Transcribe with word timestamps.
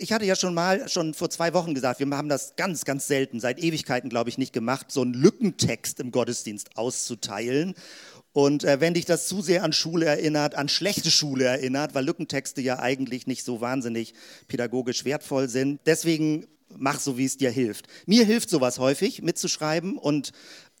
ich 0.00 0.12
hatte 0.12 0.24
ja 0.24 0.34
schon 0.34 0.54
mal, 0.54 0.88
schon 0.88 1.14
vor 1.14 1.30
zwei 1.30 1.52
Wochen 1.52 1.74
gesagt, 1.74 2.00
wir 2.00 2.08
haben 2.16 2.28
das 2.28 2.56
ganz, 2.56 2.84
ganz 2.84 3.06
selten, 3.06 3.38
seit 3.38 3.58
Ewigkeiten, 3.62 4.08
glaube 4.08 4.30
ich, 4.30 4.38
nicht 4.38 4.52
gemacht, 4.52 4.90
so 4.90 5.02
einen 5.02 5.14
Lückentext 5.14 6.00
im 6.00 6.10
Gottesdienst 6.10 6.76
auszuteilen. 6.76 7.74
Und 8.32 8.64
äh, 8.64 8.80
wenn 8.80 8.94
dich 8.94 9.04
das 9.04 9.26
zu 9.26 9.42
sehr 9.42 9.62
an 9.62 9.72
Schule 9.72 10.06
erinnert, 10.06 10.54
an 10.54 10.68
schlechte 10.68 11.10
Schule 11.10 11.44
erinnert, 11.44 11.94
weil 11.94 12.04
Lückentexte 12.04 12.60
ja 12.60 12.78
eigentlich 12.78 13.26
nicht 13.26 13.44
so 13.44 13.60
wahnsinnig 13.60 14.14
pädagogisch 14.48 15.04
wertvoll 15.04 15.48
sind, 15.48 15.80
deswegen 15.84 16.46
mach 16.76 17.00
so, 17.00 17.18
wie 17.18 17.24
es 17.24 17.36
dir 17.36 17.50
hilft. 17.50 17.86
Mir 18.06 18.24
hilft 18.24 18.48
sowas 18.48 18.78
häufig 18.78 19.22
mitzuschreiben 19.22 19.98
und 19.98 20.32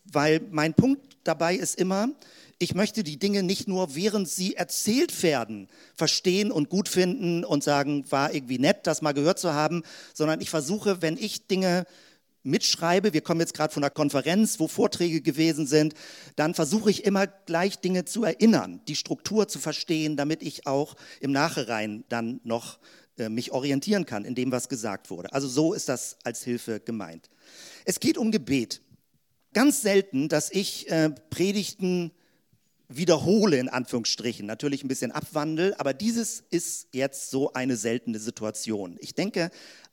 weil 0.04 0.40
mein 0.50 0.74
Punkt 0.74 1.18
dabei 1.24 1.54
ist 1.54 1.78
immer, 1.78 2.08
ich 2.62 2.74
möchte 2.74 3.02
die 3.02 3.18
Dinge 3.18 3.42
nicht 3.42 3.68
nur, 3.68 3.94
während 3.94 4.28
sie 4.28 4.54
erzählt 4.54 5.22
werden, 5.22 5.66
verstehen 5.96 6.52
und 6.52 6.68
gut 6.68 6.90
finden 6.90 7.42
und 7.42 7.64
sagen, 7.64 8.04
war 8.10 8.34
irgendwie 8.34 8.58
nett, 8.58 8.86
das 8.86 9.00
mal 9.00 9.12
gehört 9.12 9.38
zu 9.38 9.54
haben, 9.54 9.82
sondern 10.12 10.42
ich 10.42 10.50
versuche, 10.50 11.00
wenn 11.00 11.16
ich 11.16 11.46
Dinge 11.46 11.86
mitschreibe, 12.42 13.14
wir 13.14 13.22
kommen 13.22 13.40
jetzt 13.40 13.54
gerade 13.54 13.72
von 13.72 13.82
einer 13.82 13.90
Konferenz, 13.90 14.60
wo 14.60 14.68
Vorträge 14.68 15.22
gewesen 15.22 15.66
sind, 15.66 15.94
dann 16.36 16.52
versuche 16.52 16.90
ich 16.90 17.04
immer 17.04 17.26
gleich 17.26 17.78
Dinge 17.78 18.04
zu 18.04 18.24
erinnern, 18.24 18.82
die 18.88 18.96
Struktur 18.96 19.48
zu 19.48 19.58
verstehen, 19.58 20.18
damit 20.18 20.42
ich 20.42 20.66
auch 20.66 20.96
im 21.20 21.32
Nachhinein 21.32 22.04
dann 22.10 22.40
noch 22.44 22.78
äh, 23.16 23.30
mich 23.30 23.52
orientieren 23.52 24.04
kann 24.04 24.26
in 24.26 24.34
dem, 24.34 24.52
was 24.52 24.68
gesagt 24.68 25.08
wurde. 25.08 25.32
Also 25.32 25.48
so 25.48 25.72
ist 25.72 25.88
das 25.88 26.18
als 26.24 26.44
Hilfe 26.44 26.80
gemeint. 26.80 27.30
Es 27.86 28.00
geht 28.00 28.18
um 28.18 28.30
Gebet. 28.30 28.82
Ganz 29.54 29.80
selten, 29.80 30.28
dass 30.28 30.50
ich 30.52 30.90
äh, 30.90 31.08
Predigten 31.30 32.12
wiederhole, 32.90 33.56
in 33.58 33.68
Anführungsstrichen, 33.68 34.44
natürlich 34.46 34.84
ein 34.84 34.88
bisschen 34.88 35.12
abwandel, 35.12 35.74
aber 35.78 35.94
dieses 35.94 36.42
ist 36.50 36.88
jetzt 36.92 37.30
so 37.30 37.52
eine 37.52 37.76
seltene 37.76 38.18
Situation. 38.18 38.96
Ich 39.00 39.14
denke, 39.14 39.50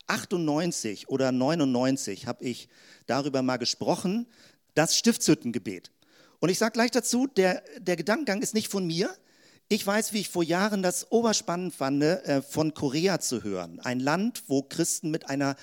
98 0.08 1.08
oder 1.10 1.32
99 1.32 2.28
habe 2.28 2.44
ich 2.44 2.70
darüber 3.06 3.42
mal 3.42 3.58
gesprochen, 3.58 4.26
das 4.74 4.98
Stiftshüttengebet. 4.98 5.92
Und 6.40 6.50
ich 6.50 6.58
sage 6.58 6.74
gleich 6.74 6.92
dazu, 6.92 7.28
der, 7.28 7.64
der 7.80 7.96
Gedankengang 7.96 8.42
ist 8.42 8.54
nicht 8.54 8.70
von 8.70 8.86
mir. 8.86 9.10
Ich 9.70 9.86
weiß, 9.86 10.14
wie 10.14 10.22
ich 10.22 10.30
vor 10.30 10.44
Jahren 10.44 10.82
das 10.82 11.12
oberspannend 11.12 11.74
fand, 11.74 12.02
äh, 12.02 12.42
von 12.42 12.74
Korea 12.74 13.20
zu 13.20 13.44
hören. 13.44 13.80
Ein 13.80 14.00
Land, 14.00 14.44
wo 14.48 14.64
Christen 14.64 15.12
mit 15.12 15.30
einer 15.30 15.56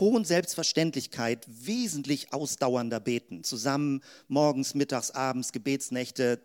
hohen 0.00 0.24
Selbstverständlichkeit 0.24 1.46
wesentlich 1.48 2.32
ausdauernder 2.32 3.00
beten. 3.00 3.44
Zusammen 3.44 4.02
morgens, 4.28 4.74
mittags, 4.74 5.10
abends, 5.10 5.52
Gebetsnächte, 5.52 6.40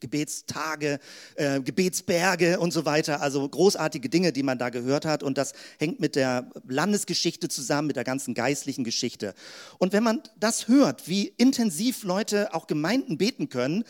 Gebetstage, 0.00 0.98
äh, 1.36 1.60
Gebetsberge 1.60 2.58
und 2.58 2.72
so 2.72 2.84
weiter. 2.84 3.20
Also 3.20 3.48
großartige 3.48 4.08
Dinge, 4.08 4.32
die 4.32 4.42
man 4.42 4.58
da 4.58 4.70
gehört 4.70 5.04
hat. 5.04 5.22
Und 5.22 5.38
das 5.38 5.52
hängt 5.78 6.00
mit 6.00 6.16
der 6.16 6.50
Landesgeschichte 6.66 7.48
zusammen, 7.48 7.88
mit 7.88 7.96
der 7.96 8.04
ganzen 8.04 8.34
geistlichen 8.34 8.84
Geschichte. 8.84 9.34
Und 9.78 9.92
wenn 9.92 10.02
man 10.02 10.22
das 10.38 10.68
hört, 10.68 11.08
wie 11.08 11.28
intensiv 11.36 12.04
Leute, 12.04 12.54
auch 12.54 12.66
Gemeinden 12.66 13.18
beten 13.18 13.48
können, 13.48 13.84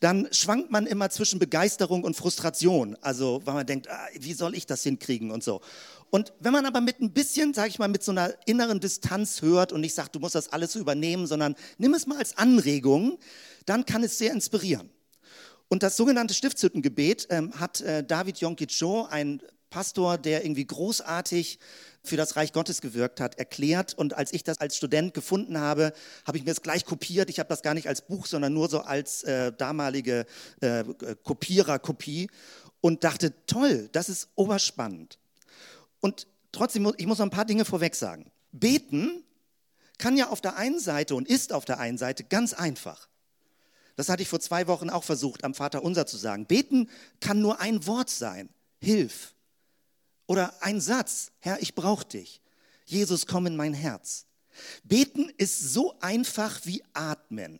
dann 0.00 0.28
schwankt 0.30 0.70
man 0.70 0.86
immer 0.86 1.10
zwischen 1.10 1.38
Begeisterung 1.38 2.04
und 2.04 2.14
Frustration. 2.14 2.96
Also, 3.00 3.40
weil 3.44 3.54
man 3.54 3.66
denkt, 3.66 3.90
ah, 3.90 4.06
wie 4.18 4.32
soll 4.32 4.54
ich 4.54 4.66
das 4.66 4.82
hinkriegen 4.82 5.30
und 5.30 5.42
so. 5.42 5.60
Und 6.10 6.32
wenn 6.40 6.52
man 6.52 6.66
aber 6.66 6.80
mit 6.80 7.00
ein 7.00 7.12
bisschen, 7.12 7.52
sage 7.52 7.68
ich 7.68 7.78
mal, 7.78 7.88
mit 7.88 8.02
so 8.02 8.12
einer 8.12 8.34
inneren 8.46 8.80
Distanz 8.80 9.42
hört 9.42 9.72
und 9.72 9.80
nicht 9.80 9.94
sagt, 9.94 10.14
du 10.14 10.20
musst 10.20 10.34
das 10.34 10.52
alles 10.52 10.74
übernehmen, 10.76 11.26
sondern 11.26 11.54
nimm 11.76 11.94
es 11.94 12.06
mal 12.06 12.18
als 12.18 12.38
Anregung, 12.38 13.18
dann 13.66 13.84
kann 13.84 14.02
es 14.02 14.16
sehr 14.16 14.32
inspirieren. 14.32 14.88
Und 15.68 15.82
das 15.82 15.96
sogenannte 15.96 16.34
Stiftshüttengebet 16.34 17.26
ähm, 17.30 17.52
hat 17.58 17.80
äh, 17.80 18.02
David 18.02 18.38
Yonki 18.38 18.66
Cho, 18.66 19.06
ein 19.10 19.42
Pastor, 19.70 20.16
der 20.16 20.44
irgendwie 20.44 20.66
großartig 20.66 21.58
für 22.02 22.16
das 22.16 22.36
Reich 22.36 22.52
Gottes 22.52 22.80
gewirkt 22.80 23.20
hat, 23.20 23.38
erklärt. 23.38 23.92
Und 23.94 24.14
als 24.14 24.32
ich 24.32 24.44
das 24.44 24.58
als 24.58 24.76
Student 24.76 25.12
gefunden 25.12 25.58
habe, 25.58 25.92
habe 26.26 26.38
ich 26.38 26.44
mir 26.44 26.50
das 26.50 26.62
gleich 26.62 26.84
kopiert. 26.86 27.28
Ich 27.28 27.38
habe 27.38 27.50
das 27.50 27.62
gar 27.62 27.74
nicht 27.74 27.88
als 27.88 28.02
Buch, 28.02 28.26
sondern 28.26 28.54
nur 28.54 28.68
so 28.68 28.80
als 28.80 29.24
äh, 29.24 29.52
damalige 29.52 30.24
äh, 30.60 30.84
Kopiererkopie 31.22 32.30
und 32.80 33.04
dachte, 33.04 33.34
toll, 33.46 33.88
das 33.92 34.08
ist 34.08 34.28
oberspannend. 34.36 35.18
Und 36.00 36.26
trotzdem, 36.52 36.90
ich 36.96 37.06
muss 37.06 37.18
noch 37.18 37.26
ein 37.26 37.30
paar 37.30 37.44
Dinge 37.44 37.64
vorweg 37.64 37.94
sagen. 37.94 38.30
Beten 38.52 39.22
kann 39.98 40.16
ja 40.16 40.30
auf 40.30 40.40
der 40.40 40.56
einen 40.56 40.80
Seite 40.80 41.14
und 41.14 41.28
ist 41.28 41.52
auf 41.52 41.64
der 41.64 41.78
einen 41.78 41.98
Seite 41.98 42.24
ganz 42.24 42.54
einfach. 42.54 43.08
Das 43.98 44.08
hatte 44.08 44.22
ich 44.22 44.28
vor 44.28 44.38
zwei 44.38 44.68
Wochen 44.68 44.90
auch 44.90 45.02
versucht, 45.02 45.42
am 45.42 45.54
Vater 45.54 45.82
unser 45.82 46.06
zu 46.06 46.16
sagen. 46.16 46.46
Beten 46.46 46.88
kann 47.18 47.42
nur 47.42 47.60
ein 47.60 47.84
Wort 47.88 48.08
sein. 48.08 48.48
Hilf. 48.80 49.34
Oder 50.28 50.54
ein 50.62 50.80
Satz. 50.80 51.32
Herr, 51.40 51.60
ich 51.60 51.74
brauche 51.74 52.04
dich. 52.04 52.40
Jesus, 52.84 53.26
komm 53.26 53.46
in 53.46 53.56
mein 53.56 53.74
Herz. 53.74 54.26
Beten 54.84 55.32
ist 55.36 55.58
so 55.72 55.98
einfach 55.98 56.60
wie 56.62 56.84
atmen. 56.92 57.58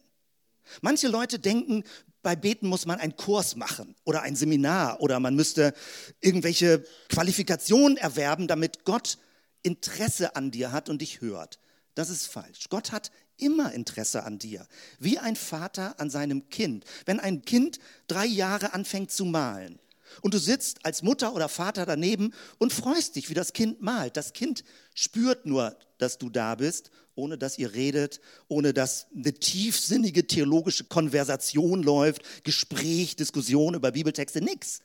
Manche 0.81 1.09
Leute 1.09 1.41
denken, 1.41 1.83
bei 2.23 2.37
Beten 2.37 2.69
muss 2.69 2.87
man 2.87 3.01
einen 3.01 3.17
Kurs 3.17 3.57
machen 3.57 3.97
oder 4.05 4.23
ein 4.23 4.37
Seminar 4.37 5.01
oder 5.01 5.19
man 5.19 5.35
müsste 5.35 5.75
irgendwelche 6.21 6.85
Qualifikationen 7.09 7.97
erwerben, 7.97 8.47
damit 8.47 8.85
Gott 8.85 9.19
Interesse 9.65 10.37
an 10.37 10.53
dir 10.53 10.71
hat 10.71 10.89
und 10.89 11.03
dich 11.03 11.21
hört. 11.21 11.59
Das 11.97 12.11
ist 12.11 12.29
falsch. 12.29 12.69
Gott 12.69 12.93
hat 12.93 13.11
immer 13.39 13.73
Interesse 13.73 14.25
an 14.25 14.39
dir, 14.39 14.67
wie 14.99 15.19
ein 15.19 15.37
Vater 15.37 15.99
an 15.99 16.11
seinem 16.11 16.49
Kind. 16.51 16.85
Wenn 17.07 17.21
ein 17.21 17.43
Kind 17.43 17.79
drei 18.07 18.27
Jahre 18.27 18.75
anfängt 18.75 19.11
zu 19.11 19.25
malen 19.25 19.79
und 20.23 20.35
du 20.35 20.39
sitzt 20.39 20.85
als 20.85 21.03
Mutter 21.03 21.35
oder 21.35 21.49
Vater 21.49 21.87
daneben 21.87 22.33
und 22.59 22.73
freust 22.73 23.17
dich, 23.17 23.31
wie 23.31 23.35
das 23.35 23.53
Kind 23.53 23.81
malt. 23.83 24.17
Das 24.17 24.33
Kind 24.33 24.65
spürt 24.95 25.47
nur, 25.47 25.77
dass 25.99 26.19
du 26.19 26.31
da 26.31 26.55
bist, 26.55 26.91
ohne 27.15 27.37
dass 27.37 27.59
ihr 27.59 27.75
redet, 27.75 28.21
ohne 28.47 28.73
dass 28.73 29.07
eine 29.15 29.35
tiefsinnige 29.35 30.27
theologische 30.27 30.85
Konversation 30.85 31.83
läuft, 31.83 32.45
Gespräch, 32.45 33.17
Diskussion 33.17 33.75
über 33.75 33.93
Bibeltexte, 33.93 34.41
nix. 34.41 34.81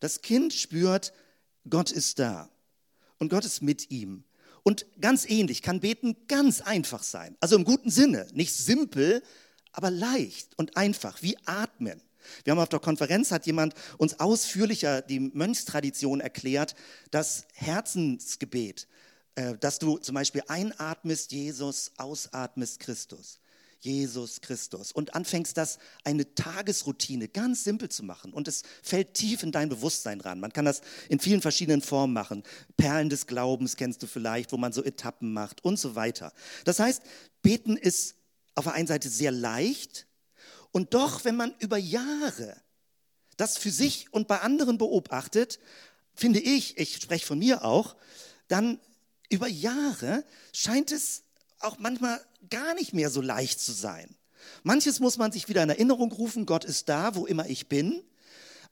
Das 0.00 0.20
Kind 0.20 0.52
spürt, 0.52 1.12
Gott 1.68 1.90
ist 1.90 2.18
da 2.18 2.50
und 3.18 3.28
Gott 3.28 3.44
ist 3.44 3.62
mit 3.62 3.90
ihm. 3.90 4.24
Und 4.66 4.84
ganz 5.00 5.30
ähnlich 5.30 5.62
kann 5.62 5.78
Beten 5.78 6.16
ganz 6.26 6.60
einfach 6.60 7.04
sein. 7.04 7.36
Also 7.38 7.54
im 7.54 7.62
guten 7.62 7.88
Sinne, 7.88 8.26
nicht 8.32 8.52
simpel, 8.52 9.22
aber 9.70 9.92
leicht 9.92 10.58
und 10.58 10.76
einfach, 10.76 11.22
wie 11.22 11.38
atmen. 11.44 12.02
Wir 12.42 12.50
haben 12.50 12.58
auf 12.58 12.68
der 12.68 12.80
Konferenz, 12.80 13.30
hat 13.30 13.46
jemand 13.46 13.74
uns 13.96 14.18
ausführlicher 14.18 15.02
die 15.02 15.20
Mönchstradition 15.20 16.18
erklärt, 16.18 16.74
das 17.12 17.46
Herzensgebet, 17.52 18.88
äh, 19.36 19.56
dass 19.56 19.78
du 19.78 19.98
zum 19.98 20.16
Beispiel 20.16 20.42
einatmest 20.48 21.30
Jesus, 21.30 21.92
ausatmest 21.96 22.80
Christus. 22.80 23.38
Jesus 23.80 24.40
Christus 24.40 24.92
und 24.92 25.14
anfängst 25.14 25.56
das 25.56 25.78
eine 26.04 26.34
Tagesroutine 26.34 27.28
ganz 27.28 27.64
simpel 27.64 27.88
zu 27.88 28.02
machen 28.02 28.32
und 28.32 28.48
es 28.48 28.62
fällt 28.82 29.14
tief 29.14 29.42
in 29.42 29.52
dein 29.52 29.68
Bewusstsein 29.68 30.20
ran. 30.20 30.40
Man 30.40 30.52
kann 30.52 30.64
das 30.64 30.80
in 31.08 31.20
vielen 31.20 31.42
verschiedenen 31.42 31.82
Formen 31.82 32.12
machen. 32.12 32.42
Perlen 32.76 33.08
des 33.08 33.26
Glaubens 33.26 33.76
kennst 33.76 34.02
du 34.02 34.06
vielleicht, 34.06 34.52
wo 34.52 34.56
man 34.56 34.72
so 34.72 34.82
Etappen 34.82 35.32
macht 35.32 35.64
und 35.64 35.78
so 35.78 35.94
weiter. 35.94 36.32
Das 36.64 36.78
heißt, 36.78 37.02
beten 37.42 37.76
ist 37.76 38.16
auf 38.54 38.64
der 38.64 38.74
einen 38.74 38.88
Seite 38.88 39.08
sehr 39.08 39.32
leicht 39.32 40.06
und 40.72 40.94
doch, 40.94 41.24
wenn 41.24 41.36
man 41.36 41.54
über 41.58 41.78
Jahre 41.78 42.56
das 43.36 43.58
für 43.58 43.70
sich 43.70 44.12
und 44.12 44.28
bei 44.28 44.40
anderen 44.40 44.78
beobachtet, 44.78 45.58
finde 46.14 46.40
ich, 46.40 46.78
ich 46.78 46.96
spreche 46.96 47.26
von 47.26 47.38
mir 47.38 47.64
auch, 47.64 47.96
dann 48.48 48.80
über 49.28 49.48
Jahre 49.48 50.24
scheint 50.52 50.92
es 50.92 51.22
auch 51.60 51.78
manchmal 51.78 52.20
gar 52.50 52.74
nicht 52.74 52.92
mehr 52.92 53.10
so 53.10 53.20
leicht 53.20 53.60
zu 53.60 53.72
sein. 53.72 54.14
Manches 54.62 55.00
muss 55.00 55.18
man 55.18 55.32
sich 55.32 55.48
wieder 55.48 55.62
in 55.62 55.70
Erinnerung 55.70 56.12
rufen, 56.12 56.46
Gott 56.46 56.64
ist 56.64 56.88
da, 56.88 57.14
wo 57.14 57.26
immer 57.26 57.48
ich 57.48 57.68
bin. 57.68 58.02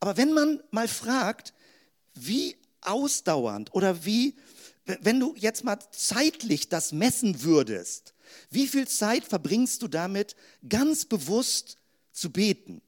Aber 0.01 0.17
wenn 0.17 0.33
man 0.33 0.63
mal 0.71 0.89
fragt, 0.89 1.55
wie 2.15 2.57
ausdauernd 2.81 3.75
oder 3.75 4.05
wie, 4.05 4.35
wenn 4.85 5.19
du 5.19 5.35
jetzt 5.37 5.65
mal 5.65 5.79
zeitlich 5.93 6.69
das 6.69 6.93
messen 6.93 7.43
würdest, 7.43 8.15
wie 8.51 8.67
viel 8.67 8.87
Zeit 8.89 9.25
verbringst 9.25 9.83
du 9.83 9.89
damit, 9.89 10.37
ganz 10.69 11.05
bewusst 11.05 11.79
zu 12.13 12.31
beten? 12.31 12.83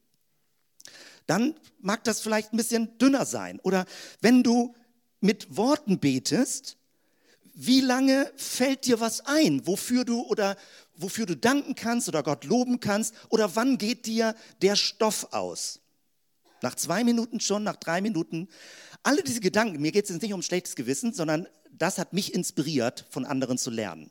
Dann 1.27 1.55
mag 1.81 2.05
das 2.05 2.21
vielleicht 2.21 2.53
ein 2.53 2.57
bisschen 2.57 2.99
dünner 2.99 3.27
sein. 3.27 3.59
Oder 3.61 3.87
wenn 4.21 4.43
du 4.43 4.75
mit 5.21 5.57
Worten 5.57 5.99
betest, 5.99 6.77
wie 7.59 7.81
lange 7.81 8.31
fällt 8.37 8.85
dir 8.85 9.01
was 9.01 9.25
ein, 9.25 9.67
wofür 9.67 10.05
du 10.05 10.21
oder 10.21 10.57
wofür 10.95 11.25
du 11.25 11.35
danken 11.35 11.75
kannst 11.75 12.07
oder 12.07 12.23
Gott 12.23 12.45
loben 12.45 12.81
kannst 12.81 13.15
oder 13.31 13.57
wann 13.57 13.79
geht 13.79 14.05
dir 14.05 14.35
der 14.61 14.77
Stoff 14.77 15.29
aus? 15.33 15.81
Nach 16.61 16.75
zwei 16.75 17.03
Minuten 17.03 17.41
schon, 17.41 17.65
nach 17.65 17.77
drei 17.77 18.03
Minuten. 18.03 18.49
Alle 19.03 19.23
diese 19.23 19.41
Gedanken, 19.41 19.81
mir 19.81 19.91
geht 19.91 20.05
es 20.05 20.11
jetzt 20.11 20.21
nicht 20.21 20.35
um 20.35 20.43
schlechtes 20.43 20.77
Gewissen, 20.77 21.15
sondern 21.15 21.49
das 21.73 21.97
hat 21.97 22.13
mich 22.13 22.35
inspiriert, 22.35 23.07
von 23.09 23.25
anderen 23.25 23.57
zu 23.57 23.71
lernen. 23.71 24.11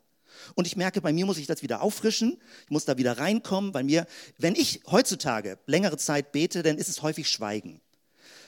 Und 0.56 0.66
ich 0.66 0.76
merke, 0.76 1.00
bei 1.00 1.14
mir 1.14 1.28
muss 1.28 1.38
ich 1.38 1.46
das 1.46 1.62
wieder 1.62 1.82
auffrischen, 1.84 2.38
ich 2.64 2.72
muss 2.72 2.86
da 2.86 2.98
wieder 2.98 3.20
reinkommen, 3.20 3.76
weil 3.76 3.84
mir, 3.84 4.08
wenn 4.40 4.56
ich 4.56 4.82
heutzutage 4.88 5.60
längere 5.68 5.98
Zeit 5.98 6.32
bete, 6.32 6.64
dann 6.64 6.80
ist 6.80 6.90
es 6.90 7.04
häufig 7.04 7.30
Schweigen. 7.30 7.80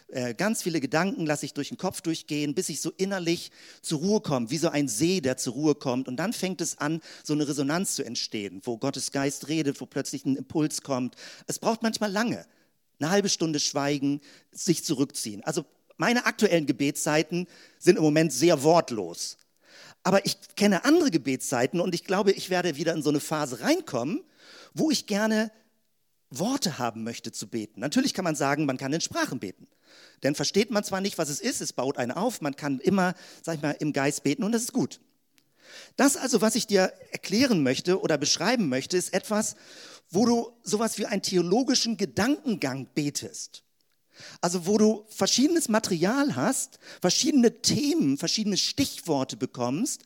Äh, 0.09 0.33
ganz 0.33 0.63
viele 0.63 0.79
Gedanken 0.79 1.25
lasse 1.25 1.45
ich 1.45 1.53
durch 1.53 1.67
den 1.67 1.77
Kopf 1.77 2.01
durchgehen, 2.01 2.55
bis 2.55 2.69
ich 2.69 2.79
so 2.79 2.91
innerlich 2.95 3.51
zur 3.81 3.99
Ruhe 3.99 4.21
komme, 4.21 4.49
wie 4.49 4.57
so 4.57 4.69
ein 4.69 4.87
See, 4.87 5.19
der 5.19 5.35
zur 5.37 5.53
Ruhe 5.53 5.75
kommt. 5.75 6.07
Und 6.07 6.15
dann 6.17 6.31
fängt 6.31 6.61
es 6.61 6.77
an, 6.77 7.01
so 7.23 7.33
eine 7.33 7.47
Resonanz 7.47 7.95
zu 7.95 8.03
entstehen, 8.03 8.61
wo 8.63 8.77
Gottes 8.77 9.11
Geist 9.11 9.49
redet, 9.49 9.81
wo 9.81 9.85
plötzlich 9.85 10.25
ein 10.25 10.37
Impuls 10.37 10.81
kommt. 10.81 11.15
Es 11.45 11.59
braucht 11.59 11.83
manchmal 11.83 12.11
lange. 12.11 12.45
Eine 12.99 13.11
halbe 13.11 13.29
Stunde 13.29 13.59
schweigen, 13.59 14.21
sich 14.51 14.83
zurückziehen. 14.83 15.43
Also 15.43 15.65
meine 15.97 16.25
aktuellen 16.25 16.65
Gebetszeiten 16.65 17.47
sind 17.77 17.97
im 17.97 18.03
Moment 18.03 18.31
sehr 18.31 18.63
wortlos. 18.63 19.37
Aber 20.03 20.25
ich 20.25 20.37
kenne 20.55 20.85
andere 20.85 21.11
Gebetszeiten 21.11 21.81
und 21.81 21.93
ich 21.93 22.05
glaube, 22.05 22.31
ich 22.31 22.49
werde 22.49 22.77
wieder 22.77 22.93
in 22.93 23.01
so 23.01 23.09
eine 23.09 23.19
Phase 23.19 23.59
reinkommen, 23.59 24.23
wo 24.73 24.89
ich 24.89 25.05
gerne 25.05 25.51
Worte 26.29 26.77
haben 26.77 27.03
möchte 27.03 27.31
zu 27.31 27.47
beten. 27.47 27.79
Natürlich 27.79 28.13
kann 28.13 28.25
man 28.25 28.35
sagen, 28.35 28.65
man 28.65 28.77
kann 28.77 28.93
in 28.93 29.01
Sprachen 29.01 29.39
beten. 29.39 29.67
Denn 30.23 30.35
versteht 30.35 30.71
man 30.71 30.83
zwar 30.83 31.01
nicht, 31.01 31.17
was 31.17 31.29
es 31.29 31.39
ist, 31.39 31.61
es 31.61 31.73
baut 31.73 31.97
einen 31.97 32.11
auf, 32.11 32.41
man 32.41 32.55
kann 32.55 32.79
immer, 32.79 33.13
sag 33.41 33.55
ich 33.55 33.61
mal, 33.61 33.75
im 33.79 33.93
Geist 33.93 34.23
beten 34.23 34.43
und 34.43 34.51
das 34.51 34.63
ist 34.63 34.73
gut. 34.73 34.99
Das 35.95 36.17
also, 36.17 36.41
was 36.41 36.55
ich 36.55 36.67
dir 36.67 36.93
erklären 37.11 37.63
möchte 37.63 38.01
oder 38.01 38.17
beschreiben 38.17 38.69
möchte, 38.69 38.97
ist 38.97 39.13
etwas, 39.13 39.55
wo 40.09 40.25
du 40.25 40.51
sowas 40.63 40.97
wie 40.97 41.05
einen 41.05 41.21
theologischen 41.21 41.97
Gedankengang 41.97 42.87
betest. 42.93 43.63
Also 44.41 44.65
wo 44.65 44.77
du 44.77 45.05
verschiedenes 45.09 45.69
Material 45.69 46.35
hast, 46.35 46.79
verschiedene 47.01 47.61
Themen, 47.61 48.17
verschiedene 48.17 48.57
Stichworte 48.57 49.37
bekommst, 49.37 50.03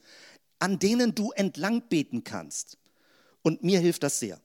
an 0.59 0.79
denen 0.79 1.15
du 1.15 1.31
entlang 1.31 1.87
beten 1.87 2.23
kannst. 2.23 2.77
Und 3.41 3.63
mir 3.63 3.79
hilft 3.79 4.03
das 4.03 4.19
sehr. 4.19 4.39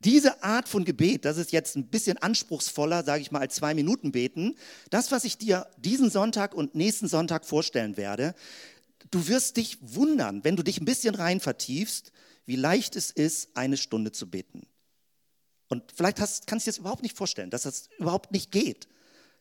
Diese 0.00 0.42
Art 0.42 0.68
von 0.68 0.84
Gebet, 0.84 1.24
das 1.24 1.38
ist 1.38 1.52
jetzt 1.52 1.76
ein 1.76 1.88
bisschen 1.88 2.18
anspruchsvoller, 2.18 3.04
sage 3.04 3.22
ich 3.22 3.30
mal, 3.30 3.40
als 3.40 3.54
zwei 3.54 3.74
Minuten 3.74 4.12
beten. 4.12 4.56
Das, 4.90 5.10
was 5.10 5.24
ich 5.24 5.38
dir 5.38 5.66
diesen 5.78 6.10
Sonntag 6.10 6.54
und 6.54 6.74
nächsten 6.74 7.08
Sonntag 7.08 7.46
vorstellen 7.46 7.96
werde, 7.96 8.34
du 9.10 9.28
wirst 9.28 9.56
dich 9.56 9.78
wundern, 9.80 10.44
wenn 10.44 10.56
du 10.56 10.62
dich 10.62 10.80
ein 10.80 10.84
bisschen 10.84 11.14
rein 11.14 11.40
vertiefst, 11.40 12.12
wie 12.44 12.56
leicht 12.56 12.96
es 12.96 13.10
ist, 13.10 13.56
eine 13.56 13.76
Stunde 13.76 14.12
zu 14.12 14.30
beten. 14.30 14.66
Und 15.68 15.92
vielleicht 15.92 16.20
hast, 16.20 16.46
kannst 16.46 16.66
du 16.66 16.70
dir 16.70 16.74
das 16.74 16.78
überhaupt 16.78 17.02
nicht 17.02 17.16
vorstellen, 17.16 17.50
dass 17.50 17.62
das 17.62 17.88
überhaupt 17.98 18.30
nicht 18.30 18.52
geht. 18.52 18.88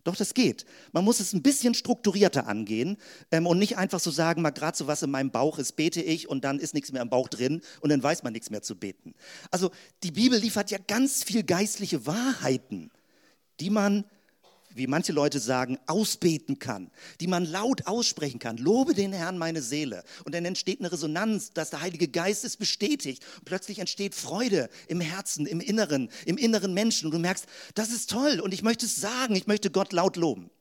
Doch, 0.06 0.16
das 0.16 0.36
geht. 0.36 0.68
Man 0.94 1.04
muss 1.04 1.20
es 1.20 1.34
ein 1.34 1.42
bisschen 1.42 1.74
strukturierter 1.74 2.48
angehen 2.48 2.98
ähm, 3.32 3.48
und 3.48 3.58
nicht 3.58 3.78
einfach 3.78 4.00
so 4.00 4.12
sagen, 4.12 4.44
mal 4.44 4.52
gerade 4.52 4.78
so 4.78 4.86
was 4.86 5.02
in 5.02 5.10
meinem 5.10 5.32
Bauch 5.32 5.58
ist, 5.58 5.76
bete 5.76 6.00
ich 6.00 6.30
und 6.30 6.46
dann 6.46 6.60
ist 6.60 6.76
nichts 6.76 6.92
mehr 6.92 7.02
im 7.02 7.10
Bauch 7.10 7.28
drin 7.28 7.62
und 7.82 7.90
dann 7.90 8.04
weiß 8.04 8.22
man 8.22 8.32
nichts 8.32 8.52
mehr 8.52 8.62
zu 8.62 8.76
beten. 8.76 9.16
Also 9.50 9.72
die 10.04 10.12
Bibel 10.12 10.40
liefert 10.40 10.70
ja 10.70 10.78
ganz 10.78 11.24
viel 11.24 11.42
geistliche 11.42 12.06
Wahrheiten, 12.06 12.92
die 13.60 13.72
man 13.72 14.06
wie 14.76 14.88
manche 14.88 15.14
Leute 15.14 15.40
sagen, 15.40 15.80
ausbeten 15.88 16.60
kann, 16.60 16.92
die 17.22 17.28
man 17.28 17.46
laut 17.46 17.88
aussprechen 17.88 18.40
kann. 18.40 18.58
Lobe 18.58 18.94
den 18.94 19.14
Herrn 19.14 19.38
meine 19.38 19.62
Seele. 19.62 20.04
Und 20.26 20.36
dann 20.36 20.46
entsteht 20.46 20.80
eine 20.80 20.92
Resonanz, 20.92 21.54
dass 21.54 21.70
der 21.70 21.82
Heilige 21.82 22.08
Geist 22.08 22.44
es 22.44 22.58
bestätigt. 22.58 23.24
Und 23.38 23.46
plötzlich 23.46 23.80
entsteht 23.80 24.14
Freude 24.14 24.70
im 24.88 25.00
Herzen, 25.00 25.46
im 25.46 25.60
Inneren, 25.60 26.10
im 26.26 26.38
inneren 26.38 26.74
Menschen. 26.74 27.06
Und 27.06 27.14
du 27.14 27.20
merkst, 27.20 27.46
das 27.74 27.90
ist 27.90 28.10
toll 28.10 28.40
und 28.42 28.54
ich 28.54 28.62
möchte 28.62 28.86
es 28.86 28.98
sagen, 28.98 29.36
ich 29.36 29.48
möchte 29.48 29.72
Gott 29.72 29.94
laut 29.94 30.18
loben. 30.18 30.52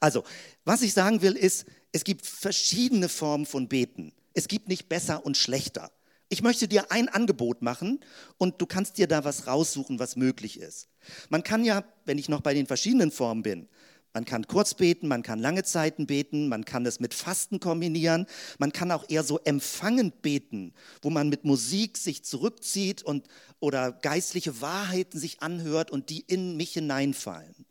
Also, 0.00 0.24
was 0.64 0.82
ich 0.82 0.92
sagen 0.92 1.22
will, 1.22 1.32
ist, 1.32 1.66
es 1.92 2.04
gibt 2.04 2.26
verschiedene 2.26 3.08
Formen 3.08 3.46
von 3.46 3.68
Beten. 3.68 4.12
Es 4.34 4.48
gibt 4.48 4.68
nicht 4.68 4.88
besser 4.88 5.24
und 5.24 5.36
schlechter. 5.36 5.90
Ich 6.28 6.42
möchte 6.42 6.68
dir 6.68 6.90
ein 6.90 7.08
Angebot 7.08 7.62
machen 7.62 8.00
und 8.38 8.60
du 8.60 8.66
kannst 8.66 8.98
dir 8.98 9.06
da 9.06 9.24
was 9.24 9.46
raussuchen, 9.46 9.98
was 9.98 10.16
möglich 10.16 10.58
ist. 10.58 10.88
Man 11.28 11.42
kann 11.42 11.64
ja, 11.64 11.84
wenn 12.04 12.18
ich 12.18 12.28
noch 12.28 12.40
bei 12.40 12.54
den 12.54 12.66
verschiedenen 12.66 13.10
Formen 13.10 13.42
bin, 13.42 13.68
man 14.14 14.24
kann 14.24 14.46
kurz 14.46 14.74
beten, 14.74 15.08
man 15.08 15.24
kann 15.24 15.40
lange 15.40 15.64
Zeiten 15.64 16.06
beten, 16.06 16.48
man 16.48 16.64
kann 16.64 16.86
es 16.86 17.00
mit 17.00 17.14
Fasten 17.14 17.58
kombinieren, 17.58 18.26
man 18.58 18.72
kann 18.72 18.92
auch 18.92 19.04
eher 19.08 19.24
so 19.24 19.40
empfangend 19.40 20.22
beten, 20.22 20.72
wo 21.02 21.10
man 21.10 21.28
mit 21.28 21.44
Musik 21.44 21.98
sich 21.98 22.24
zurückzieht 22.24 23.02
und 23.02 23.26
oder 23.58 23.90
geistliche 23.90 24.60
Wahrheiten 24.60 25.18
sich 25.18 25.42
anhört 25.42 25.90
und 25.90 26.10
die 26.10 26.20
in 26.20 26.56
mich 26.56 26.74
hineinfallen. 26.74 27.66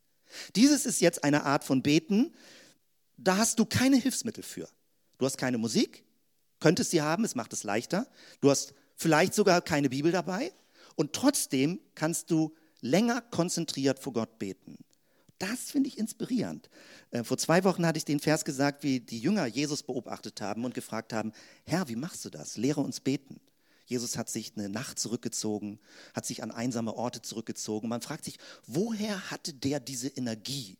Dieses 0.57 0.85
ist 0.85 0.99
jetzt 0.99 1.23
eine 1.23 1.45
Art 1.45 1.63
von 1.63 1.81
Beten, 1.81 2.33
da 3.15 3.37
hast 3.37 3.57
du 3.59 3.65
keine 3.65 3.95
Hilfsmittel 3.95 4.43
für. 4.43 4.67
Du 5.19 5.25
hast 5.25 5.37
keine 5.37 5.57
Musik, 5.57 6.03
könntest 6.63 6.91
sie 6.91 7.01
haben, 7.01 7.25
es 7.25 7.35
macht 7.35 7.51
es 7.51 7.65
leichter. 7.65 8.07
Du 8.39 8.49
hast 8.49 8.73
vielleicht 8.95 9.33
sogar 9.33 9.61
keine 9.61 9.89
Bibel 9.89 10.13
dabei 10.13 10.53
und 10.95 11.11
trotzdem 11.11 11.81
kannst 11.93 12.31
du 12.31 12.55
länger 12.79 13.19
konzentriert 13.19 13.99
vor 13.99 14.13
Gott 14.13 14.39
beten. 14.39 14.77
Das 15.39 15.71
finde 15.71 15.89
ich 15.89 15.97
inspirierend. 15.97 16.69
Äh, 17.11 17.25
vor 17.25 17.37
zwei 17.37 17.65
Wochen 17.65 17.85
hatte 17.85 17.97
ich 17.97 18.05
den 18.05 18.21
Vers 18.21 18.45
gesagt, 18.45 18.81
wie 18.81 19.01
die 19.01 19.19
Jünger 19.19 19.45
Jesus 19.45 19.83
beobachtet 19.83 20.39
haben 20.39 20.63
und 20.63 20.73
gefragt 20.73 21.11
haben, 21.11 21.33
Herr, 21.65 21.89
wie 21.89 21.97
machst 21.97 22.23
du 22.23 22.29
das? 22.29 22.55
Lehre 22.55 22.79
uns 22.79 23.01
beten. 23.01 23.41
Jesus 23.85 24.17
hat 24.17 24.29
sich 24.29 24.53
eine 24.55 24.69
Nacht 24.69 24.99
zurückgezogen, 24.99 25.81
hat 26.13 26.25
sich 26.25 26.43
an 26.43 26.51
einsame 26.51 26.95
Orte 26.95 27.21
zurückgezogen. 27.21 27.89
Man 27.89 27.99
fragt 27.99 28.23
sich, 28.23 28.37
woher 28.67 29.31
hatte 29.31 29.53
der 29.53 29.81
diese 29.81 30.07
Energie? 30.07 30.77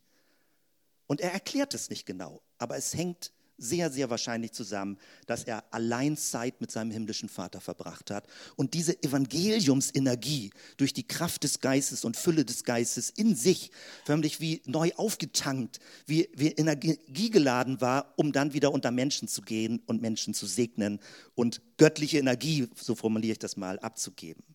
Und 1.06 1.20
er 1.20 1.34
erklärt 1.34 1.74
es 1.74 1.90
nicht 1.90 2.06
genau, 2.06 2.40
aber 2.56 2.78
es 2.78 2.94
hängt 2.94 3.32
sehr, 3.58 3.90
sehr 3.90 4.10
wahrscheinlich 4.10 4.52
zusammen, 4.52 4.98
dass 5.26 5.44
er 5.44 5.64
allein 5.72 6.16
Zeit 6.16 6.60
mit 6.60 6.70
seinem 6.70 6.90
himmlischen 6.90 7.28
Vater 7.28 7.60
verbracht 7.60 8.10
hat 8.10 8.26
und 8.56 8.74
diese 8.74 9.02
Evangeliumsenergie 9.02 10.50
durch 10.76 10.92
die 10.92 11.06
Kraft 11.06 11.44
des 11.44 11.60
Geistes 11.60 12.04
und 12.04 12.16
Fülle 12.16 12.44
des 12.44 12.64
Geistes 12.64 13.10
in 13.10 13.34
sich 13.34 13.70
förmlich 14.04 14.40
wie 14.40 14.62
neu 14.66 14.90
aufgetankt, 14.96 15.78
wie, 16.06 16.28
wie 16.34 16.48
energiegeladen 16.48 17.80
war, 17.80 18.12
um 18.16 18.32
dann 18.32 18.52
wieder 18.52 18.72
unter 18.72 18.90
Menschen 18.90 19.28
zu 19.28 19.42
gehen 19.42 19.82
und 19.86 20.02
Menschen 20.02 20.34
zu 20.34 20.46
segnen 20.46 21.00
und 21.34 21.60
göttliche 21.76 22.18
Energie, 22.18 22.68
so 22.74 22.94
formuliere 22.94 23.32
ich 23.32 23.38
das 23.38 23.56
mal, 23.56 23.78
abzugeben. 23.78 24.53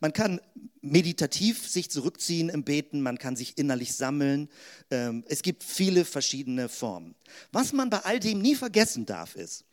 Man 0.00 0.12
kann 0.12 0.40
meditativ 0.80 1.68
sich 1.68 1.90
zurückziehen 1.90 2.48
im 2.48 2.64
Beten, 2.64 3.00
man 3.00 3.18
kann 3.18 3.36
sich 3.36 3.58
innerlich 3.58 3.94
sammeln. 3.94 4.48
Ähm, 4.90 5.24
es 5.28 5.42
gibt 5.42 5.64
viele 5.64 6.04
verschiedene 6.04 6.68
Formen. 6.68 7.14
Was 7.52 7.72
man 7.72 7.90
bei 7.90 7.98
all 7.98 8.20
dem 8.20 8.40
nie 8.40 8.54
vergessen 8.54 9.06
darf, 9.06 9.36
ist, 9.36 9.64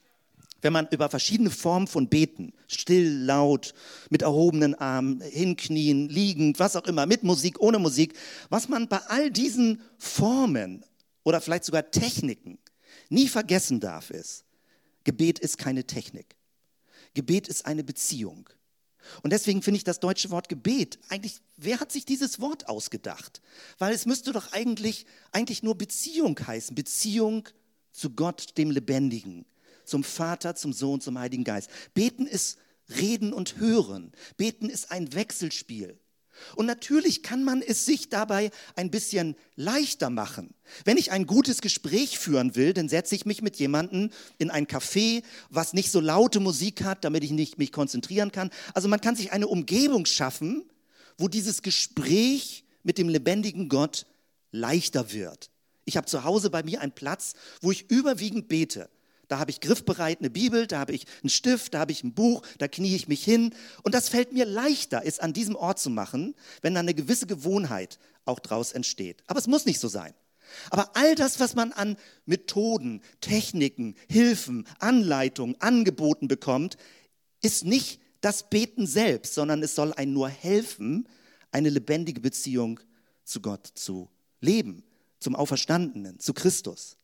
wenn 0.62 0.74
man 0.74 0.88
über 0.90 1.10
verschiedene 1.10 1.52
Formen 1.52 1.86
von 1.86 2.10
Beten, 2.10 2.54
still, 2.68 3.24
laut, 3.24 3.74
mit 4.10 4.24
erhobenen 4.24 4.74
Armen, 4.74 5.22
hinknien, 5.22 6.10
liegend, 6.10 6.60
was 6.60 6.76
auch 6.76 6.88
immer, 6.88 7.06
mit 7.06 7.24
Musik, 7.24 7.60
ohne 7.60 7.78
Musik, 7.78 8.18
was 8.50 8.68
man 8.68 8.88
bei 8.88 8.98
all 9.08 9.30
diesen 9.30 9.82
Formen 10.00 10.84
oder 11.24 11.40
vielleicht 11.40 11.66
sogar 11.66 11.92
Techniken 11.92 12.58
nie 13.10 13.28
vergessen 13.28 13.80
darf, 13.80 14.10
ist, 14.10 14.44
Gebet 15.04 15.38
ist 15.38 15.58
keine 15.58 15.86
Technik. 15.86 16.36
Gebet 17.14 17.48
ist 17.48 17.66
eine 17.66 17.84
Beziehung. 17.84 18.50
Und 19.24 19.32
deswegen 19.32 19.62
finde 19.62 19.78
ich 19.78 19.84
das 19.84 20.00
deutsche 20.00 20.30
Wort 20.30 20.50
Gebet 20.50 21.00
eigentlich, 21.10 21.42
wer 21.58 21.80
hat 21.80 21.92
sich 21.92 22.06
dieses 22.06 22.40
Wort 22.40 22.68
ausgedacht? 22.68 23.42
Weil 23.78 23.94
es 23.94 24.06
müsste 24.06 24.32
doch 24.32 24.52
eigentlich, 24.52 25.06
eigentlich 25.32 25.64
nur 25.64 25.76
Beziehung 25.78 26.40
heißen. 26.40 26.76
Beziehung 26.76 27.48
zu 27.92 28.12
Gott, 28.12 28.58
dem 28.58 28.72
Lebendigen, 28.72 29.46
zum 29.86 30.04
Vater, 30.04 30.56
zum 30.56 30.74
Sohn, 30.74 31.02
zum 31.02 31.18
Heiligen 31.18 31.44
Geist. 31.44 31.70
Beten 31.94 32.28
ist 32.28 32.58
Reden 32.90 33.34
und 33.34 33.58
Hören. 33.58 34.12
Beten 34.38 34.70
ist 34.70 34.92
ein 34.92 35.14
Wechselspiel. 35.14 35.98
Und 36.56 36.66
natürlich 36.66 37.24
kann 37.24 37.44
man 37.44 37.62
es 37.62 37.86
sich 37.86 38.10
dabei 38.10 38.52
ein 38.76 38.92
bisschen 38.92 39.36
leichter 39.56 40.10
machen. 40.10 40.54
Wenn 40.84 40.98
ich 40.98 41.12
ein 41.12 41.26
gutes 41.26 41.62
Gespräch 41.62 42.20
führen 42.20 42.56
will, 42.56 42.74
dann 42.74 42.90
setze 42.90 43.16
ich 43.16 43.26
mich 43.26 43.42
mit 43.42 43.58
jemandem 43.58 44.10
in 44.38 44.52
ein 44.52 44.68
Café, 44.68 45.24
was 45.50 45.74
nicht 45.74 45.92
so 45.92 46.00
laute 46.00 46.40
Musik 46.40 46.84
hat, 46.84 47.04
damit 47.04 47.24
ich 47.24 47.32
nicht 47.32 47.58
mich 47.58 47.72
konzentrieren 47.72 48.32
kann. 48.32 48.50
Also 48.74 48.88
man 48.88 49.02
kann 49.02 49.16
sich 49.16 49.32
eine 49.32 49.48
Umgebung 49.48 50.06
schaffen, 50.06 50.64
wo 51.18 51.28
dieses 51.28 51.62
Gespräch 51.62 52.66
mit 52.84 52.98
dem 52.98 53.10
lebendigen 53.10 53.70
Gott 53.70 54.06
leichter 54.52 55.12
wird. 55.12 55.50
Ich 55.86 55.98
habe 55.98 56.08
zu 56.08 56.24
Hause 56.24 56.50
bei 56.50 56.64
mir 56.64 56.82
einen 56.82 56.94
Platz, 56.94 57.34
wo 57.62 57.72
ich 57.72 57.90
überwiegend 57.90 58.48
bete. 58.48 58.90
Da 59.28 59.40
habe 59.40 59.52
ich 59.52 59.60
griffbereit 59.60 60.20
eine 60.20 60.30
Bibel, 60.30 60.68
da 60.68 60.80
habe 60.80 60.94
ich 60.94 61.06
einen 61.22 61.30
Stift, 61.30 61.74
da 61.74 61.80
habe 61.80 61.92
ich 61.92 62.04
ein 62.04 62.14
Buch, 62.14 62.42
da 62.58 62.68
knie 62.68 62.96
ich 62.96 63.08
mich 63.08 63.24
hin. 63.24 63.54
Und 63.84 63.96
das 63.96 64.10
fällt 64.10 64.34
mir 64.34 64.46
leichter, 64.46 65.02
es 65.06 65.20
an 65.20 65.34
diesem 65.34 65.56
Ort 65.56 65.80
zu 65.80 65.90
machen, 65.90 66.36
wenn 66.62 66.74
da 66.74 66.80
eine 66.80 66.94
gewisse 66.94 67.28
Gewohnheit 67.28 68.00
auch 68.26 68.40
draus 68.40 68.72
entsteht. 68.72 69.24
Aber 69.28 69.40
es 69.40 69.48
muss 69.48 69.66
nicht 69.66 69.80
so 69.80 69.88
sein. 69.88 70.14
Aber 70.70 70.96
all 70.96 71.16
das, 71.16 71.40
was 71.40 71.56
man 71.56 71.72
an 71.72 71.98
Methoden, 72.26 73.02
Techniken, 73.22 73.96
Hilfen, 74.10 74.68
Anleitungen, 74.80 75.60
Angeboten 75.60 76.28
bekommt, 76.28 76.78
ist 77.42 77.66
nicht 77.66 78.00
das 78.22 78.50
Beten 78.50 78.88
selbst, 78.88 79.34
sondern 79.34 79.62
es 79.64 79.76
soll 79.76 79.94
einem 79.94 80.14
nur 80.14 80.30
helfen, 80.30 81.08
eine 81.52 81.70
lebendige 81.70 82.22
Beziehung 82.22 82.80
zu 83.24 83.42
Gott 83.42 83.68
zu 83.76 84.10
leben, 84.42 84.84
zum 85.20 85.36
Auferstandenen, 85.36 86.20
zu 86.20 86.34
Christus. 86.34 86.98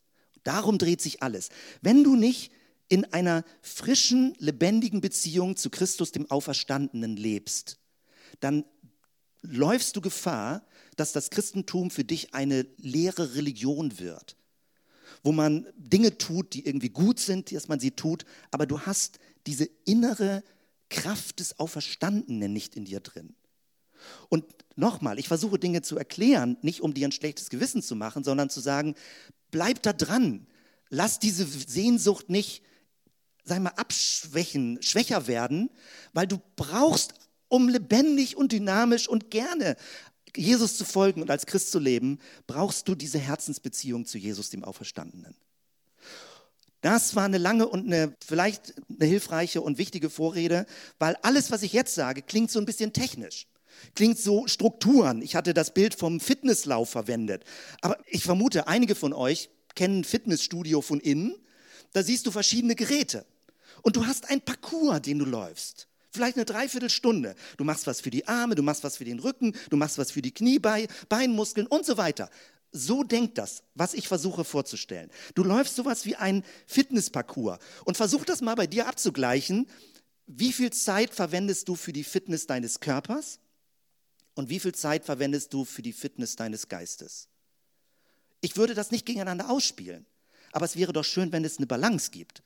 Darum 0.43 0.77
dreht 0.77 1.01
sich 1.01 1.21
alles. 1.21 1.49
Wenn 1.81 2.03
du 2.03 2.15
nicht 2.15 2.51
in 2.87 3.05
einer 3.13 3.45
frischen, 3.61 4.33
lebendigen 4.37 5.01
Beziehung 5.01 5.55
zu 5.55 5.69
Christus, 5.69 6.11
dem 6.11 6.29
Auferstandenen, 6.29 7.15
lebst, 7.15 7.79
dann 8.39 8.65
läufst 9.41 9.95
du 9.95 10.01
Gefahr, 10.01 10.65
dass 10.97 11.13
das 11.13 11.29
Christentum 11.29 11.89
für 11.89 12.03
dich 12.03 12.33
eine 12.33 12.67
leere 12.77 13.35
Religion 13.35 13.99
wird, 13.99 14.35
wo 15.23 15.31
man 15.31 15.67
Dinge 15.77 16.17
tut, 16.17 16.53
die 16.53 16.65
irgendwie 16.65 16.89
gut 16.89 17.19
sind, 17.19 17.51
dass 17.53 17.67
man 17.67 17.79
sie 17.79 17.91
tut, 17.91 18.25
aber 18.51 18.65
du 18.65 18.81
hast 18.81 19.19
diese 19.47 19.69
innere 19.85 20.43
Kraft 20.89 21.39
des 21.39 21.59
Auferstandenen 21.59 22.51
nicht 22.51 22.75
in 22.75 22.85
dir 22.85 22.99
drin. 22.99 23.35
Und 24.29 24.45
nochmal, 24.81 25.17
ich 25.19 25.29
versuche 25.29 25.57
Dinge 25.57 25.81
zu 25.81 25.97
erklären, 25.97 26.57
nicht 26.61 26.81
um 26.81 26.93
dir 26.93 27.07
ein 27.07 27.13
schlechtes 27.13 27.49
Gewissen 27.49 27.81
zu 27.81 27.95
machen, 27.95 28.25
sondern 28.25 28.49
zu 28.49 28.59
sagen, 28.59 28.95
bleib 29.51 29.81
da 29.83 29.93
dran. 29.93 30.47
Lass 30.89 31.19
diese 31.19 31.45
Sehnsucht 31.45 32.29
nicht, 32.29 32.63
sag 33.45 33.61
mal, 33.61 33.69
abschwächen, 33.69 34.81
schwächer 34.81 35.27
werden, 35.27 35.69
weil 36.11 36.27
du 36.27 36.41
brauchst, 36.57 37.13
um 37.47 37.69
lebendig 37.69 38.35
und 38.35 38.51
dynamisch 38.51 39.07
und 39.07 39.31
gerne 39.31 39.77
Jesus 40.35 40.77
zu 40.77 40.85
folgen 40.85 41.21
und 41.21 41.29
als 41.29 41.45
Christ 41.45 41.71
zu 41.71 41.79
leben, 41.79 42.19
brauchst 42.47 42.87
du 42.87 42.95
diese 42.95 43.19
Herzensbeziehung 43.19 44.05
zu 44.05 44.17
Jesus, 44.17 44.49
dem 44.49 44.63
Auferstandenen. 44.63 45.35
Das 46.81 47.15
war 47.15 47.25
eine 47.25 47.37
lange 47.37 47.67
und 47.67 47.85
eine, 47.85 48.15
vielleicht 48.25 48.73
eine 48.89 49.05
hilfreiche 49.05 49.61
und 49.61 49.77
wichtige 49.77 50.09
Vorrede, 50.09 50.65
weil 50.97 51.15
alles, 51.21 51.51
was 51.51 51.61
ich 51.61 51.73
jetzt 51.73 51.93
sage, 51.93 52.23
klingt 52.23 52.49
so 52.49 52.59
ein 52.59 52.65
bisschen 52.65 52.91
technisch. 52.91 53.47
Klingt 53.95 54.17
so 54.17 54.47
Strukturen. 54.47 55.21
Ich 55.21 55.35
hatte 55.35 55.53
das 55.53 55.73
Bild 55.73 55.95
vom 55.95 56.19
Fitnesslauf 56.19 56.89
verwendet. 56.89 57.43
Aber 57.81 57.97
ich 58.07 58.23
vermute, 58.23 58.67
einige 58.67 58.95
von 58.95 59.13
euch 59.13 59.49
kennen 59.75 60.03
Fitnessstudio 60.03 60.81
von 60.81 60.99
innen. 60.99 61.35
Da 61.93 62.03
siehst 62.03 62.25
du 62.25 62.31
verschiedene 62.31 62.75
Geräte. 62.75 63.25
Und 63.81 63.95
du 63.95 64.05
hast 64.05 64.29
ein 64.29 64.41
Parcours, 64.41 65.01
den 65.01 65.19
du 65.19 65.25
läufst. 65.25 65.87
Vielleicht 66.11 66.35
eine 66.35 66.45
Dreiviertelstunde. 66.45 67.35
Du 67.57 67.63
machst 67.63 67.87
was 67.87 68.01
für 68.01 68.09
die 68.09 68.27
Arme, 68.27 68.55
du 68.55 68.63
machst 68.63 68.83
was 68.83 68.97
für 68.97 69.05
den 69.05 69.19
Rücken, 69.19 69.55
du 69.69 69.77
machst 69.77 69.97
was 69.97 70.11
für 70.11 70.21
die 70.21 70.33
Knie, 70.33 70.59
Beinmuskeln 70.59 71.67
und 71.67 71.85
so 71.85 71.97
weiter. 71.97 72.29
So 72.73 73.03
denkt 73.03 73.37
das, 73.37 73.63
was 73.75 73.93
ich 73.93 74.07
versuche 74.07 74.43
vorzustellen. 74.43 75.09
Du 75.35 75.43
läufst 75.43 75.75
sowas 75.75 76.05
wie 76.05 76.15
ein 76.15 76.43
Fitnessparcours 76.67 77.59
und 77.85 77.97
versuch 77.97 78.25
das 78.25 78.41
mal 78.41 78.55
bei 78.55 78.67
dir 78.67 78.87
abzugleichen. 78.87 79.67
Wie 80.27 80.53
viel 80.53 80.71
Zeit 80.71 81.13
verwendest 81.13 81.67
du 81.67 81.75
für 81.75 81.91
die 81.91 82.03
Fitness 82.03 82.47
deines 82.47 82.79
Körpers 82.79 83.39
und 84.35 84.49
wie 84.49 84.59
viel 84.59 84.73
Zeit 84.73 85.05
verwendest 85.05 85.53
du 85.53 85.65
für 85.65 85.81
die 85.81 85.93
Fitness 85.93 86.35
deines 86.35 86.67
Geistes? 86.67 87.27
Ich 88.41 88.57
würde 88.57 88.73
das 88.73 88.91
nicht 88.91 89.05
gegeneinander 89.05 89.49
ausspielen, 89.49 90.05
aber 90.51 90.65
es 90.65 90.75
wäre 90.75 90.93
doch 90.93 91.05
schön, 91.05 91.31
wenn 91.31 91.45
es 91.45 91.57
eine 91.57 91.67
Balance 91.67 92.11
gibt. 92.11 92.43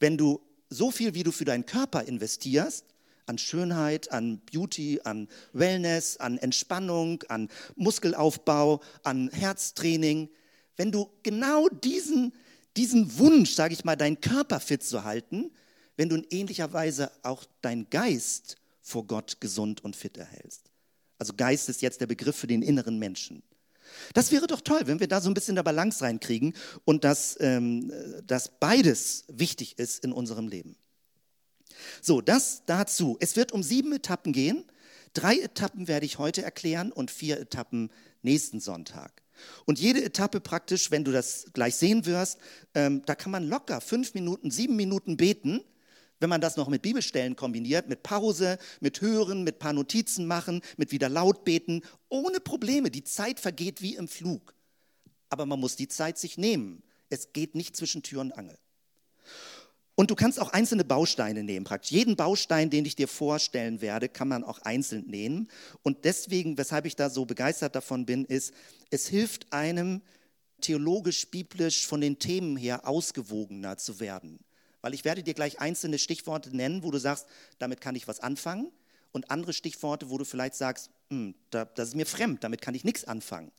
Wenn 0.00 0.16
du 0.18 0.40
so 0.68 0.90
viel, 0.90 1.14
wie 1.14 1.22
du 1.22 1.32
für 1.32 1.44
deinen 1.44 1.66
Körper 1.66 2.04
investierst, 2.04 2.84
an 3.26 3.38
Schönheit, 3.38 4.10
an 4.10 4.40
Beauty, 4.50 5.00
an 5.04 5.28
Wellness, 5.52 6.16
an 6.16 6.38
Entspannung, 6.38 7.22
an 7.28 7.48
Muskelaufbau, 7.76 8.80
an 9.02 9.30
Herztraining, 9.30 10.30
wenn 10.76 10.92
du 10.92 11.10
genau 11.22 11.68
diesen, 11.68 12.32
diesen 12.76 13.18
Wunsch, 13.18 13.54
sage 13.54 13.74
ich 13.74 13.84
mal, 13.84 13.96
deinen 13.96 14.20
Körper 14.20 14.60
fit 14.60 14.82
zu 14.82 15.04
halten, 15.04 15.50
wenn 15.96 16.08
du 16.08 16.16
in 16.16 16.26
ähnlicher 16.30 16.72
Weise 16.72 17.10
auch 17.22 17.44
deinen 17.60 17.90
Geist 17.90 18.56
vor 18.80 19.06
Gott 19.06 19.40
gesund 19.40 19.84
und 19.84 19.96
fit 19.96 20.16
erhältst. 20.16 20.70
Also 21.18 21.32
Geist 21.36 21.68
ist 21.68 21.82
jetzt 21.82 22.00
der 22.00 22.06
Begriff 22.06 22.36
für 22.36 22.46
den 22.46 22.62
inneren 22.62 22.98
Menschen. 22.98 23.42
Das 24.14 24.30
wäre 24.32 24.46
doch 24.46 24.60
toll, 24.60 24.82
wenn 24.84 25.00
wir 25.00 25.08
da 25.08 25.20
so 25.20 25.30
ein 25.30 25.34
bisschen 25.34 25.54
der 25.54 25.62
Balance 25.62 26.04
reinkriegen 26.04 26.54
und 26.84 27.04
dass, 27.04 27.36
ähm, 27.40 27.92
dass 28.26 28.48
beides 28.60 29.24
wichtig 29.28 29.78
ist 29.78 30.04
in 30.04 30.12
unserem 30.12 30.48
Leben. 30.48 30.76
So, 32.02 32.20
das 32.20 32.62
dazu. 32.66 33.16
Es 33.20 33.36
wird 33.36 33.52
um 33.52 33.62
sieben 33.62 33.92
Etappen 33.92 34.32
gehen. 34.32 34.64
Drei 35.14 35.38
Etappen 35.38 35.88
werde 35.88 36.06
ich 36.06 36.18
heute 36.18 36.42
erklären 36.42 36.92
und 36.92 37.10
vier 37.10 37.40
Etappen 37.40 37.90
nächsten 38.22 38.60
Sonntag. 38.60 39.22
Und 39.64 39.78
jede 39.78 40.02
Etappe 40.02 40.40
praktisch, 40.40 40.90
wenn 40.90 41.04
du 41.04 41.12
das 41.12 41.46
gleich 41.52 41.76
sehen 41.76 42.06
wirst, 42.06 42.38
ähm, 42.74 43.02
da 43.06 43.14
kann 43.14 43.30
man 43.30 43.48
locker 43.48 43.80
fünf 43.80 44.14
Minuten, 44.14 44.50
sieben 44.50 44.76
Minuten 44.76 45.16
beten. 45.16 45.62
Wenn 46.20 46.30
man 46.30 46.40
das 46.40 46.56
noch 46.56 46.68
mit 46.68 46.82
Bibelstellen 46.82 47.36
kombiniert, 47.36 47.88
mit 47.88 48.02
Pause, 48.02 48.58
mit 48.80 49.00
Hören, 49.00 49.44
mit 49.44 49.58
paar 49.58 49.72
Notizen 49.72 50.26
machen, 50.26 50.62
mit 50.76 50.90
wieder 50.90 51.08
laut 51.08 51.44
beten, 51.44 51.82
ohne 52.08 52.40
Probleme. 52.40 52.90
Die 52.90 53.04
Zeit 53.04 53.38
vergeht 53.38 53.82
wie 53.82 53.94
im 53.94 54.08
Flug. 54.08 54.54
Aber 55.30 55.46
man 55.46 55.60
muss 55.60 55.76
die 55.76 55.88
Zeit 55.88 56.18
sich 56.18 56.38
nehmen. 56.38 56.82
Es 57.08 57.32
geht 57.32 57.54
nicht 57.54 57.76
zwischen 57.76 58.02
Tür 58.02 58.20
und 58.20 58.32
Angel. 58.32 58.58
Und 59.94 60.12
du 60.12 60.14
kannst 60.14 60.40
auch 60.40 60.52
einzelne 60.52 60.84
Bausteine 60.84 61.42
nehmen, 61.42 61.64
praktisch. 61.64 61.90
Jeden 61.90 62.14
Baustein, 62.14 62.70
den 62.70 62.84
ich 62.84 62.94
dir 62.94 63.08
vorstellen 63.08 63.80
werde, 63.80 64.08
kann 64.08 64.28
man 64.28 64.44
auch 64.44 64.60
einzeln 64.60 65.06
nehmen. 65.08 65.48
Und 65.82 66.04
deswegen, 66.04 66.56
weshalb 66.56 66.86
ich 66.86 66.94
da 66.94 67.10
so 67.10 67.24
begeistert 67.24 67.74
davon 67.74 68.06
bin, 68.06 68.24
ist, 68.24 68.54
es 68.90 69.08
hilft 69.08 69.52
einem, 69.52 70.02
theologisch, 70.60 71.28
biblisch 71.28 71.86
von 71.86 72.00
den 72.00 72.18
Themen 72.18 72.56
her 72.56 72.86
ausgewogener 72.86 73.76
zu 73.76 73.98
werden. 73.98 74.38
Weil 74.80 74.94
ich 74.94 75.04
werde 75.04 75.22
dir 75.22 75.34
gleich 75.34 75.60
einzelne 75.60 75.98
Stichworte 75.98 76.56
nennen, 76.56 76.82
wo 76.82 76.90
du 76.90 76.98
sagst, 76.98 77.26
damit 77.58 77.80
kann 77.80 77.96
ich 77.96 78.06
was 78.08 78.20
anfangen. 78.20 78.70
Und 79.12 79.30
andere 79.30 79.52
Stichworte, 79.52 80.10
wo 80.10 80.18
du 80.18 80.24
vielleicht 80.24 80.54
sagst, 80.54 80.90
hm, 81.10 81.34
das 81.50 81.88
ist 81.88 81.94
mir 81.96 82.06
fremd, 82.06 82.44
damit 82.44 82.60
kann 82.60 82.74
ich 82.74 82.84
nichts 82.84 83.04
anfangen. 83.04 83.50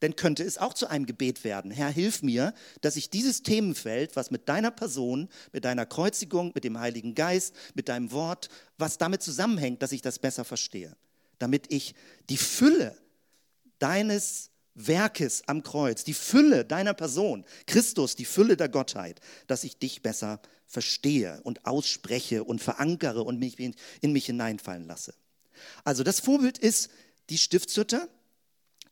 Dann 0.00 0.16
könnte 0.16 0.42
es 0.42 0.58
auch 0.58 0.74
zu 0.74 0.88
einem 0.88 1.06
Gebet 1.06 1.44
werden. 1.44 1.70
Herr, 1.70 1.90
hilf 1.90 2.22
mir, 2.22 2.52
dass 2.80 2.96
ich 2.96 3.08
dieses 3.08 3.42
Themenfeld, 3.42 4.16
was 4.16 4.30
mit 4.30 4.48
deiner 4.48 4.70
Person, 4.70 5.28
mit 5.52 5.64
deiner 5.64 5.86
Kreuzigung, 5.86 6.52
mit 6.54 6.64
dem 6.64 6.78
Heiligen 6.78 7.14
Geist, 7.14 7.54
mit 7.74 7.88
deinem 7.88 8.12
Wort, 8.12 8.48
was 8.78 8.98
damit 8.98 9.22
zusammenhängt, 9.22 9.82
dass 9.82 9.92
ich 9.92 10.02
das 10.02 10.18
besser 10.18 10.44
verstehe. 10.44 10.96
Damit 11.38 11.72
ich 11.72 11.94
die 12.28 12.36
Fülle 12.36 12.96
deines 13.78 14.49
Werkes 14.86 15.42
am 15.46 15.62
Kreuz, 15.62 16.04
die 16.04 16.14
Fülle 16.14 16.64
deiner 16.64 16.94
Person, 16.94 17.44
Christus, 17.66 18.16
die 18.16 18.24
Fülle 18.24 18.56
der 18.56 18.68
Gottheit, 18.68 19.20
dass 19.46 19.64
ich 19.64 19.78
dich 19.78 20.02
besser 20.02 20.40
verstehe 20.66 21.40
und 21.42 21.66
ausspreche 21.66 22.44
und 22.44 22.62
verankere 22.62 23.22
und 23.22 23.38
mich 23.38 23.58
in 23.58 24.12
mich 24.12 24.26
hineinfallen 24.26 24.86
lasse. 24.86 25.14
Also 25.84 26.04
das 26.04 26.20
Vorbild 26.20 26.58
ist 26.58 26.90
die 27.28 27.38
Stiftshütte 27.38 28.08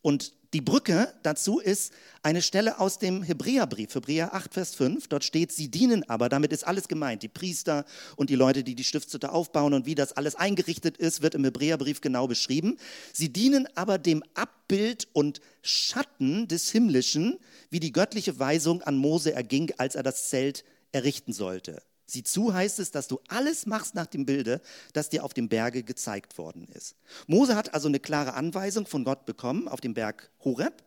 und 0.02 0.32
die 0.54 0.62
Brücke 0.62 1.12
dazu 1.22 1.58
ist 1.58 1.92
eine 2.22 2.40
Stelle 2.40 2.80
aus 2.80 2.98
dem 2.98 3.22
Hebräerbrief, 3.22 3.94
Hebräer 3.94 4.32
8, 4.32 4.54
Vers 4.54 4.74
5. 4.74 5.06
Dort 5.08 5.24
steht, 5.24 5.52
sie 5.52 5.70
dienen 5.70 6.08
aber, 6.08 6.30
damit 6.30 6.52
ist 6.52 6.66
alles 6.66 6.88
gemeint, 6.88 7.22
die 7.22 7.28
Priester 7.28 7.84
und 8.16 8.30
die 8.30 8.34
Leute, 8.34 8.64
die 8.64 8.74
die 8.74 8.84
Stiftshütte 8.84 9.30
aufbauen 9.30 9.74
und 9.74 9.84
wie 9.84 9.94
das 9.94 10.12
alles 10.12 10.36
eingerichtet 10.36 10.96
ist, 10.96 11.20
wird 11.20 11.34
im 11.34 11.44
Hebräerbrief 11.44 12.00
genau 12.00 12.26
beschrieben. 12.26 12.78
Sie 13.12 13.30
dienen 13.30 13.68
aber 13.74 13.98
dem 13.98 14.22
Abbild 14.32 15.08
und 15.12 15.42
Schatten 15.60 16.48
des 16.48 16.70
Himmlischen, 16.70 17.38
wie 17.68 17.80
die 17.80 17.92
göttliche 17.92 18.38
Weisung 18.38 18.80
an 18.80 18.96
Mose 18.96 19.34
erging, 19.34 19.72
als 19.76 19.96
er 19.96 20.02
das 20.02 20.30
Zelt 20.30 20.64
errichten 20.92 21.34
sollte. 21.34 21.82
Sieh 22.10 22.22
zu 22.22 22.54
heißt 22.54 22.78
es, 22.78 22.90
dass 22.90 23.06
du 23.06 23.20
alles 23.28 23.66
machst 23.66 23.94
nach 23.94 24.06
dem 24.06 24.24
Bilde, 24.24 24.62
das 24.94 25.10
dir 25.10 25.24
auf 25.24 25.34
dem 25.34 25.50
Berge 25.50 25.82
gezeigt 25.82 26.38
worden 26.38 26.66
ist. 26.72 26.96
Mose 27.26 27.54
hat 27.54 27.74
also 27.74 27.86
eine 27.86 28.00
klare 28.00 28.32
Anweisung 28.32 28.86
von 28.86 29.04
Gott 29.04 29.26
bekommen 29.26 29.68
auf 29.68 29.82
dem 29.82 29.92
Berg 29.92 30.30
Horeb 30.42 30.82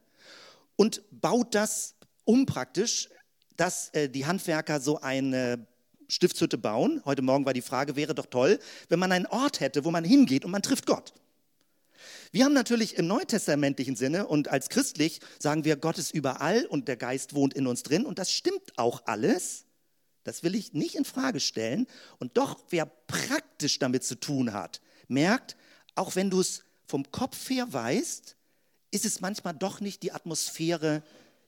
und 0.78 1.04
baut 1.12 1.54
das 1.54 1.94
um 2.26 2.48
praktisch, 2.48 3.08
dass 3.56 3.90
äh, 3.90 4.10
die 4.10 4.26
Handwerker 4.26 4.82
so 4.82 5.00
eine 5.00 5.68
Stiftshütte 6.08 6.58
bauen. 6.58 7.04
Heute 7.06 7.22
Morgen 7.22 7.46
war 7.46 7.54
die 7.54 7.62
Frage, 7.62 7.96
wäre 7.96 8.16
doch 8.16 8.26
toll, 8.26 8.58
wenn 8.90 8.98
man 8.98 9.12
einen 9.12 9.28
Ort 9.28 9.60
hätte, 9.60 9.86
wo 9.86 9.92
man 9.92 10.04
hingeht 10.04 10.44
und 10.44 10.50
man 10.50 10.64
trifft 10.64 10.88
Gott. 10.88 11.14
Wir 12.32 12.46
haben 12.46 12.54
natürlich 12.54 12.98
im 12.98 13.06
neutestamentlichen 13.06 13.96
Sinne 13.96 14.26
und 14.26 14.48
als 14.48 14.70
christlich 14.70 15.20
sagen 15.38 15.66
wir, 15.66 15.76
Gott 15.76 16.00
ist 16.00 16.16
überall 16.16 16.66
und 16.66 16.88
der 16.88 16.98
Geist 16.98 17.36
wohnt 17.36 17.54
in 17.54 17.68
uns 17.68 17.84
drin 17.84 18.08
und 18.08 18.18
das 18.18 18.32
stimmt 18.32 18.78
auch 18.78 19.04
alles. 19.06 19.66
Das 20.24 20.44
will 20.44 20.56
ich 20.56 20.74
nicht 20.74 20.96
in 20.96 21.06
Frage 21.06 21.40
stellen. 21.40 21.88
Und 22.20 22.38
doch, 22.38 22.60
wer 22.70 22.86
praktisch 22.86 23.80
damit 23.80 24.04
zu 24.04 24.16
tun 24.20 24.54
hat, 24.54 24.82
merkt, 25.08 25.58
auch 25.96 26.16
wenn 26.16 26.30
du 26.30 26.40
es 26.40 26.64
vom 26.86 27.12
Kopf 27.12 27.50
her 27.50 27.72
weißt, 27.72 28.36
ist 28.92 29.06
es 29.06 29.22
manchmal 29.22 29.54
doch 29.54 29.80
nicht 29.80 30.04
die 30.04 30.12
Atmosphäre 30.12 31.04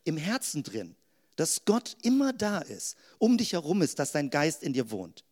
im 0.05 0.17
Herzen 0.17 0.63
drin, 0.63 0.95
dass 1.35 1.65
Gott 1.65 1.97
immer 2.01 2.33
da 2.33 2.59
ist, 2.59 2.95
um 3.19 3.37
dich 3.37 3.53
herum 3.53 3.81
ist, 3.81 3.99
dass 3.99 4.11
dein 4.11 4.29
Geist 4.29 4.63
in 4.63 4.73
dir 4.73 4.91
wohnt. 4.91 5.23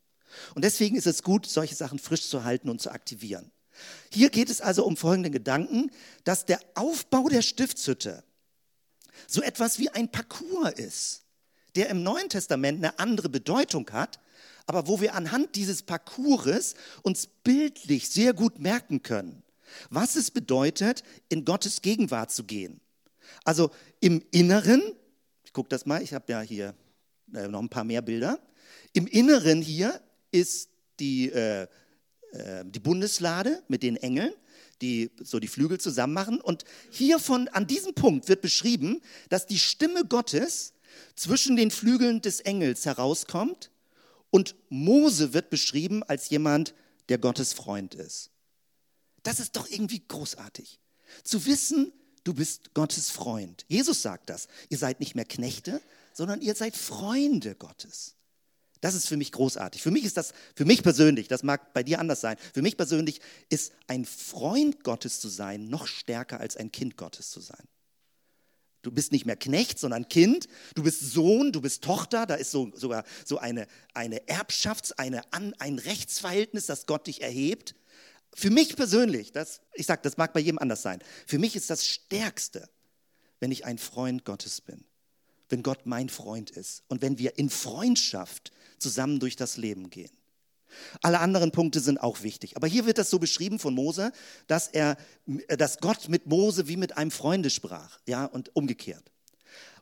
Und 0.55 0.63
deswegen 0.63 0.95
ist 0.95 1.07
es 1.07 1.23
gut, 1.23 1.45
solche 1.45 1.75
Sachen 1.75 1.99
frisch 1.99 2.27
zu 2.27 2.43
halten 2.43 2.69
und 2.69 2.81
zu 2.81 2.91
aktivieren. 2.91 3.51
Hier 4.11 4.29
geht 4.29 4.49
es 4.49 4.61
also 4.61 4.85
um 4.85 4.97
folgenden 4.97 5.31
Gedanken, 5.31 5.91
dass 6.23 6.45
der 6.45 6.59
Aufbau 6.75 7.27
der 7.29 7.41
Stiftshütte 7.41 8.23
so 9.27 9.41
etwas 9.41 9.79
wie 9.79 9.89
ein 9.89 10.11
Parcours 10.11 10.73
ist 10.73 11.20
der 11.75 11.89
im 11.89 12.03
Neuen 12.03 12.29
Testament 12.29 12.77
eine 12.77 12.99
andere 12.99 13.29
Bedeutung 13.29 13.89
hat, 13.91 14.19
aber 14.65 14.87
wo 14.87 15.01
wir 15.01 15.15
anhand 15.15 15.55
dieses 15.55 15.83
Parcours 15.83 16.75
uns 17.01 17.27
bildlich 17.27 18.09
sehr 18.09 18.33
gut 18.33 18.59
merken 18.59 19.01
können, 19.03 19.43
was 19.89 20.15
es 20.15 20.31
bedeutet, 20.31 21.03
in 21.29 21.45
Gottes 21.45 21.81
Gegenwart 21.81 22.31
zu 22.31 22.43
gehen. 22.43 22.81
Also 23.43 23.71
im 23.99 24.23
Inneren, 24.31 24.81
ich 25.43 25.53
gucke 25.53 25.69
das 25.69 25.85
mal, 25.85 26.01
ich 26.01 26.13
habe 26.13 26.31
ja 26.31 26.41
hier 26.41 26.75
äh, 27.33 27.47
noch 27.47 27.61
ein 27.61 27.69
paar 27.69 27.83
mehr 27.83 28.01
Bilder. 28.01 28.39
Im 28.93 29.07
Inneren 29.07 29.61
hier 29.61 30.01
ist 30.31 30.69
die, 30.99 31.29
äh, 31.29 31.63
äh, 32.33 32.63
die 32.65 32.79
Bundeslade 32.79 33.63
mit 33.67 33.83
den 33.83 33.97
Engeln. 33.97 34.33
die 34.81 35.11
so 35.21 35.39
die 35.39 35.47
Flügel 35.47 35.79
zusammen 35.79 36.13
machen. 36.13 36.41
Und 36.41 36.65
hier 36.89 37.19
von, 37.19 37.47
an 37.49 37.67
diesem 37.67 37.93
Punkt 37.93 38.27
wird 38.27 38.41
beschrieben, 38.41 39.01
dass 39.29 39.45
die 39.45 39.59
Stimme 39.59 40.05
Gottes 40.05 40.73
zwischen 41.15 41.55
den 41.55 41.71
Flügeln 41.71 42.21
des 42.21 42.39
Engels 42.41 42.85
herauskommt 42.85 43.71
und 44.29 44.55
Mose 44.69 45.33
wird 45.33 45.49
beschrieben 45.49 46.03
als 46.03 46.29
jemand, 46.29 46.73
der 47.09 47.17
Gottes 47.17 47.53
Freund 47.53 47.95
ist. 47.95 48.31
Das 49.23 49.39
ist 49.39 49.55
doch 49.55 49.69
irgendwie 49.69 50.01
großartig. 50.07 50.79
Zu 51.23 51.45
wissen, 51.45 51.91
du 52.23 52.33
bist 52.33 52.73
Gottes 52.73 53.09
Freund. 53.09 53.65
Jesus 53.67 54.01
sagt 54.01 54.29
das. 54.29 54.47
Ihr 54.69 54.77
seid 54.77 54.99
nicht 54.99 55.15
mehr 55.15 55.25
Knechte, 55.25 55.81
sondern 56.13 56.41
ihr 56.41 56.55
seid 56.55 56.75
Freunde 56.75 57.55
Gottes. 57.55 58.15
Das 58.81 58.95
ist 58.95 59.07
für 59.07 59.17
mich 59.17 59.31
großartig. 59.31 59.81
Für 59.81 59.91
mich 59.91 60.05
ist 60.05 60.17
das, 60.17 60.33
für 60.55 60.65
mich 60.65 60.81
persönlich, 60.81 61.27
das 61.27 61.43
mag 61.43 61.71
bei 61.73 61.83
dir 61.83 61.99
anders 61.99 62.19
sein, 62.19 62.37
für 62.53 62.63
mich 62.63 62.77
persönlich 62.77 63.21
ist 63.49 63.73
ein 63.87 64.05
Freund 64.05 64.83
Gottes 64.83 65.19
zu 65.19 65.29
sein 65.29 65.69
noch 65.69 65.85
stärker 65.85 66.39
als 66.39 66.57
ein 66.57 66.71
Kind 66.71 66.97
Gottes 66.97 67.29
zu 67.29 67.41
sein. 67.41 67.67
Du 68.81 68.91
bist 68.91 69.11
nicht 69.11 69.25
mehr 69.25 69.35
Knecht, 69.35 69.77
sondern 69.79 70.07
Kind. 70.07 70.47
Du 70.75 70.83
bist 70.83 71.11
Sohn, 71.11 71.51
du 71.51 71.61
bist 71.61 71.83
Tochter. 71.83 72.25
Da 72.25 72.35
ist 72.35 72.51
so, 72.51 72.71
sogar 72.75 73.03
so 73.25 73.37
eine, 73.37 73.67
eine 73.93 74.19
Erbschafts-, 74.27 74.93
eine, 74.93 75.21
ein 75.31 75.79
Rechtsverhältnis, 75.79 76.65
das 76.65 76.87
Gott 76.87 77.07
dich 77.07 77.21
erhebt. 77.21 77.75
Für 78.33 78.49
mich 78.49 78.75
persönlich, 78.75 79.31
das, 79.31 79.61
ich 79.73 79.85
sage, 79.85 80.01
das 80.03 80.17
mag 80.17 80.33
bei 80.33 80.39
jedem 80.39 80.57
anders 80.57 80.81
sein, 80.81 80.99
für 81.27 81.37
mich 81.37 81.55
ist 81.55 81.69
das 81.69 81.85
Stärkste, 81.85 82.69
wenn 83.39 83.51
ich 83.51 83.65
ein 83.65 83.77
Freund 83.77 84.23
Gottes 84.23 84.61
bin, 84.61 84.85
wenn 85.49 85.63
Gott 85.63 85.85
mein 85.85 86.07
Freund 86.07 86.49
ist 86.51 86.83
und 86.87 87.01
wenn 87.01 87.17
wir 87.19 87.37
in 87.37 87.49
Freundschaft 87.49 88.51
zusammen 88.77 89.19
durch 89.19 89.35
das 89.35 89.57
Leben 89.57 89.89
gehen. 89.89 90.11
Alle 91.01 91.19
anderen 91.19 91.51
Punkte 91.51 91.79
sind 91.79 91.99
auch 91.99 92.23
wichtig. 92.23 92.55
Aber 92.55 92.67
hier 92.67 92.85
wird 92.85 92.97
das 92.97 93.09
so 93.09 93.19
beschrieben 93.19 93.59
von 93.59 93.73
Mose, 93.73 94.11
dass, 94.47 94.67
er, 94.67 94.97
dass 95.47 95.79
Gott 95.79 96.09
mit 96.09 96.27
Mose 96.27 96.67
wie 96.67 96.77
mit 96.77 96.97
einem 96.97 97.11
Freunde 97.11 97.49
sprach, 97.49 97.99
ja, 98.07 98.25
und 98.25 98.55
umgekehrt. 98.55 99.11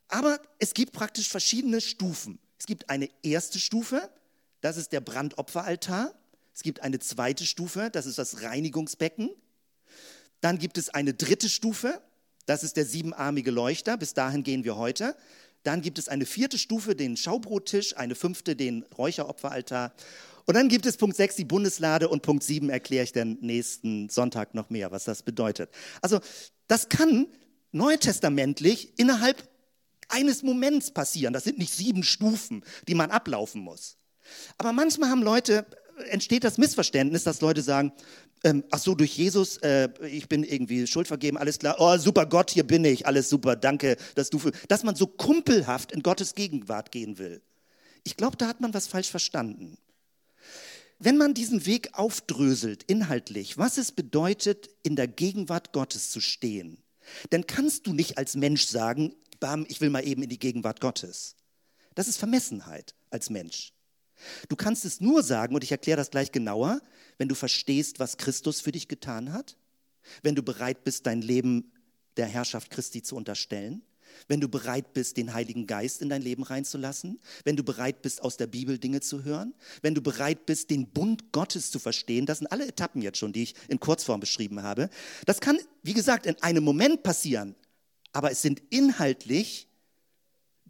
Aber 0.07 0.39
es 0.57 0.73
gibt 0.73 0.93
praktisch 0.93 1.29
verschiedene 1.29 1.81
Stufen. 1.81 2.39
Es 2.57 2.65
gibt 2.65 2.89
eine 2.89 3.09
erste 3.23 3.59
Stufe, 3.59 4.09
das 4.61 4.77
ist 4.77 4.91
der 4.91 5.01
Brandopferaltar. 5.01 6.13
Es 6.53 6.63
gibt 6.63 6.81
eine 6.81 6.99
zweite 6.99 7.45
Stufe, 7.45 7.89
das 7.91 8.05
ist 8.05 8.17
das 8.17 8.41
Reinigungsbecken. 8.41 9.29
Dann 10.41 10.57
gibt 10.57 10.77
es 10.77 10.89
eine 10.89 11.13
dritte 11.13 11.47
Stufe, 11.47 12.01
das 12.45 12.63
ist 12.63 12.75
der 12.75 12.85
siebenarmige 12.85 13.51
Leuchter. 13.51 13.95
Bis 13.95 14.13
dahin 14.13 14.43
gehen 14.43 14.63
wir 14.63 14.75
heute. 14.75 15.15
Dann 15.63 15.81
gibt 15.81 15.99
es 15.99 16.07
eine 16.07 16.25
vierte 16.25 16.57
Stufe, 16.57 16.95
den 16.95 17.17
Schaubrottisch, 17.17 17.95
eine 17.97 18.15
fünfte, 18.15 18.55
den 18.55 18.83
Räucheropferaltar. 18.97 19.93
Und 20.49 20.55
dann 20.55 20.67
gibt 20.67 20.87
es 20.87 20.97
Punkt 20.97 21.15
6, 21.15 21.35
die 21.35 21.45
Bundeslade 21.45 22.09
und 22.09 22.23
Punkt 22.23 22.41
7 22.41 22.71
erkläre 22.71 23.03
ich 23.03 23.11
dann 23.11 23.37
nächsten 23.39 24.09
Sonntag 24.09 24.55
noch 24.55 24.71
mehr, 24.71 24.89
was 24.89 25.03
das 25.03 25.21
bedeutet. 25.21 25.69
Also 26.01 26.21
das 26.65 26.89
kann 26.89 27.27
neutestamentlich 27.71 28.97
innerhalb 28.97 29.47
eines 30.07 30.41
Moments 30.41 30.89
passieren. 30.89 31.33
Das 31.33 31.43
sind 31.43 31.59
nicht 31.59 31.71
sieben 31.71 32.01
Stufen, 32.01 32.63
die 32.87 32.95
man 32.95 33.11
ablaufen 33.11 33.61
muss. 33.61 33.97
Aber 34.57 34.73
manchmal 34.73 35.11
haben 35.11 35.21
Leute 35.21 35.67
entsteht 36.09 36.43
das 36.43 36.57
Missverständnis, 36.57 37.25
dass 37.25 37.41
Leute 37.41 37.61
sagen, 37.61 37.93
ähm, 38.43 38.63
ach 38.71 38.79
so, 38.79 38.95
durch 38.95 39.15
Jesus, 39.15 39.57
äh, 39.57 39.89
ich 40.07 40.29
bin 40.29 40.43
irgendwie 40.43 40.87
schuldvergeben, 40.87 41.37
alles 41.37 41.59
klar, 41.59 41.75
oh 41.77 41.95
super 41.99 42.25
Gott, 42.25 42.49
hier 42.49 42.65
bin 42.65 42.83
ich, 42.85 43.05
alles 43.05 43.29
super, 43.29 43.55
danke, 43.55 43.97
dass 44.15 44.31
du, 44.31 44.39
für, 44.39 44.51
dass 44.67 44.81
man 44.81 44.95
so 44.95 45.05
kumpelhaft 45.05 45.91
in 45.91 46.01
Gottes 46.01 46.33
Gegenwart 46.33 46.91
gehen 46.91 47.19
will. 47.19 47.43
Ich 48.03 48.17
glaube, 48.17 48.35
da 48.35 48.47
hat 48.47 48.61
man 48.61 48.73
was 48.73 48.87
falsch 48.87 49.11
verstanden. 49.11 49.77
Wenn 50.99 51.17
man 51.17 51.33
diesen 51.33 51.65
Weg 51.65 51.97
aufdröselt, 51.97 52.83
inhaltlich, 52.83 53.57
was 53.57 53.77
es 53.77 53.93
bedeutet, 53.93 54.69
in 54.83 54.97
der 54.97 55.07
Gegenwart 55.07 55.71
Gottes 55.71 56.11
zu 56.11 56.19
stehen, 56.19 56.83
dann 57.29 57.47
kannst 57.47 57.87
du 57.87 57.93
nicht 57.93 58.17
als 58.17 58.35
Mensch 58.35 58.65
sagen, 58.65 59.15
bam, 59.39 59.65
ich 59.69 59.79
will 59.79 59.89
mal 59.89 60.05
eben 60.05 60.23
in 60.23 60.29
die 60.29 60.39
Gegenwart 60.39 60.81
Gottes. 60.81 61.35
Das 61.95 62.09
ist 62.09 62.17
Vermessenheit 62.17 62.95
als 63.09 63.29
Mensch. 63.29 63.73
Du 64.49 64.57
kannst 64.57 64.83
es 64.83 64.99
nur 64.99 65.23
sagen, 65.23 65.55
und 65.55 65.63
ich 65.63 65.71
erkläre 65.71 65.97
das 65.97 66.11
gleich 66.11 66.33
genauer, 66.33 66.81
wenn 67.17 67.29
du 67.29 67.35
verstehst, 67.35 67.99
was 67.99 68.17
Christus 68.17 68.59
für 68.59 68.73
dich 68.73 68.89
getan 68.89 69.31
hat, 69.31 69.57
wenn 70.21 70.35
du 70.35 70.43
bereit 70.43 70.83
bist, 70.83 71.05
dein 71.05 71.21
Leben 71.21 71.71
der 72.17 72.25
Herrschaft 72.27 72.71
Christi 72.71 73.01
zu 73.01 73.15
unterstellen, 73.15 73.83
wenn 74.27 74.39
du 74.39 74.47
bereit 74.47 74.93
bist, 74.93 75.17
den 75.17 75.33
Heiligen 75.33 75.67
Geist 75.67 76.01
in 76.01 76.09
dein 76.09 76.21
Leben 76.21 76.43
reinzulassen, 76.43 77.19
wenn 77.43 77.55
du 77.55 77.63
bereit 77.63 78.01
bist, 78.01 78.21
aus 78.21 78.37
der 78.37 78.47
Bibel 78.47 78.77
Dinge 78.77 79.01
zu 79.01 79.23
hören, 79.23 79.53
wenn 79.81 79.95
du 79.95 80.01
bereit 80.01 80.45
bist, 80.45 80.69
den 80.69 80.87
Bund 80.87 81.31
Gottes 81.31 81.71
zu 81.71 81.79
verstehen. 81.79 82.25
Das 82.25 82.39
sind 82.39 82.47
alle 82.47 82.67
Etappen 82.67 83.01
jetzt 83.01 83.17
schon, 83.17 83.33
die 83.33 83.43
ich 83.43 83.55
in 83.67 83.79
Kurzform 83.79 84.19
beschrieben 84.19 84.63
habe. 84.63 84.89
Das 85.25 85.39
kann, 85.39 85.57
wie 85.83 85.93
gesagt, 85.93 86.25
in 86.25 86.41
einem 86.41 86.63
Moment 86.63 87.03
passieren, 87.03 87.55
aber 88.11 88.31
es 88.31 88.41
sind 88.41 88.61
inhaltlich 88.69 89.67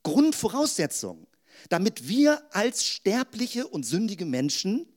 Grundvoraussetzungen 0.04 1.30
damit 1.68 2.08
wir 2.08 2.42
als 2.56 2.86
sterbliche 2.86 3.68
und 3.68 3.86
sündige 3.86 4.26
Menschen 4.26 4.88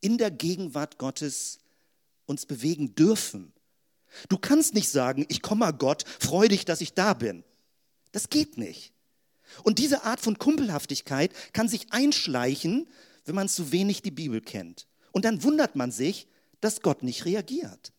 in 0.00 0.18
der 0.18 0.30
Gegenwart 0.30 0.98
Gottes 0.98 1.58
uns 2.26 2.46
bewegen 2.46 2.94
dürfen. 2.94 3.52
Du 4.28 4.38
kannst 4.38 4.74
nicht 4.74 4.88
sagen, 4.88 5.24
ich 5.28 5.42
komme 5.42 5.60
mal 5.60 5.72
Gott, 5.72 6.04
freu 6.18 6.48
dich, 6.48 6.64
dass 6.64 6.80
ich 6.80 6.94
da 6.94 7.14
bin. 7.14 7.44
Das 8.12 8.28
geht 8.28 8.58
nicht. 8.58 8.92
Und 9.62 9.78
diese 9.78 10.04
Art 10.04 10.20
von 10.20 10.38
Kumpelhaftigkeit 10.38 11.32
kann 11.52 11.68
sich 11.68 11.92
einschleichen, 11.92 12.88
wenn 13.24 13.34
man 13.34 13.48
zu 13.48 13.72
wenig 13.72 14.02
die 14.02 14.10
Bibel 14.10 14.40
kennt. 14.40 14.86
Und 15.12 15.24
dann 15.24 15.42
wundert 15.42 15.76
man 15.76 15.90
sich, 15.90 16.28
dass 16.60 16.82
Gott 16.82 17.02
nicht 17.02 17.24
reagiert. 17.24 17.92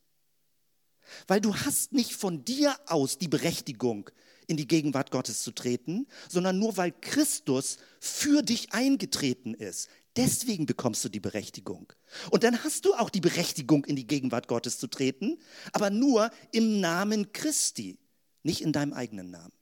Weil 1.27 1.41
du 1.41 1.55
hast 1.55 1.93
nicht 1.93 2.13
von 2.13 2.45
dir 2.45 2.75
aus 2.85 3.17
die 3.17 3.27
Berechtigung, 3.27 4.09
in 4.47 4.57
die 4.57 4.67
Gegenwart 4.67 5.11
Gottes 5.11 5.43
zu 5.43 5.51
treten, 5.51 6.07
sondern 6.29 6.59
nur 6.59 6.77
weil 6.77 6.91
Christus 6.91 7.77
für 7.99 8.41
dich 8.41 8.73
eingetreten 8.73 9.53
ist. 9.53 9.89
Deswegen 10.17 10.65
bekommst 10.65 11.05
du 11.05 11.09
die 11.09 11.21
Berechtigung. 11.21 11.93
Und 12.31 12.43
dann 12.43 12.63
hast 12.63 12.83
du 12.85 12.93
auch 12.93 13.09
die 13.09 13.21
Berechtigung, 13.21 13.85
in 13.85 13.95
die 13.95 14.07
Gegenwart 14.07 14.47
Gottes 14.49 14.77
zu 14.77 14.87
treten, 14.87 15.37
aber 15.71 15.89
nur 15.89 16.31
im 16.51 16.81
Namen 16.81 17.31
Christi, 17.31 17.97
nicht 18.43 18.61
in 18.61 18.73
deinem 18.73 18.93
eigenen 18.93 19.31
Namen. 19.31 19.53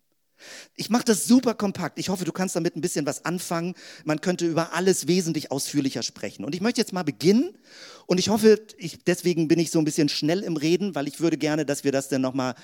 Ich 0.75 0.89
mache 0.89 1.05
das 1.05 1.25
super 1.25 1.53
kompakt. 1.53 1.99
Ich 1.99 2.09
hoffe, 2.09 2.25
du 2.25 2.31
kannst 2.31 2.55
damit 2.55 2.75
ein 2.75 2.81
bisschen 2.81 3.05
was 3.05 3.25
anfangen. 3.25 3.75
Man 4.05 4.21
könnte 4.21 4.45
über 4.45 4.73
alles 4.73 5.07
wesentlich 5.07 5.51
ausführlicher 5.51 6.03
sprechen. 6.03 6.45
Und 6.45 6.55
ich 6.55 6.61
möchte 6.61 6.81
jetzt 6.81 6.93
mal 6.93 7.03
beginnen. 7.03 7.57
Und 8.05 8.19
ich 8.19 8.29
hoffe, 8.29 8.59
ich, 8.77 9.03
deswegen 9.03 9.47
bin 9.47 9.59
ich 9.59 9.71
so 9.71 9.79
ein 9.79 9.85
bisschen 9.85 10.09
schnell 10.09 10.41
im 10.41 10.57
Reden, 10.57 10.95
weil 10.95 11.07
ich 11.07 11.19
würde 11.19 11.37
gerne, 11.37 11.65
dass 11.65 11.83
wir 11.83 11.91
das 11.91 12.09
dann 12.09 12.21
nochmal 12.21 12.55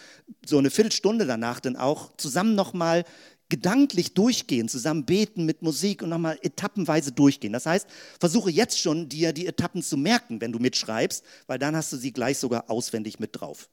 so 0.45 0.57
eine 0.57 0.71
Viertelstunde 0.71 1.25
danach 1.25 1.59
dann 1.59 1.75
auch 1.75 2.15
zusammen 2.17 2.55
nochmal 2.55 3.05
gedanklich 3.49 4.13
durchgehen, 4.13 4.67
zusammen 4.67 5.05
beten 5.05 5.45
mit 5.45 5.61
Musik 5.61 6.01
und 6.01 6.09
nochmal 6.09 6.39
etappenweise 6.41 7.11
durchgehen. 7.11 7.53
Das 7.53 7.65
heißt, 7.65 7.87
versuche 8.19 8.49
jetzt 8.49 8.79
schon 8.79 9.07
dir 9.07 9.33
die 9.33 9.45
Etappen 9.45 9.83
zu 9.83 9.97
merken, 9.97 10.41
wenn 10.41 10.51
du 10.51 10.59
mitschreibst, 10.59 11.23
weil 11.47 11.59
dann 11.59 11.75
hast 11.75 11.93
du 11.93 11.97
sie 11.97 12.11
gleich 12.11 12.37
sogar 12.39 12.69
auswendig 12.69 13.19
mit 13.19 13.39
drauf. 13.39 13.69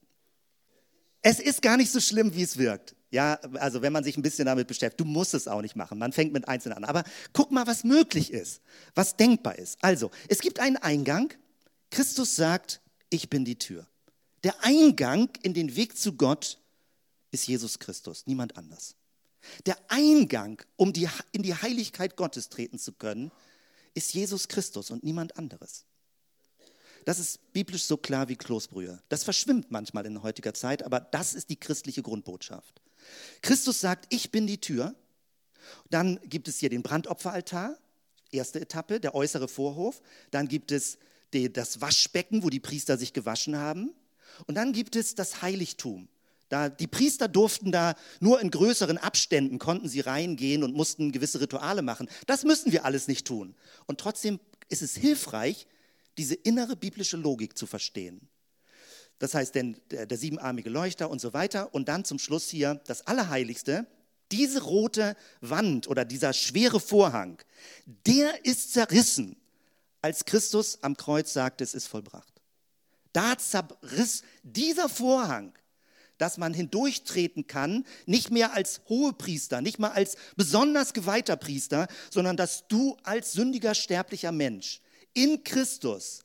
Es 1.22 1.38
ist 1.40 1.62
gar 1.62 1.76
nicht 1.76 1.90
so 1.90 2.00
schlimm, 2.00 2.34
wie 2.34 2.42
es 2.42 2.58
wirkt. 2.58 2.94
Ja, 3.12 3.34
also 3.54 3.82
wenn 3.82 3.92
man 3.92 4.04
sich 4.04 4.16
ein 4.16 4.22
bisschen 4.22 4.46
damit 4.46 4.66
beschäftigt, 4.66 4.98
du 4.98 5.04
musst 5.04 5.34
es 5.34 5.46
auch 5.46 5.60
nicht 5.60 5.76
machen. 5.76 5.98
Man 5.98 6.12
fängt 6.12 6.32
mit 6.32 6.48
Einzelnen 6.48 6.78
an. 6.78 6.84
Aber 6.84 7.04
guck 7.34 7.52
mal, 7.52 7.66
was 7.66 7.84
möglich 7.84 8.32
ist, 8.32 8.62
was 8.94 9.16
denkbar 9.16 9.58
ist. 9.58 9.76
Also, 9.84 10.10
es 10.28 10.40
gibt 10.40 10.58
einen 10.58 10.78
Eingang. 10.78 11.32
Christus 11.90 12.34
sagt, 12.34 12.80
ich 13.10 13.28
bin 13.28 13.44
die 13.44 13.58
Tür. 13.58 13.86
Der 14.44 14.64
Eingang 14.64 15.28
in 15.42 15.52
den 15.52 15.76
Weg 15.76 15.98
zu 15.98 16.14
Gott 16.14 16.58
ist 17.30 17.46
Jesus 17.46 17.78
Christus, 17.78 18.26
niemand 18.26 18.56
anders. 18.56 18.96
Der 19.66 19.76
Eingang, 19.88 20.62
um 20.76 20.94
die, 20.94 21.06
in 21.32 21.42
die 21.42 21.54
Heiligkeit 21.54 22.16
Gottes 22.16 22.48
treten 22.48 22.78
zu 22.78 22.92
können, 22.92 23.30
ist 23.92 24.14
Jesus 24.14 24.48
Christus 24.48 24.90
und 24.90 25.04
niemand 25.04 25.36
anderes. 25.36 25.84
Das 27.04 27.18
ist 27.18 27.52
biblisch 27.52 27.84
so 27.84 27.98
klar 27.98 28.28
wie 28.28 28.36
Kloßbrühe. 28.36 29.02
Das 29.10 29.22
verschwimmt 29.24 29.70
manchmal 29.70 30.06
in 30.06 30.22
heutiger 30.22 30.54
Zeit, 30.54 30.82
aber 30.82 31.00
das 31.00 31.34
ist 31.34 31.50
die 31.50 31.56
christliche 31.56 32.02
Grundbotschaft. 32.02 32.81
Christus 33.40 33.80
sagt, 33.80 34.06
ich 34.10 34.30
bin 34.30 34.46
die 34.46 34.60
Tür. 34.60 34.94
Dann 35.90 36.20
gibt 36.24 36.48
es 36.48 36.58
hier 36.58 36.70
den 36.70 36.82
Brandopferaltar, 36.82 37.76
erste 38.30 38.60
Etappe, 38.60 39.00
der 39.00 39.14
äußere 39.14 39.48
Vorhof. 39.48 40.00
Dann 40.30 40.48
gibt 40.48 40.72
es 40.72 40.98
die, 41.32 41.52
das 41.52 41.80
Waschbecken, 41.80 42.42
wo 42.42 42.50
die 42.50 42.60
Priester 42.60 42.98
sich 42.98 43.12
gewaschen 43.12 43.56
haben. 43.56 43.94
Und 44.46 44.54
dann 44.56 44.72
gibt 44.72 44.96
es 44.96 45.14
das 45.14 45.42
Heiligtum. 45.42 46.08
Da, 46.48 46.68
die 46.68 46.86
Priester 46.86 47.28
durften 47.28 47.72
da 47.72 47.94
nur 48.20 48.40
in 48.40 48.50
größeren 48.50 48.98
Abständen, 48.98 49.58
konnten 49.58 49.88
sie 49.88 50.00
reingehen 50.00 50.62
und 50.62 50.74
mussten 50.74 51.10
gewisse 51.10 51.40
Rituale 51.40 51.80
machen. 51.80 52.08
Das 52.26 52.44
müssen 52.44 52.72
wir 52.72 52.84
alles 52.84 53.08
nicht 53.08 53.26
tun. 53.26 53.54
Und 53.86 54.00
trotzdem 54.00 54.38
ist 54.68 54.82
es 54.82 54.94
hilfreich, 54.94 55.66
diese 56.18 56.34
innere 56.34 56.76
biblische 56.76 57.16
Logik 57.16 57.56
zu 57.56 57.66
verstehen. 57.66 58.28
Das 59.18 59.34
heißt, 59.34 59.54
denn 59.54 59.80
der, 59.90 60.06
der 60.06 60.18
siebenarmige 60.18 60.70
Leuchter 60.70 61.10
und 61.10 61.20
so 61.20 61.32
weiter. 61.32 61.74
Und 61.74 61.88
dann 61.88 62.04
zum 62.04 62.18
Schluss 62.18 62.48
hier 62.48 62.80
das 62.86 63.06
Allerheiligste. 63.06 63.86
Diese 64.30 64.62
rote 64.62 65.14
Wand 65.40 65.88
oder 65.88 66.04
dieser 66.04 66.32
schwere 66.32 66.80
Vorhang, 66.80 67.38
der 68.06 68.46
ist 68.46 68.72
zerrissen, 68.72 69.36
als 70.00 70.24
Christus 70.24 70.78
am 70.82 70.96
Kreuz 70.96 71.32
sagte, 71.32 71.62
es 71.62 71.74
ist 71.74 71.86
vollbracht. 71.86 72.32
Da 73.12 73.36
zerriss 73.36 74.22
dieser 74.42 74.88
Vorhang, 74.88 75.52
dass 76.18 76.38
man 76.38 76.54
hindurchtreten 76.54 77.46
kann, 77.46 77.84
nicht 78.06 78.30
mehr 78.30 78.52
als 78.52 78.80
Hohepriester, 78.88 79.60
nicht 79.60 79.78
mal 79.78 79.90
als 79.90 80.16
besonders 80.36 80.92
geweihter 80.92 81.36
Priester, 81.36 81.88
sondern 82.10 82.36
dass 82.36 82.66
du 82.68 82.96
als 83.02 83.32
sündiger, 83.32 83.74
sterblicher 83.74 84.32
Mensch 84.32 84.80
in 85.14 85.44
Christus 85.44 86.24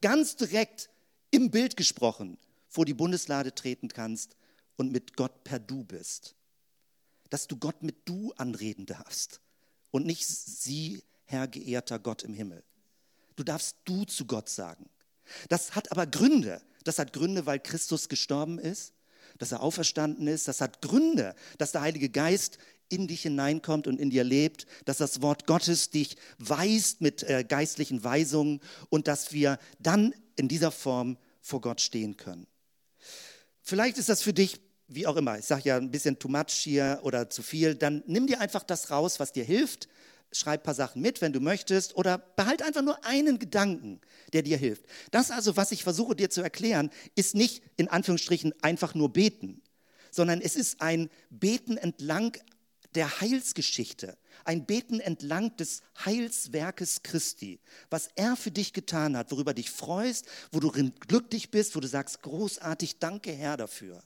ganz 0.00 0.36
direkt 0.36 0.90
im 1.30 1.50
Bild 1.50 1.76
gesprochen 1.76 2.38
vor 2.68 2.84
die 2.84 2.94
Bundeslade 2.94 3.54
treten 3.54 3.88
kannst 3.88 4.36
und 4.76 4.92
mit 4.92 5.16
Gott 5.16 5.44
per 5.44 5.58
Du 5.58 5.84
bist. 5.84 6.34
Dass 7.30 7.46
du 7.46 7.56
Gott 7.56 7.82
mit 7.82 8.08
Du 8.08 8.32
anreden 8.36 8.86
darfst 8.86 9.40
und 9.90 10.06
nicht 10.06 10.26
sie, 10.26 11.02
Herr 11.24 11.48
geehrter 11.48 11.98
Gott 11.98 12.22
im 12.22 12.34
Himmel. 12.34 12.62
Du 13.36 13.44
darfst 13.44 13.76
Du 13.84 14.04
zu 14.04 14.26
Gott 14.26 14.48
sagen. 14.48 14.88
Das 15.48 15.74
hat 15.74 15.92
aber 15.92 16.06
Gründe. 16.06 16.62
Das 16.84 16.98
hat 16.98 17.12
Gründe, 17.12 17.44
weil 17.46 17.60
Christus 17.60 18.08
gestorben 18.08 18.58
ist, 18.58 18.94
dass 19.36 19.52
er 19.52 19.60
auferstanden 19.60 20.26
ist. 20.26 20.48
Das 20.48 20.60
hat 20.60 20.80
Gründe, 20.80 21.34
dass 21.58 21.72
der 21.72 21.82
Heilige 21.82 22.08
Geist 22.08 22.58
in 22.88 23.06
dich 23.06 23.22
hineinkommt 23.22 23.86
und 23.86 24.00
in 24.00 24.10
dir 24.10 24.24
lebt, 24.24 24.66
dass 24.84 24.98
das 24.98 25.22
Wort 25.22 25.46
Gottes 25.46 25.90
dich 25.90 26.16
weist 26.38 27.00
mit 27.00 27.22
äh, 27.22 27.44
geistlichen 27.46 28.02
Weisungen 28.04 28.60
und 28.88 29.08
dass 29.08 29.32
wir 29.32 29.58
dann 29.78 30.14
in 30.36 30.48
dieser 30.48 30.70
Form 30.70 31.18
vor 31.40 31.60
Gott 31.60 31.80
stehen 31.80 32.16
können. 32.16 32.46
Vielleicht 33.62 33.98
ist 33.98 34.08
das 34.08 34.22
für 34.22 34.32
dich, 34.32 34.60
wie 34.86 35.06
auch 35.06 35.16
immer, 35.16 35.38
ich 35.38 35.44
sage 35.44 35.62
ja 35.66 35.76
ein 35.76 35.90
bisschen 35.90 36.18
too 36.18 36.28
much 36.28 36.52
hier 36.52 37.00
oder 37.02 37.28
zu 37.28 37.42
viel, 37.42 37.74
dann 37.74 38.02
nimm 38.06 38.26
dir 38.26 38.40
einfach 38.40 38.62
das 38.62 38.90
raus, 38.90 39.20
was 39.20 39.32
dir 39.32 39.44
hilft. 39.44 39.88
Schreib 40.32 40.60
ein 40.60 40.64
paar 40.64 40.74
Sachen 40.74 41.00
mit, 41.00 41.20
wenn 41.20 41.32
du 41.32 41.40
möchtest, 41.40 41.96
oder 41.96 42.18
behalt 42.18 42.62
einfach 42.62 42.82
nur 42.82 43.02
einen 43.04 43.38
Gedanken, 43.38 44.00
der 44.32 44.42
dir 44.42 44.58
hilft. 44.58 44.84
Das 45.10 45.30
also, 45.30 45.56
was 45.56 45.72
ich 45.72 45.82
versuche 45.82 46.14
dir 46.14 46.28
zu 46.30 46.42
erklären, 46.42 46.90
ist 47.14 47.34
nicht 47.34 47.62
in 47.76 47.88
Anführungsstrichen 47.88 48.52
einfach 48.62 48.94
nur 48.94 49.12
beten, 49.12 49.62
sondern 50.10 50.40
es 50.40 50.56
ist 50.56 50.80
ein 50.80 51.10
Beten 51.30 51.76
entlang 51.76 52.36
der 52.98 53.20
Heilsgeschichte, 53.20 54.18
ein 54.44 54.66
Beten 54.66 54.98
entlang 54.98 55.56
des 55.56 55.82
Heilswerkes 56.04 57.04
Christi, 57.04 57.60
was 57.90 58.08
er 58.16 58.34
für 58.34 58.50
dich 58.50 58.72
getan 58.72 59.16
hat, 59.16 59.30
worüber 59.30 59.54
dich 59.54 59.70
freust, 59.70 60.26
wo 60.50 60.58
du 60.58 60.72
glücklich 60.72 61.52
bist, 61.52 61.76
wo 61.76 61.80
du 61.80 61.86
sagst, 61.86 62.22
großartig, 62.22 62.98
danke 62.98 63.30
Herr 63.30 63.56
dafür. 63.56 64.02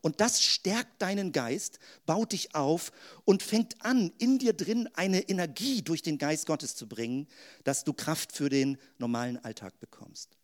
Und 0.00 0.20
das 0.20 0.44
stärkt 0.44 1.02
deinen 1.02 1.32
Geist, 1.32 1.80
baut 2.06 2.30
dich 2.30 2.54
auf 2.54 2.92
und 3.24 3.42
fängt 3.42 3.84
an, 3.84 4.12
in 4.18 4.38
dir 4.38 4.52
drin 4.52 4.88
eine 4.94 5.28
Energie 5.28 5.82
durch 5.82 6.02
den 6.02 6.16
Geist 6.16 6.46
Gottes 6.46 6.76
zu 6.76 6.88
bringen, 6.88 7.26
dass 7.64 7.82
du 7.82 7.92
Kraft 7.92 8.30
für 8.30 8.48
den 8.48 8.78
normalen 8.98 9.38
Alltag 9.38 9.80
bekommst. 9.80 10.36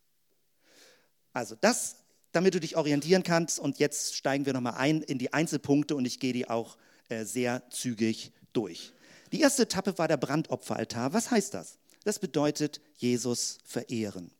Also 1.31 1.55
das, 1.55 1.95
damit 2.33 2.53
du 2.53 2.59
dich 2.59 2.75
orientieren 2.75 3.23
kannst. 3.23 3.61
Und 3.61 3.79
jetzt 3.79 4.13
steigen 4.13 4.45
wir 4.45 4.51
nochmal 4.51 4.75
ein 4.75 5.03
in 5.03 5.19
die 5.19 5.31
Einzelpunkte 5.31 5.95
und 5.95 6.03
ich 6.03 6.19
gehe 6.19 6.33
die 6.33 6.49
auch 6.49 6.77
sehr 7.09 7.63
zügig 7.69 8.31
durch. 8.53 8.93
Die 9.31 9.41
erste 9.41 9.63
Etappe 9.63 9.97
war 9.97 10.07
der 10.07 10.17
Brandopferaltar. 10.17 11.13
Was 11.13 11.31
heißt 11.31 11.53
das? 11.53 11.77
Das 12.03 12.19
bedeutet 12.19 12.79
Jesus 12.95 13.59
verehren. 13.65 14.31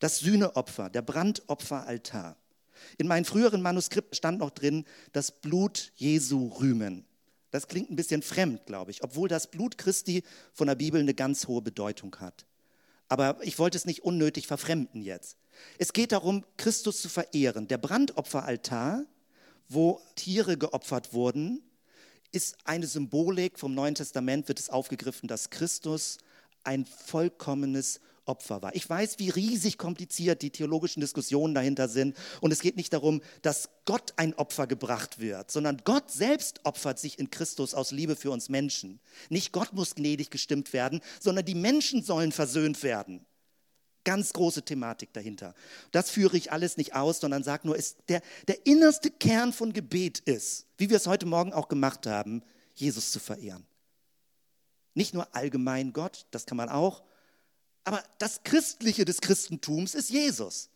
Das 0.00 0.18
Sühneopfer, 0.18 0.90
der 0.90 1.02
Brandopferaltar. 1.02 2.36
In 2.96 3.06
meinem 3.08 3.24
früheren 3.24 3.62
Manuskript 3.62 4.16
stand 4.16 4.38
noch 4.38 4.50
drin, 4.50 4.84
das 5.12 5.30
Blut 5.30 5.92
Jesu 5.96 6.48
rühmen. 6.60 7.04
Das 7.50 7.66
klingt 7.66 7.90
ein 7.90 7.96
bisschen 7.96 8.22
fremd, 8.22 8.66
glaube 8.66 8.90
ich, 8.90 9.02
obwohl 9.02 9.28
das 9.28 9.50
Blut 9.50 9.78
Christi 9.78 10.22
von 10.52 10.66
der 10.66 10.74
Bibel 10.74 11.00
eine 11.00 11.14
ganz 11.14 11.46
hohe 11.48 11.62
Bedeutung 11.62 12.14
hat. 12.16 12.46
Aber 13.08 13.38
ich 13.42 13.58
wollte 13.58 13.78
es 13.78 13.86
nicht 13.86 14.04
unnötig 14.04 14.46
verfremden 14.46 15.02
jetzt. 15.02 15.38
Es 15.78 15.92
geht 15.92 16.12
darum, 16.12 16.44
Christus 16.56 17.00
zu 17.00 17.08
verehren. 17.08 17.66
Der 17.66 17.78
Brandopferaltar, 17.78 19.04
wo 19.68 20.00
Tiere 20.14 20.58
geopfert 20.58 21.14
wurden, 21.14 21.62
ist 22.32 22.56
eine 22.64 22.86
Symbolik 22.86 23.58
vom 23.58 23.74
Neuen 23.74 23.94
Testament, 23.94 24.48
wird 24.48 24.60
es 24.60 24.70
aufgegriffen, 24.70 25.28
dass 25.28 25.50
Christus 25.50 26.18
ein 26.64 26.84
vollkommenes 26.84 28.00
Opfer 28.28 28.62
war. 28.62 28.74
Ich 28.76 28.88
weiß, 28.88 29.18
wie 29.18 29.30
riesig 29.30 29.78
kompliziert 29.78 30.42
die 30.42 30.50
theologischen 30.50 31.00
Diskussionen 31.00 31.54
dahinter 31.54 31.88
sind. 31.88 32.16
Und 32.40 32.52
es 32.52 32.60
geht 32.60 32.76
nicht 32.76 32.92
darum, 32.92 33.22
dass 33.42 33.70
Gott 33.86 34.12
ein 34.16 34.34
Opfer 34.34 34.66
gebracht 34.66 35.18
wird, 35.18 35.50
sondern 35.50 35.78
Gott 35.84 36.10
selbst 36.10 36.60
opfert 36.64 36.98
sich 36.98 37.18
in 37.18 37.30
Christus 37.30 37.74
aus 37.74 37.90
Liebe 37.90 38.16
für 38.16 38.30
uns 38.30 38.48
Menschen. 38.48 39.00
Nicht 39.30 39.52
Gott 39.52 39.72
muss 39.72 39.94
gnädig 39.94 40.30
gestimmt 40.30 40.72
werden, 40.72 41.00
sondern 41.20 41.46
die 41.46 41.54
Menschen 41.54 42.02
sollen 42.02 42.32
versöhnt 42.32 42.82
werden. 42.82 43.24
Ganz 44.08 44.32
große 44.32 44.62
Thematik 44.62 45.12
dahinter. 45.12 45.54
Das 45.92 46.08
führe 46.08 46.38
ich 46.38 46.50
alles 46.50 46.78
nicht 46.78 46.94
aus, 46.94 47.20
sondern 47.20 47.44
sage 47.44 47.66
nur, 47.66 47.76
ist 47.76 47.98
der, 48.08 48.22
der 48.46 48.64
innerste 48.64 49.10
Kern 49.10 49.52
von 49.52 49.74
Gebet 49.74 50.20
ist, 50.20 50.64
wie 50.78 50.88
wir 50.88 50.96
es 50.96 51.06
heute 51.06 51.26
Morgen 51.26 51.52
auch 51.52 51.68
gemacht 51.68 52.06
haben, 52.06 52.42
Jesus 52.74 53.12
zu 53.12 53.20
verehren. 53.20 53.66
Nicht 54.94 55.12
nur 55.12 55.36
allgemein 55.36 55.92
Gott, 55.92 56.24
das 56.30 56.46
kann 56.46 56.56
man 56.56 56.70
auch, 56.70 57.02
aber 57.84 58.02
das 58.16 58.44
Christliche 58.44 59.04
des 59.04 59.20
Christentums 59.20 59.94
ist 59.94 60.08
Jesus. 60.08 60.70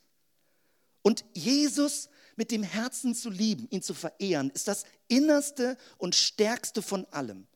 Und 1.01 1.25
Jesus 1.33 2.11
mit 2.37 2.51
dem 2.51 2.63
Herzen 2.63 3.15
zu 3.15 3.31
lieben, 3.31 3.67
ihn 3.71 3.81
zu 3.81 3.95
verehren, 3.95 4.51
ist 4.51 4.69
das 4.69 4.85
innerste 5.09 5.79
und 5.97 6.15
stärkste 6.15 6.83
von 6.83 7.07
allem. 7.07 7.47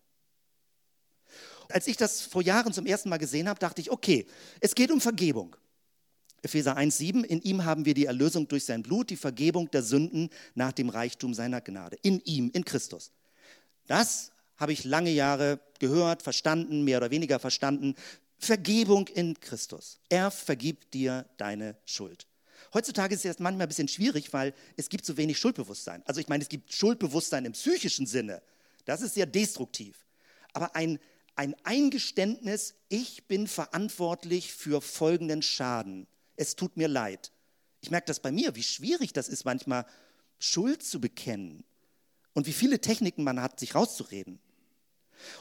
Als 1.69 1.87
ich 1.87 1.99
das 1.99 2.23
vor 2.23 2.41
Jahren 2.41 2.73
zum 2.73 2.87
ersten 2.87 3.11
Mal 3.11 3.19
gesehen 3.19 3.47
habe, 3.47 3.61
dachte 3.61 3.83
ich, 3.83 3.91
okay, 3.91 4.27
es 4.61 4.75
geht 4.75 4.91
um 4.91 5.03
Vergebung. 5.03 5.55
Epheser 6.47 6.77
1,7, 6.77 7.25
in 7.25 7.43
ihm 7.43 7.65
haben 7.65 7.85
wir 7.85 7.95
die 7.95 8.07
Erlösung 8.07 8.47
durch 8.47 8.65
sein 8.65 8.83
Blut, 8.83 9.11
die 9.11 9.17
Vergebung 9.17 9.69
der 9.73 9.83
Sünden 9.83 10.31
nach 10.55 10.73
dem 10.73 10.89
Reichtum 10.89 11.35
seiner 11.35 11.61
Gnade. 11.61 11.97
In 12.03 12.21
ihm, 12.21 12.51
in 12.53 12.65
Christus. 12.65 13.11
Das 13.89 14.31
habe 14.57 14.73
ich 14.73 14.85
lange 14.85 15.11
Jahre 15.11 15.61
gehört, 15.81 16.23
verstanden, 16.23 16.85
mehr 16.85 16.99
oder 16.99 17.11
weniger 17.11 17.41
verstanden. 17.41 17.97
Vergebung 18.39 19.09
in 19.09 19.39
Christus. 19.41 19.99
Er 20.09 20.31
vergibt 20.31 20.95
dir 20.95 21.27
deine 21.37 21.77
Schuld. 21.85 22.27
Heutzutage 22.73 23.15
ist 23.15 23.25
es 23.25 23.39
manchmal 23.41 23.67
ein 23.67 23.69
bisschen 23.69 23.89
schwierig, 23.89 24.33
weil 24.33 24.55
es 24.77 24.89
gibt 24.89 25.05
so 25.05 25.17
wenig 25.17 25.39
Schuldbewusstsein. 25.39 26.03
Also 26.07 26.21
ich 26.21 26.29
meine, 26.29 26.43
es 26.43 26.49
gibt 26.49 26.73
Schuldbewusstsein 26.73 27.45
im 27.45 27.53
psychischen 27.53 28.07
Sinne. 28.07 28.41
Das 28.85 29.03
ist 29.03 29.15
sehr 29.15 29.27
destruktiv. 29.27 30.07
Aber 30.53 30.77
ein, 30.77 31.01
ein 31.35 31.57
Eingeständnis, 31.65 32.75
ich 32.89 33.25
bin 33.27 33.49
verantwortlich 33.49 34.53
für 34.53 34.81
folgenden 34.81 35.43
Schaden. 35.43 36.07
Es 36.37 36.57
tut 36.57 36.77
mir 36.77 36.89
leid. 36.89 37.33
Ich 37.81 37.91
merke 37.91 38.07
das 38.07 38.21
bei 38.21 38.33
mir, 38.33 38.55
wie 38.55 38.63
schwierig 38.63 39.13
das 39.13 39.29
ist, 39.29 39.45
manchmal 39.45 39.87
Schuld 40.39 40.83
zu 40.83 41.01
bekennen 41.01 41.65
und 42.35 42.47
wie 42.47 42.53
viele 42.53 42.81
Techniken 42.81 43.25
man 43.25 43.41
hat, 43.41 43.61
sich 43.61 43.75
rauszureden. 43.75 44.39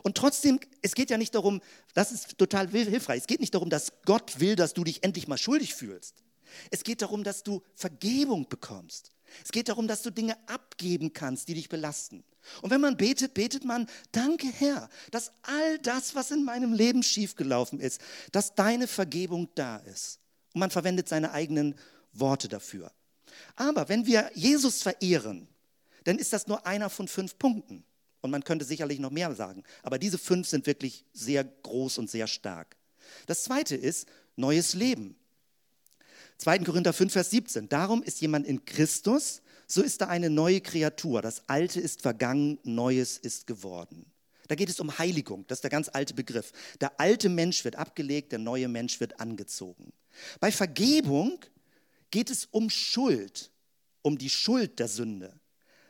Und 0.04 0.16
trotzdem, 0.16 0.60
es 0.82 0.96
geht 0.96 1.10
ja 1.10 1.18
nicht 1.18 1.36
darum, 1.36 1.62
das 1.94 2.12
ist 2.12 2.38
total 2.38 2.70
hilfreich, 2.70 3.22
es 3.22 3.28
geht 3.28 3.42
nicht 3.42 3.54
darum, 3.54 3.70
dass 3.70 3.92
Gott 4.06 4.40
will, 4.40 4.56
dass 4.56 4.74
du 4.74 4.84
dich 4.84 5.04
endlich 5.04 5.28
mal 5.28 5.38
schuldig 5.38 5.76
fühlst. 5.76 6.24
Es 6.72 6.84
geht 6.84 7.02
darum, 7.02 7.24
dass 7.24 7.44
du 7.44 7.62
Vergebung 7.74 8.48
bekommst. 8.48 9.12
Es 9.44 9.52
geht 9.52 9.70
darum, 9.70 9.88
dass 9.88 10.02
du 10.02 10.12
Dinge 10.12 10.38
abgeben 10.48 11.12
kannst, 11.12 11.48
die 11.48 11.56
dich 11.56 11.68
belasten. 11.68 12.24
Und 12.62 12.70
wenn 12.70 12.80
man 12.80 12.96
betet, 12.96 13.34
betet 13.34 13.66
man, 13.66 13.88
danke 14.12 14.48
Herr, 14.48 14.90
dass 15.12 15.32
all 15.42 15.80
das, 15.80 16.16
was 16.16 16.32
in 16.32 16.46
meinem 16.46 16.74
Leben 16.74 17.04
schiefgelaufen 17.04 17.80
ist, 17.80 18.00
dass 18.32 18.56
deine 18.56 18.88
Vergebung 18.88 19.50
da 19.56 19.78
ist. 19.78 20.20
Und 20.56 20.60
man 20.60 20.72
verwendet 20.72 21.10
seine 21.10 21.34
eigenen 21.34 21.76
Worte 22.14 22.48
dafür. 22.48 22.90
Aber 23.58 23.90
wenn 23.90 24.06
wir 24.06 24.32
Jesus 24.34 24.82
verehren, 24.82 25.50
dann 26.06 26.18
ist 26.18 26.32
das 26.32 26.48
nur 26.48 26.66
einer 26.66 26.90
von 26.90 27.10
fünf 27.10 27.38
Punkten. 27.38 27.84
Und 28.22 28.32
man 28.32 28.42
könnte 28.42 28.64
sicherlich 28.64 29.00
noch 29.00 29.12
mehr 29.12 29.36
sagen. 29.36 29.64
Aber 29.84 30.00
diese 30.00 30.18
fünf 30.18 30.48
sind 30.48 30.66
wirklich 30.66 31.04
sehr 31.12 31.44
groß 31.44 31.98
und 31.98 32.10
sehr 32.10 32.28
stark. 32.28 32.78
Das 33.28 33.44
zweite 33.44 33.76
ist 33.76 34.08
neues 34.38 34.74
Leben. 34.76 35.18
2. 36.38 36.60
Korinther 36.60 36.94
5, 36.94 37.12
Vers 37.12 37.32
17. 37.32 37.68
Darum 37.68 38.02
ist 38.02 38.22
jemand 38.22 38.48
in 38.48 38.64
Christus, 38.64 39.42
so 39.68 39.82
ist 39.82 40.00
er 40.00 40.08
eine 40.08 40.30
neue 40.30 40.62
Kreatur. 40.62 41.22
Das 41.22 41.48
Alte 41.48 41.82
ist 41.82 42.02
vergangen, 42.02 42.60
Neues 42.64 43.18
ist 43.18 43.46
geworden. 43.46 44.06
Da 44.48 44.56
geht 44.56 44.70
es 44.70 44.80
um 44.80 44.98
Heiligung, 44.98 45.46
das 45.48 45.58
ist 45.58 45.64
der 45.64 45.72
ganz 45.72 45.90
alte 45.90 46.14
Begriff. 46.14 46.54
Der 46.80 46.98
alte 47.00 47.28
Mensch 47.28 47.66
wird 47.66 47.76
abgelegt, 47.76 48.32
der 48.32 48.40
neue 48.40 48.70
Mensch 48.70 49.02
wird 49.02 49.20
angezogen. 49.20 49.92
Bei 50.40 50.52
Vergebung 50.52 51.40
geht 52.12 52.30
es 52.30 52.46
um 52.46 52.70
Schuld, 52.70 53.52
um 54.02 54.18
die 54.18 54.30
Schuld 54.30 54.80
der 54.80 54.88
Sünde 54.88 55.40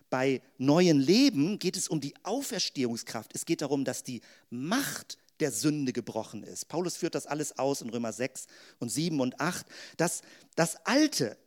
bei 0.09 0.41
neuen 0.57 0.99
Leben 0.99 1.59
geht 1.59 1.75
es 1.75 1.87
um 1.87 1.99
die 1.99 2.15
Auferstehungskraft. 2.23 3.31
Es 3.33 3.45
geht 3.45 3.61
darum, 3.61 3.83
dass 3.83 4.03
die 4.03 4.21
Macht 4.49 5.17
der 5.39 5.51
Sünde 5.51 5.91
gebrochen 5.91 6.43
ist. 6.43 6.69
Paulus 6.69 6.95
führt 6.95 7.15
das 7.15 7.27
alles 7.27 7.57
aus 7.59 7.81
in 7.81 7.89
Römer 7.89 8.13
6 8.13 8.45
und 8.79 8.89
7 8.89 9.19
und 9.19 9.41
8, 9.41 9.65
dass 9.97 10.21
das 10.55 10.77
Alte, 10.85 11.37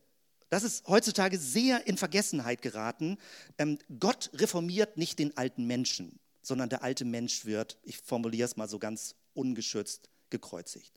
das 0.50 0.64
ist 0.64 0.86
heutzutage 0.86 1.38
sehr 1.38 1.86
in 1.86 1.96
Vergessenheit 1.96 2.60
geraten. 2.60 3.16
Ähm, 3.56 3.78
Gott 3.98 4.30
reformiert 4.34 4.98
nicht 4.98 5.18
den 5.18 5.34
alten 5.36 5.66
Menschen, 5.66 6.18
sondern 6.42 6.68
der 6.68 6.82
alte 6.82 7.06
Mensch 7.06 7.46
wird, 7.46 7.78
ich 7.84 7.96
formuliere 7.96 8.44
es 8.44 8.58
mal 8.58 8.68
so 8.68 8.78
ganz 8.78 9.14
ungeschützt, 9.32 10.10
gekreuzigt. 10.28 10.92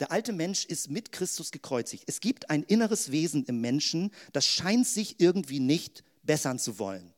Der 0.00 0.10
alte 0.10 0.32
Mensch 0.32 0.64
ist 0.64 0.90
mit 0.90 1.12
Christus 1.12 1.50
gekreuzigt. 1.52 2.04
Es 2.06 2.20
gibt 2.20 2.50
ein 2.50 2.64
inneres 2.64 3.12
Wesen 3.12 3.44
im 3.44 3.60
Menschen, 3.60 4.10
das 4.32 4.46
scheint 4.46 4.86
sich 4.86 5.20
irgendwie 5.20 5.60
nicht 5.60 6.02
bessern 6.22 6.58
zu 6.58 6.78
wollen. 6.78 7.12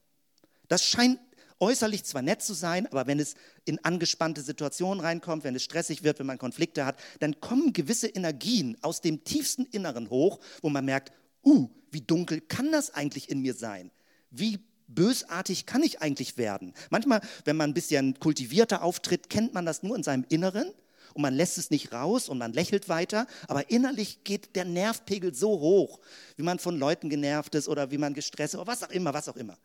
Das 0.69 0.85
scheint 0.85 1.19
äußerlich 1.59 2.05
zwar 2.05 2.21
nett 2.21 2.43
zu 2.43 2.53
sein, 2.53 2.87
aber 2.87 3.07
wenn 3.07 3.19
es 3.19 3.35
in 3.65 3.83
angespannte 3.83 4.43
Situationen 4.43 5.01
reinkommt, 5.01 5.45
wenn 5.45 5.55
es 5.55 5.63
stressig 5.63 6.03
wird, 6.03 6.19
wenn 6.19 6.27
man 6.27 6.39
Konflikte 6.39 6.85
hat, 6.85 6.99
dann 7.21 7.41
kommen 7.41 7.73
gewisse 7.73 8.09
Energien 8.09 8.77
aus 8.83 9.01
dem 9.01 9.25
tiefsten 9.25 9.65
Inneren 9.67 10.11
hoch, 10.11 10.39
wo 10.61 10.69
man 10.69 10.85
merkt, 10.85 11.13
uh, 11.45 11.71
wie 11.91 12.03
dunkel 12.03 12.43
kann 12.43 12.73
das 12.73 12.93
eigentlich 12.93 13.31
in 13.31 13.41
mir 13.41 13.55
sein? 13.55 13.91
Wie 14.31 14.59
bösartig 14.89 15.65
kann 15.65 15.83
ich 15.83 16.03
eigentlich 16.03 16.37
werden? 16.37 16.75
Manchmal, 16.91 17.23
wenn 17.45 17.57
man 17.57 17.71
ein 17.71 17.75
bisschen 17.75 18.19
kultivierter 18.21 18.83
auftritt, 18.83 19.31
kennt 19.31 19.55
man 19.55 19.65
das 19.65 19.83
nur 19.83 19.97
in 19.97 20.03
seinem 20.03 20.27
Inneren 20.29 20.73
und 21.17 21.23
man 21.23 21.35
lässt 21.35 21.57
es 21.57 21.71
nicht 21.71 21.93
raus 21.93 22.29
und 22.29 22.39
man 22.39 22.53
lächelt 22.53 22.89
weiter, 22.89 23.27
aber 23.49 23.71
innerlich 23.71 24.23
geht 24.23 24.55
der 24.55 24.67
Nervpegel 24.67 25.35
so 25.35 25.49
hoch, 25.61 25.99
wie 26.37 26.43
man 26.43 26.59
von 26.59 26.79
Leuten 26.79 27.09
genervt 27.09 27.55
ist 27.55 27.69
oder 27.69 27.91
wie 27.91 27.99
man 27.99 28.13
gestresst 28.13 28.55
ist 28.55 28.61
oder 28.61 28.67
was 28.67 28.83
auch 28.83 28.91
immer, 28.91 29.15
was 29.15 29.29
auch 29.29 29.37
immer. 29.37 29.57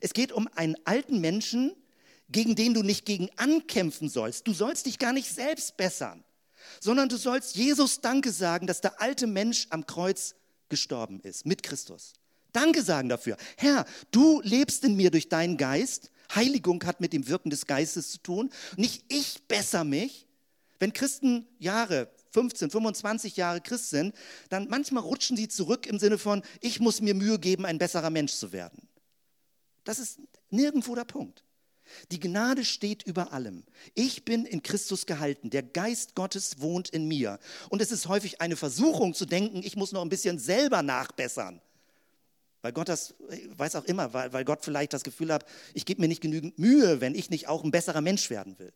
Es 0.00 0.12
geht 0.12 0.32
um 0.32 0.48
einen 0.56 0.76
alten 0.84 1.20
Menschen, 1.20 1.72
gegen 2.28 2.56
den 2.56 2.74
du 2.74 2.82
nicht 2.82 3.06
gegen 3.06 3.30
ankämpfen 3.36 4.08
sollst. 4.08 4.46
Du 4.46 4.52
sollst 4.52 4.86
dich 4.86 4.98
gar 4.98 5.12
nicht 5.12 5.32
selbst 5.32 5.76
bessern, 5.76 6.24
sondern 6.80 7.08
du 7.08 7.16
sollst 7.16 7.54
Jesus 7.54 8.00
Danke 8.00 8.32
sagen, 8.32 8.66
dass 8.66 8.80
der 8.80 9.00
alte 9.00 9.26
Mensch 9.26 9.68
am 9.70 9.86
Kreuz 9.86 10.34
gestorben 10.68 11.20
ist 11.20 11.46
mit 11.46 11.62
Christus. 11.62 12.12
Danke 12.52 12.82
sagen 12.82 13.08
dafür. 13.08 13.36
Herr, 13.56 13.86
du 14.10 14.40
lebst 14.42 14.82
in 14.84 14.96
mir 14.96 15.12
durch 15.12 15.28
deinen 15.28 15.56
Geist. 15.56 16.10
Heiligung 16.34 16.84
hat 16.84 17.00
mit 17.00 17.12
dem 17.12 17.28
Wirken 17.28 17.50
des 17.50 17.66
Geistes 17.66 18.10
zu 18.10 18.18
tun. 18.18 18.50
Nicht 18.76 19.04
ich 19.08 19.46
besser 19.46 19.84
mich. 19.84 20.27
Wenn 20.78 20.92
Christen 20.92 21.46
Jahre, 21.58 22.08
15, 22.30 22.70
25 22.70 23.36
Jahre 23.36 23.60
Christ 23.60 23.90
sind, 23.90 24.14
dann 24.48 24.68
manchmal 24.68 25.02
rutschen 25.02 25.36
sie 25.36 25.48
zurück 25.48 25.86
im 25.86 25.98
Sinne 25.98 26.18
von, 26.18 26.42
ich 26.60 26.80
muss 26.80 27.00
mir 27.00 27.14
Mühe 27.14 27.38
geben, 27.38 27.66
ein 27.66 27.78
besserer 27.78 28.10
Mensch 28.10 28.32
zu 28.32 28.52
werden. 28.52 28.88
Das 29.84 29.98
ist 29.98 30.20
nirgendwo 30.50 30.94
der 30.94 31.04
Punkt. 31.04 31.44
Die 32.10 32.20
Gnade 32.20 32.64
steht 32.64 33.02
über 33.04 33.32
allem. 33.32 33.64
Ich 33.94 34.24
bin 34.24 34.44
in 34.44 34.62
Christus 34.62 35.06
gehalten. 35.06 35.48
Der 35.50 35.62
Geist 35.62 36.14
Gottes 36.14 36.60
wohnt 36.60 36.90
in 36.90 37.08
mir. 37.08 37.38
Und 37.70 37.80
es 37.80 37.90
ist 37.90 38.08
häufig 38.08 38.40
eine 38.40 38.56
Versuchung 38.56 39.14
zu 39.14 39.24
denken, 39.24 39.62
ich 39.64 39.76
muss 39.76 39.92
noch 39.92 40.02
ein 40.02 40.10
bisschen 40.10 40.38
selber 40.38 40.82
nachbessern. 40.82 41.62
Weil 42.60 42.72
Gott 42.72 42.88
das, 42.88 43.14
weiß 43.56 43.76
auch 43.76 43.84
immer, 43.84 44.12
weil, 44.12 44.32
weil 44.32 44.44
Gott 44.44 44.64
vielleicht 44.64 44.92
das 44.92 45.04
Gefühl 45.04 45.32
hat, 45.32 45.46
ich 45.74 45.86
gebe 45.86 46.00
mir 46.00 46.08
nicht 46.08 46.20
genügend 46.20 46.58
Mühe, 46.58 47.00
wenn 47.00 47.14
ich 47.14 47.30
nicht 47.30 47.48
auch 47.48 47.64
ein 47.64 47.70
besserer 47.70 48.00
Mensch 48.00 48.30
werden 48.30 48.58
will. 48.58 48.72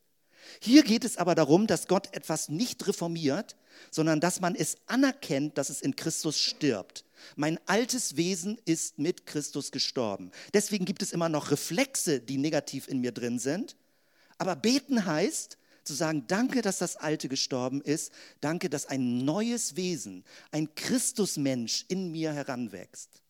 Hier 0.61 0.83
geht 0.83 1.05
es 1.05 1.17
aber 1.17 1.35
darum, 1.35 1.67
dass 1.67 1.89
Gott 1.89 2.15
etwas 2.15 2.49
nicht 2.49 2.87
reformiert, 2.87 3.57
sondern 3.91 4.21
dass 4.21 4.41
man 4.41 4.55
es 4.55 4.77
anerkennt, 4.87 5.59
dass 5.59 5.71
es 5.71 5.81
in 5.81 5.97
Christus 5.97 6.39
stirbt. 6.39 7.05
Mein 7.37 7.59
altes 7.67 8.17
Wesen 8.17 8.59
ist 8.65 8.99
mit 8.99 9.27
Christus 9.27 9.71
gestorben. 9.71 10.31
Deswegen 10.55 10.85
gibt 10.85 11.03
es 11.03 11.13
immer 11.13 11.29
noch 11.29 11.51
Reflexe, 11.51 12.21
die 12.21 12.39
negativ 12.39 12.89
in 12.89 13.01
mir 13.01 13.13
drin 13.13 13.39
sind. 13.39 13.77
Aber 14.39 14.57
beten 14.57 15.07
heißt, 15.07 15.59
zu 15.85 15.95
sagen, 15.95 16.25
danke, 16.29 16.63
dass 16.63 16.79
das 16.79 16.97
Alte 16.97 17.29
gestorben 17.29 17.81
ist, 17.81 18.13
danke, 18.41 18.71
dass 18.71 18.87
ein 18.87 19.25
neues 19.25 19.77
Wesen, 19.77 20.25
ein 20.51 20.75
Christusmensch 20.75 21.85
in 21.89 22.13
mir 22.13 22.33
heranwächst. 22.33 23.23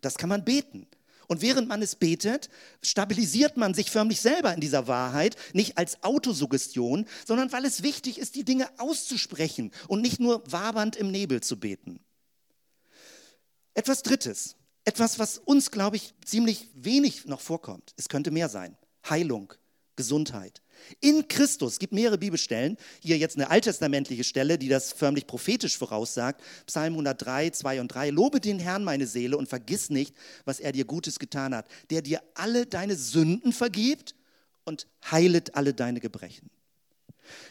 Das 0.00 0.16
kann 0.16 0.28
man 0.28 0.44
beten. 0.44 0.86
Und 1.30 1.42
während 1.42 1.68
man 1.68 1.80
es 1.80 1.94
betet, 1.94 2.48
stabilisiert 2.82 3.56
man 3.56 3.72
sich 3.72 3.92
förmlich 3.92 4.20
selber 4.20 4.52
in 4.52 4.60
dieser 4.60 4.88
Wahrheit, 4.88 5.36
nicht 5.52 5.78
als 5.78 6.02
Autosuggestion, 6.02 7.06
sondern 7.24 7.52
weil 7.52 7.64
es 7.64 7.84
wichtig 7.84 8.18
ist, 8.18 8.34
die 8.34 8.44
Dinge 8.44 8.68
auszusprechen 8.80 9.70
und 9.86 10.02
nicht 10.02 10.18
nur 10.18 10.42
wabernd 10.50 10.96
im 10.96 11.12
Nebel 11.12 11.40
zu 11.40 11.60
beten. 11.60 12.00
Etwas 13.74 14.02
Drittes, 14.02 14.56
etwas, 14.84 15.20
was 15.20 15.38
uns, 15.38 15.70
glaube 15.70 15.94
ich, 15.94 16.14
ziemlich 16.24 16.68
wenig 16.74 17.26
noch 17.26 17.40
vorkommt. 17.40 17.94
Es 17.96 18.08
könnte 18.08 18.32
mehr 18.32 18.48
sein. 18.48 18.76
Heilung, 19.08 19.54
Gesundheit. 19.94 20.62
In 21.00 21.28
Christus, 21.28 21.74
es 21.74 21.78
gibt 21.78 21.92
mehrere 21.92 22.18
Bibelstellen, 22.18 22.76
hier 23.00 23.18
jetzt 23.18 23.36
eine 23.36 23.50
alttestamentliche 23.50 24.24
Stelle, 24.24 24.58
die 24.58 24.68
das 24.68 24.92
förmlich 24.92 25.26
prophetisch 25.26 25.78
voraussagt, 25.78 26.42
Psalm 26.66 26.94
103, 26.94 27.50
2 27.50 27.80
und 27.80 27.88
3, 27.88 28.10
Lobe 28.10 28.40
den 28.40 28.58
Herrn 28.58 28.84
meine 28.84 29.06
Seele 29.06 29.36
und 29.36 29.48
vergiss 29.48 29.90
nicht, 29.90 30.14
was 30.44 30.60
er 30.60 30.72
dir 30.72 30.84
Gutes 30.84 31.18
getan 31.18 31.54
hat, 31.54 31.66
der 31.90 32.02
dir 32.02 32.22
alle 32.34 32.66
deine 32.66 32.96
Sünden 32.96 33.52
vergibt 33.52 34.14
und 34.64 34.86
heilet 35.10 35.54
alle 35.54 35.74
deine 35.74 36.00
Gebrechen. 36.00 36.50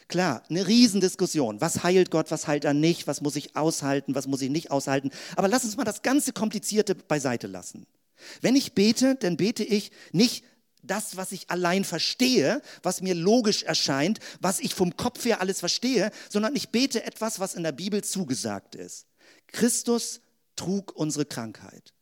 Klar, 0.07 0.43
eine 0.49 0.67
Riesendiskussion. 0.67 1.61
Was 1.61 1.83
heilt 1.83 2.11
Gott, 2.11 2.31
was 2.31 2.47
heilt 2.47 2.65
er 2.65 2.73
nicht, 2.73 3.07
was 3.07 3.21
muss 3.21 3.35
ich 3.35 3.55
aushalten, 3.55 4.15
was 4.15 4.27
muss 4.27 4.41
ich 4.41 4.49
nicht 4.49 4.71
aushalten. 4.71 5.11
Aber 5.35 5.47
lass 5.47 5.63
uns 5.63 5.77
mal 5.77 5.83
das 5.83 6.01
ganze 6.01 6.33
Komplizierte 6.33 6.95
beiseite 6.95 7.47
lassen. 7.47 7.85
Wenn 8.41 8.55
ich 8.55 8.73
bete, 8.73 9.15
dann 9.15 9.37
bete 9.37 9.63
ich 9.63 9.91
nicht 10.11 10.43
das, 10.81 11.17
was 11.17 11.31
ich 11.31 11.49
allein 11.49 11.83
verstehe, 11.83 12.61
was 12.83 13.01
mir 13.01 13.15
logisch 13.15 13.63
erscheint, 13.63 14.19
was 14.39 14.59
ich 14.59 14.73
vom 14.73 14.95
Kopf 14.95 15.25
her 15.25 15.41
alles 15.41 15.59
verstehe, 15.59 16.11
sondern 16.29 16.55
ich 16.55 16.69
bete 16.69 17.03
etwas, 17.03 17.39
was 17.39 17.55
in 17.55 17.63
der 17.63 17.71
Bibel 17.71 18.03
zugesagt 18.03 18.75
ist. 18.75 19.05
Christus 19.47 20.21
trug 20.55 20.95
unsere 20.95 21.25
Krankheit. 21.25 21.93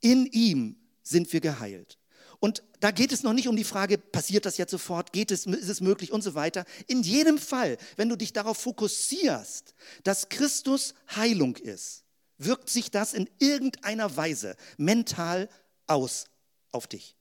In 0.00 0.26
ihm 0.26 0.76
sind 1.02 1.32
wir 1.32 1.40
geheilt. 1.40 1.98
Und 2.40 2.62
da 2.80 2.90
geht 2.90 3.12
es 3.12 3.22
noch 3.22 3.32
nicht 3.32 3.48
um 3.48 3.56
die 3.56 3.64
Frage, 3.64 3.96
passiert 3.96 4.44
das 4.44 4.58
jetzt 4.58 4.70
sofort, 4.70 5.12
geht 5.12 5.30
es, 5.30 5.46
ist 5.46 5.68
es 5.68 5.80
möglich 5.80 6.12
und 6.12 6.20
so 6.20 6.34
weiter. 6.34 6.66
In 6.86 7.02
jedem 7.02 7.38
Fall, 7.38 7.78
wenn 7.96 8.10
du 8.10 8.16
dich 8.16 8.34
darauf 8.34 8.58
fokussierst, 8.58 9.74
dass 10.02 10.28
Christus 10.28 10.94
Heilung 11.16 11.56
ist, 11.56 12.04
wirkt 12.36 12.68
sich 12.68 12.90
das 12.90 13.14
in 13.14 13.30
irgendeiner 13.38 14.14
Weise 14.16 14.56
mental 14.76 15.48
aus 15.86 16.26
auf 16.70 16.86
dich. 16.86 17.16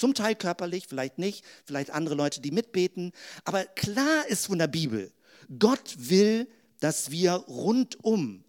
Zum 0.00 0.14
Teil 0.14 0.34
körperlich, 0.34 0.86
vielleicht 0.88 1.18
nicht, 1.18 1.44
vielleicht 1.66 1.90
andere 1.90 2.14
Leute, 2.14 2.40
die 2.40 2.52
mitbeten. 2.52 3.12
Aber 3.44 3.64
klar 3.64 4.26
ist 4.28 4.46
von 4.46 4.56
der 4.56 4.66
Bibel, 4.66 5.12
Gott 5.58 5.94
will, 5.98 6.48
dass 6.78 7.10
wir 7.10 7.32
rundum 7.32 8.42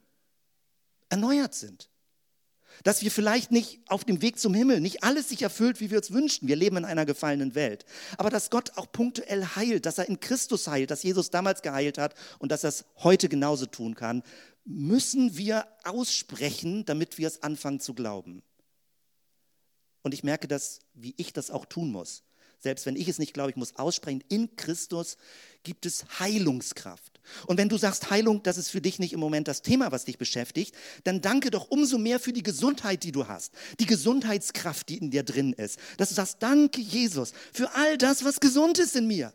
erneuert 1.09 1.53
sind. 1.53 1.89
Dass 2.85 3.01
wir 3.01 3.11
vielleicht 3.11 3.51
nicht 3.51 3.81
auf 3.87 4.05
dem 4.05 4.21
Weg 4.21 4.39
zum 4.39 4.53
Himmel, 4.53 4.79
nicht 4.79 5.03
alles 5.03 5.27
sich 5.27 5.41
erfüllt, 5.41 5.81
wie 5.81 5.91
wir 5.91 5.97
uns 5.97 6.11
wünschen. 6.11 6.47
Wir 6.47 6.55
leben 6.55 6.77
in 6.77 6.85
einer 6.85 7.05
gefallenen 7.05 7.53
Welt. 7.53 7.83
Aber 8.17 8.29
dass 8.29 8.49
Gott 8.49 8.77
auch 8.77 8.89
punktuell 8.89 9.45
heilt, 9.45 9.85
dass 9.85 9.97
er 9.97 10.07
in 10.07 10.21
Christus 10.21 10.69
heilt, 10.69 10.89
dass 10.89 11.03
Jesus 11.03 11.31
damals 11.31 11.61
geheilt 11.61 11.97
hat 11.97 12.15
und 12.39 12.49
dass 12.49 12.63
er 12.63 12.69
es 12.69 12.85
heute 12.99 13.27
genauso 13.27 13.65
tun 13.65 13.95
kann, 13.95 14.23
müssen 14.63 15.35
wir 15.35 15.67
aussprechen, 15.83 16.85
damit 16.85 17.17
wir 17.17 17.27
es 17.27 17.43
anfangen 17.43 17.81
zu 17.81 17.93
glauben. 17.93 18.41
Und 20.03 20.13
ich 20.13 20.23
merke 20.23 20.47
das, 20.47 20.79
wie 20.93 21.13
ich 21.17 21.33
das 21.33 21.51
auch 21.51 21.65
tun 21.65 21.91
muss. 21.91 22.23
Selbst 22.61 22.85
wenn 22.85 22.95
ich 22.95 23.07
es 23.07 23.17
nicht 23.17 23.33
glaube, 23.33 23.49
ich 23.49 23.55
muss 23.55 23.75
aussprechen, 23.75 24.23
in 24.29 24.55
Christus 24.55 25.17
gibt 25.63 25.87
es 25.87 26.05
Heilungskraft. 26.19 27.19
Und 27.47 27.57
wenn 27.57 27.69
du 27.69 27.77
sagst, 27.77 28.11
Heilung, 28.11 28.43
das 28.43 28.57
ist 28.57 28.69
für 28.69 28.81
dich 28.81 28.99
nicht 28.99 29.13
im 29.13 29.19
Moment 29.19 29.47
das 29.47 29.63
Thema, 29.63 29.91
was 29.91 30.05
dich 30.05 30.19
beschäftigt, 30.19 30.75
dann 31.03 31.21
danke 31.21 31.49
doch 31.49 31.71
umso 31.71 31.97
mehr 31.97 32.19
für 32.19 32.33
die 32.33 32.43
Gesundheit, 32.43 33.03
die 33.03 33.11
du 33.11 33.27
hast. 33.27 33.53
Die 33.79 33.87
Gesundheitskraft, 33.87 34.89
die 34.89 34.97
in 34.97 35.09
dir 35.09 35.23
drin 35.23 35.53
ist. 35.53 35.79
Dass 35.97 36.09
du 36.09 36.15
sagst, 36.15 36.37
danke 36.39 36.81
Jesus 36.81 37.33
für 37.51 37.73
all 37.73 37.97
das, 37.97 38.23
was 38.23 38.39
gesund 38.39 38.77
ist 38.77 38.95
in 38.95 39.07
mir. 39.07 39.33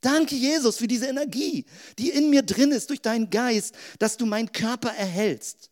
Danke 0.00 0.34
Jesus 0.34 0.76
für 0.78 0.86
diese 0.86 1.06
Energie, 1.06 1.66
die 1.98 2.10
in 2.10 2.30
mir 2.30 2.42
drin 2.42 2.72
ist 2.72 2.88
durch 2.90 3.00
deinen 3.00 3.30
Geist, 3.30 3.74
dass 3.98 4.16
du 4.16 4.26
meinen 4.26 4.52
Körper 4.52 4.90
erhältst. 4.90 5.70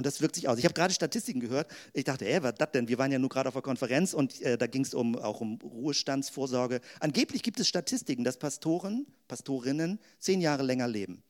Und 0.00 0.06
das 0.06 0.22
wirkt 0.22 0.34
sich 0.34 0.48
aus. 0.48 0.56
Ich 0.56 0.64
habe 0.64 0.72
gerade 0.72 0.94
Statistiken 0.94 1.40
gehört. 1.40 1.70
Ich 1.92 2.04
dachte, 2.04 2.26
ey, 2.26 2.42
was 2.42 2.54
das 2.54 2.70
denn? 2.72 2.88
Wir 2.88 2.96
waren 2.96 3.12
ja 3.12 3.18
nur 3.18 3.28
gerade 3.28 3.50
auf 3.50 3.54
einer 3.54 3.60
Konferenz 3.60 4.14
und 4.14 4.40
äh, 4.40 4.56
da 4.56 4.66
ging 4.66 4.80
es 4.80 4.94
um, 4.94 5.14
auch 5.14 5.42
um 5.42 5.58
Ruhestandsvorsorge. 5.62 6.80
Angeblich 7.00 7.42
gibt 7.42 7.60
es 7.60 7.68
Statistiken, 7.68 8.24
dass 8.24 8.38
Pastoren, 8.38 9.04
Pastorinnen 9.28 9.98
zehn 10.18 10.40
Jahre 10.40 10.62
länger 10.62 10.88
leben. 10.88 11.22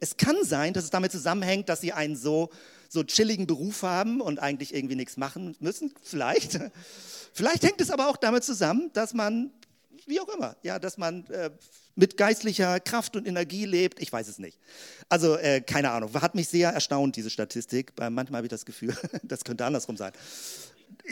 Es 0.00 0.16
kann 0.16 0.36
sein, 0.44 0.72
dass 0.72 0.84
es 0.84 0.90
damit 0.90 1.12
zusammenhängt, 1.12 1.68
dass 1.68 1.82
sie 1.82 1.92
einen 1.92 2.16
so, 2.16 2.48
so 2.88 3.04
chilligen 3.04 3.46
Beruf 3.46 3.82
haben 3.82 4.22
und 4.22 4.38
eigentlich 4.38 4.72
irgendwie 4.72 4.96
nichts 4.96 5.18
machen 5.18 5.54
müssen. 5.60 5.92
Vielleicht. 6.00 6.58
Vielleicht 7.34 7.64
hängt 7.64 7.82
es 7.82 7.90
aber 7.90 8.08
auch 8.08 8.16
damit 8.16 8.44
zusammen, 8.44 8.88
dass 8.94 9.12
man, 9.12 9.50
wie 10.06 10.20
auch 10.20 10.28
immer, 10.28 10.56
ja, 10.62 10.78
dass 10.78 10.98
man 10.98 11.26
äh, 11.26 11.50
mit 11.94 12.16
geistlicher 12.16 12.80
Kraft 12.80 13.16
und 13.16 13.26
Energie 13.26 13.64
lebt. 13.64 14.00
Ich 14.00 14.12
weiß 14.12 14.28
es 14.28 14.38
nicht. 14.38 14.58
Also 15.08 15.36
äh, 15.36 15.60
keine 15.60 15.90
Ahnung. 15.90 16.12
Hat 16.14 16.34
mich 16.34 16.48
sehr 16.48 16.70
erstaunt, 16.70 17.16
diese 17.16 17.30
Statistik. 17.30 17.92
Manchmal 17.98 18.38
habe 18.38 18.46
ich 18.46 18.50
das 18.50 18.64
Gefühl, 18.64 18.96
das 19.22 19.44
könnte 19.44 19.64
andersrum 19.64 19.96
sein. 19.96 20.12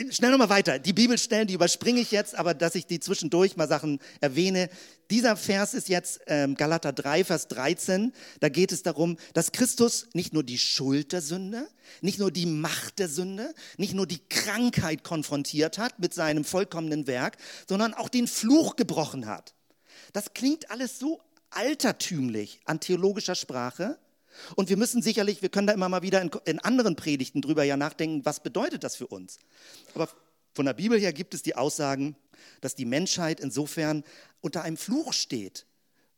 Schnell 0.09 0.31
nochmal 0.31 0.49
weiter. 0.49 0.79
Die 0.79 0.93
Bibelstellen, 0.93 1.47
die 1.47 1.53
überspringe 1.53 2.01
ich 2.01 2.09
jetzt, 2.09 2.35
aber 2.35 2.55
dass 2.55 2.73
ich 2.73 2.87
die 2.87 2.99
zwischendurch 2.99 3.57
mal 3.57 3.67
Sachen 3.67 3.99
erwähne. 4.21 4.69
Dieser 5.11 5.35
Vers 5.37 5.75
ist 5.75 5.87
jetzt 5.87 6.21
ähm, 6.25 6.55
Galater 6.55 6.91
3, 6.91 7.23
Vers 7.23 7.47
13. 7.49 8.11
Da 8.39 8.49
geht 8.49 8.71
es 8.71 8.81
darum, 8.81 9.17
dass 9.33 9.51
Christus 9.51 10.07
nicht 10.13 10.33
nur 10.33 10.43
die 10.43 10.57
Schuld 10.57 11.11
der 11.11 11.21
Sünde, 11.21 11.67
nicht 12.01 12.17
nur 12.17 12.31
die 12.31 12.47
Macht 12.47 12.97
der 12.97 13.07
Sünde, 13.07 13.53
nicht 13.77 13.93
nur 13.93 14.07
die 14.07 14.21
Krankheit 14.29 15.03
konfrontiert 15.03 15.77
hat 15.77 15.99
mit 15.99 16.15
seinem 16.15 16.43
vollkommenen 16.43 17.05
Werk, 17.05 17.37
sondern 17.69 17.93
auch 17.93 18.09
den 18.09 18.27
Fluch 18.27 18.75
gebrochen 18.75 19.27
hat. 19.27 19.53
Das 20.11 20.33
klingt 20.33 20.71
alles 20.71 20.97
so 20.97 21.21
altertümlich 21.51 22.59
an 22.65 22.79
theologischer 22.79 23.35
Sprache. 23.35 23.99
Und 24.55 24.69
wir 24.69 24.77
müssen 24.77 25.01
sicherlich, 25.01 25.41
wir 25.41 25.49
können 25.49 25.67
da 25.67 25.73
immer 25.73 25.89
mal 25.89 26.01
wieder 26.01 26.21
in, 26.21 26.31
in 26.45 26.59
anderen 26.59 26.95
Predigten 26.95 27.41
drüber 27.41 27.63
ja 27.63 27.77
nachdenken, 27.77 28.25
was 28.25 28.41
bedeutet 28.41 28.83
das 28.83 28.95
für 28.95 29.07
uns. 29.07 29.39
Aber 29.93 30.09
von 30.53 30.65
der 30.65 30.73
Bibel 30.73 30.99
her 30.99 31.13
gibt 31.13 31.33
es 31.33 31.41
die 31.41 31.55
Aussagen, 31.55 32.15
dass 32.61 32.75
die 32.75 32.85
Menschheit 32.85 33.39
insofern 33.39 34.03
unter 34.41 34.63
einem 34.63 34.77
Fluch 34.77 35.13
steht, 35.13 35.65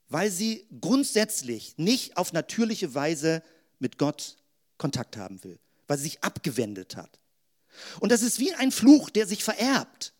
weil 0.09 0.29
sie 0.29 0.67
grundsätzlich 0.81 1.77
nicht 1.77 2.17
auf 2.17 2.33
natürliche 2.33 2.93
Weise 2.93 3.43
mit 3.79 3.97
Gott 3.97 4.37
Kontakt 4.77 5.17
haben 5.17 5.43
will, 5.43 5.59
weil 5.87 5.97
sie 5.97 6.03
sich 6.03 6.23
abgewendet 6.23 6.95
hat. 6.95 7.19
Und 7.99 8.11
das 8.11 8.21
ist 8.21 8.39
wie 8.39 8.53
ein 8.53 8.71
Fluch, 8.71 9.09
der 9.09 9.27
sich 9.27 9.43
vererbt. 9.43 10.13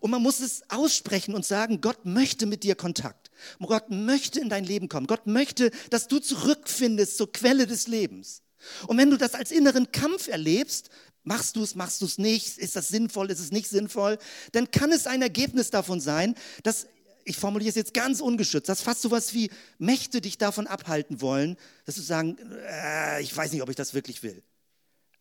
Und 0.00 0.10
man 0.10 0.22
muss 0.22 0.40
es 0.40 0.62
aussprechen 0.68 1.34
und 1.34 1.44
sagen, 1.44 1.80
Gott 1.80 2.04
möchte 2.04 2.46
mit 2.46 2.64
dir 2.64 2.74
Kontakt. 2.74 3.21
Gott 3.60 3.90
möchte 3.90 4.40
in 4.40 4.48
dein 4.48 4.64
Leben 4.64 4.88
kommen. 4.88 5.06
Gott 5.06 5.26
möchte, 5.26 5.70
dass 5.90 6.08
du 6.08 6.18
zurückfindest 6.18 7.16
zur 7.16 7.32
Quelle 7.32 7.66
des 7.66 7.86
Lebens. 7.86 8.42
Und 8.86 8.98
wenn 8.98 9.10
du 9.10 9.16
das 9.16 9.34
als 9.34 9.50
inneren 9.50 9.90
Kampf 9.92 10.28
erlebst, 10.28 10.90
machst 11.24 11.56
du 11.56 11.62
es, 11.62 11.74
machst 11.74 12.00
du 12.00 12.06
es 12.06 12.18
nicht, 12.18 12.58
ist 12.58 12.76
das 12.76 12.88
sinnvoll, 12.88 13.30
ist 13.30 13.40
es 13.40 13.52
nicht 13.52 13.68
sinnvoll, 13.68 14.18
dann 14.52 14.70
kann 14.70 14.92
es 14.92 15.06
ein 15.06 15.22
Ergebnis 15.22 15.70
davon 15.70 16.00
sein, 16.00 16.34
dass, 16.62 16.86
ich 17.24 17.36
formuliere 17.36 17.70
es 17.70 17.76
jetzt 17.76 17.94
ganz 17.94 18.20
ungeschützt, 18.20 18.68
dass 18.68 18.82
fast 18.82 19.02
sowas 19.02 19.32
wie 19.34 19.50
Mächte 19.78 20.20
dich 20.20 20.38
davon 20.38 20.66
abhalten 20.66 21.20
wollen, 21.20 21.56
dass 21.84 21.94
du 21.94 22.02
sagen, 22.02 22.36
äh, 22.66 23.22
ich 23.22 23.36
weiß 23.36 23.52
nicht, 23.52 23.62
ob 23.62 23.68
ich 23.68 23.76
das 23.76 23.94
wirklich 23.94 24.22
will. 24.22 24.42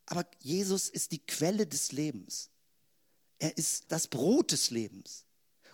Aber 0.05 0.25
Jesus 0.39 0.89
ist 0.89 1.11
die 1.11 1.25
Quelle 1.25 1.67
des 1.67 1.91
Lebens. 1.91 2.49
Er 3.39 3.57
ist 3.57 3.85
das 3.89 4.07
Brot 4.07 4.51
des 4.51 4.69
Lebens. 4.69 5.25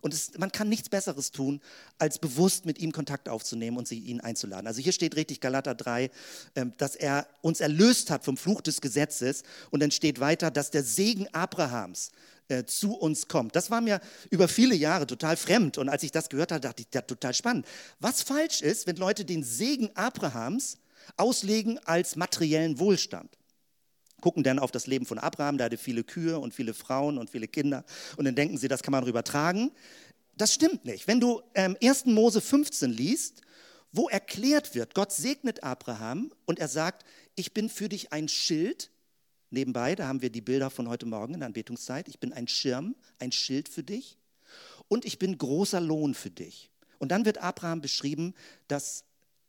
Und 0.01 0.13
es, 0.13 0.37
man 0.37 0.51
kann 0.51 0.69
nichts 0.69 0.89
Besseres 0.89 1.31
tun, 1.31 1.61
als 1.97 2.19
bewusst 2.19 2.65
mit 2.65 2.79
ihm 2.79 2.91
Kontakt 2.91 3.29
aufzunehmen 3.29 3.77
und 3.77 3.87
sie, 3.87 3.99
ihn 3.99 4.21
einzuladen. 4.21 4.67
Also 4.67 4.81
hier 4.81 4.91
steht 4.91 5.15
richtig 5.15 5.41
Galater 5.41 5.75
3, 5.75 6.09
ähm, 6.55 6.73
dass 6.77 6.95
er 6.95 7.27
uns 7.41 7.59
erlöst 7.59 8.09
hat 8.09 8.23
vom 8.23 8.37
Fluch 8.37 8.61
des 8.61 8.81
Gesetzes. 8.81 9.43
Und 9.71 9.81
dann 9.81 9.91
steht 9.91 10.19
weiter, 10.19 10.51
dass 10.51 10.71
der 10.71 10.83
Segen 10.83 11.27
Abrahams 11.33 12.11
äh, 12.49 12.63
zu 12.63 12.95
uns 12.95 13.27
kommt. 13.27 13.55
Das 13.55 13.71
war 13.71 13.81
mir 13.81 13.99
über 14.29 14.47
viele 14.47 14.75
Jahre 14.75 15.07
total 15.07 15.37
fremd. 15.37 15.77
Und 15.77 15.89
als 15.89 16.03
ich 16.03 16.11
das 16.11 16.29
gehört 16.29 16.51
habe, 16.51 16.61
dachte 16.61 16.81
ich, 16.81 16.87
ja, 16.93 17.01
total 17.01 17.33
spannend. 17.33 17.65
Was 17.99 18.21
falsch 18.21 18.61
ist, 18.61 18.87
wenn 18.87 18.95
Leute 18.95 19.25
den 19.25 19.43
Segen 19.43 19.89
Abrahams 19.95 20.77
auslegen 21.15 21.79
als 21.85 22.15
materiellen 22.15 22.79
Wohlstand 22.79 23.36
gucken 24.21 24.43
dann 24.43 24.59
auf 24.59 24.71
das 24.71 24.87
Leben 24.87 25.05
von 25.05 25.19
Abraham, 25.19 25.57
der 25.57 25.65
hatte 25.65 25.77
viele 25.77 26.03
Kühe 26.03 26.39
und 26.39 26.53
viele 26.53 26.73
Frauen 26.73 27.17
und 27.17 27.29
viele 27.29 27.47
Kinder 27.47 27.83
und 28.17 28.25
dann 28.25 28.35
denken 28.35 28.57
sie, 28.57 28.67
das 28.67 28.83
kann 28.83 28.91
man 28.91 29.05
übertragen. 29.05 29.71
Das 30.35 30.53
stimmt 30.53 30.85
nicht. 30.85 31.07
Wenn 31.07 31.19
du 31.19 31.41
ähm, 31.55 31.75
1. 31.81 32.05
Mose 32.05 32.41
15 32.41 32.91
liest, 32.91 33.41
wo 33.91 34.07
erklärt 34.09 34.75
wird, 34.75 34.93
Gott 34.93 35.11
segnet 35.11 35.63
Abraham 35.63 36.31
und 36.45 36.59
er 36.59 36.67
sagt, 36.67 37.05
ich 37.35 37.53
bin 37.53 37.69
für 37.69 37.89
dich 37.89 38.13
ein 38.13 38.27
Schild. 38.27 38.91
Nebenbei, 39.49 39.95
da 39.95 40.07
haben 40.07 40.21
wir 40.21 40.29
die 40.29 40.41
Bilder 40.41 40.69
von 40.69 40.89
heute 40.89 41.05
Morgen 41.05 41.33
in 41.33 41.39
der 41.39 41.47
Anbetungszeit. 41.47 42.07
Ich 42.07 42.19
bin 42.19 42.33
ein 42.33 42.47
Schirm, 42.47 42.95
ein 43.19 43.31
Schild 43.31 43.69
für 43.69 43.83
dich 43.83 44.17
und 44.87 45.05
ich 45.05 45.19
bin 45.19 45.37
großer 45.37 45.81
Lohn 45.81 46.13
für 46.13 46.29
dich. 46.29 46.69
Und 46.99 47.11
dann 47.11 47.25
wird 47.25 47.37
Abraham 47.37 47.81
beschrieben, 47.81 48.33
dass 48.67 49.05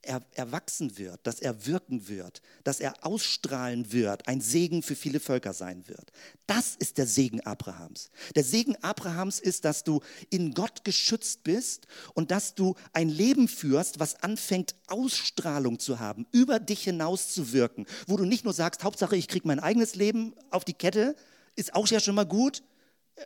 er 0.08 0.22
erwachsen 0.34 0.98
wird, 0.98 1.20
dass 1.24 1.38
er 1.38 1.66
wirken 1.66 2.08
wird, 2.08 2.40
dass 2.64 2.80
er 2.80 3.04
ausstrahlen 3.04 3.92
wird, 3.92 4.26
ein 4.26 4.40
Segen 4.40 4.82
für 4.82 4.96
viele 4.96 5.20
Völker 5.20 5.52
sein 5.52 5.86
wird. 5.86 6.10
Das 6.46 6.74
ist 6.76 6.98
der 6.98 7.06
Segen 7.06 7.40
Abrahams. 7.42 8.10
Der 8.34 8.42
Segen 8.42 8.76
Abrahams 8.82 9.38
ist, 9.38 9.64
dass 9.64 9.84
du 9.84 10.00
in 10.30 10.54
Gott 10.54 10.84
geschützt 10.84 11.44
bist 11.44 11.86
und 12.14 12.30
dass 12.30 12.54
du 12.54 12.74
ein 12.92 13.08
Leben 13.08 13.46
führst, 13.48 14.00
was 14.00 14.22
anfängt 14.22 14.74
Ausstrahlung 14.86 15.78
zu 15.78 16.00
haben, 16.00 16.26
über 16.32 16.58
dich 16.58 16.84
hinaus 16.84 17.32
zu 17.32 17.52
wirken, 17.52 17.86
wo 18.06 18.16
du 18.16 18.24
nicht 18.24 18.44
nur 18.44 18.54
sagst, 18.54 18.82
Hauptsache 18.82 19.16
ich 19.16 19.28
kriege 19.28 19.46
mein 19.46 19.60
eigenes 19.60 19.94
Leben 19.94 20.34
auf 20.50 20.64
die 20.64 20.74
Kette, 20.74 21.14
ist 21.54 21.74
auch 21.74 21.86
ja 21.88 22.00
schon 22.00 22.14
mal 22.14 22.26
gut. 22.26 22.62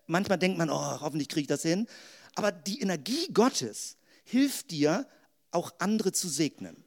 Manchmal 0.06 0.38
denkt 0.38 0.58
man, 0.58 0.70
oh, 0.70 1.00
hoffentlich 1.00 1.28
kriege 1.28 1.42
ich 1.42 1.46
das 1.46 1.62
hin. 1.62 1.86
Aber 2.34 2.50
die 2.50 2.80
Energie 2.80 3.28
Gottes 3.32 3.96
hilft 4.24 4.70
dir, 4.70 5.06
auch 5.52 5.72
andere 5.78 6.12
zu 6.12 6.28
segnen. 6.28 6.84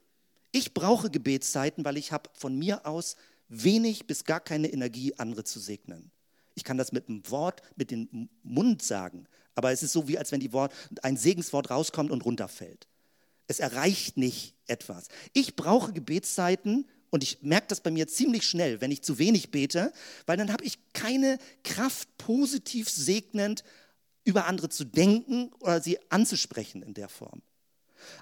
Ich 0.51 0.73
brauche 0.73 1.09
Gebetszeiten, 1.09 1.85
weil 1.85 1.97
ich 1.97 2.11
habe 2.11 2.29
von 2.33 2.57
mir 2.57 2.85
aus 2.85 3.15
wenig 3.47 4.07
bis 4.07 4.23
gar 4.23 4.39
keine 4.39 4.71
Energie, 4.71 5.13
andere 5.17 5.43
zu 5.43 5.59
segnen. 5.59 6.11
Ich 6.55 6.63
kann 6.63 6.77
das 6.77 6.91
mit 6.91 7.07
dem 7.07 7.29
Wort, 7.29 7.61
mit 7.75 7.91
dem 7.91 8.29
Mund 8.43 8.81
sagen, 8.81 9.27
aber 9.55 9.71
es 9.71 9.83
ist 9.83 9.93
so, 9.93 10.07
wie 10.07 10.17
als 10.17 10.31
wenn 10.31 10.39
die 10.39 10.53
Wort, 10.53 10.73
ein 11.01 11.17
Segenswort 11.17 11.69
rauskommt 11.69 12.11
und 12.11 12.25
runterfällt. 12.25 12.87
Es 13.47 13.59
erreicht 13.59 14.17
nicht 14.17 14.55
etwas. 14.67 15.07
Ich 15.33 15.55
brauche 15.55 15.93
Gebetszeiten 15.93 16.87
und 17.09 17.23
ich 17.23 17.41
merke 17.41 17.67
das 17.67 17.81
bei 17.81 17.91
mir 17.91 18.07
ziemlich 18.07 18.43
schnell, 18.43 18.81
wenn 18.81 18.91
ich 18.91 19.03
zu 19.03 19.17
wenig 19.17 19.51
bete, 19.51 19.93
weil 20.25 20.37
dann 20.37 20.51
habe 20.51 20.63
ich 20.63 20.79
keine 20.93 21.37
Kraft, 21.63 22.09
positiv 22.17 22.89
segnend 22.89 23.63
über 24.23 24.45
andere 24.47 24.69
zu 24.69 24.83
denken 24.83 25.53
oder 25.59 25.81
sie 25.81 25.99
anzusprechen 26.09 26.81
in 26.81 26.93
der 26.93 27.09
Form. 27.09 27.41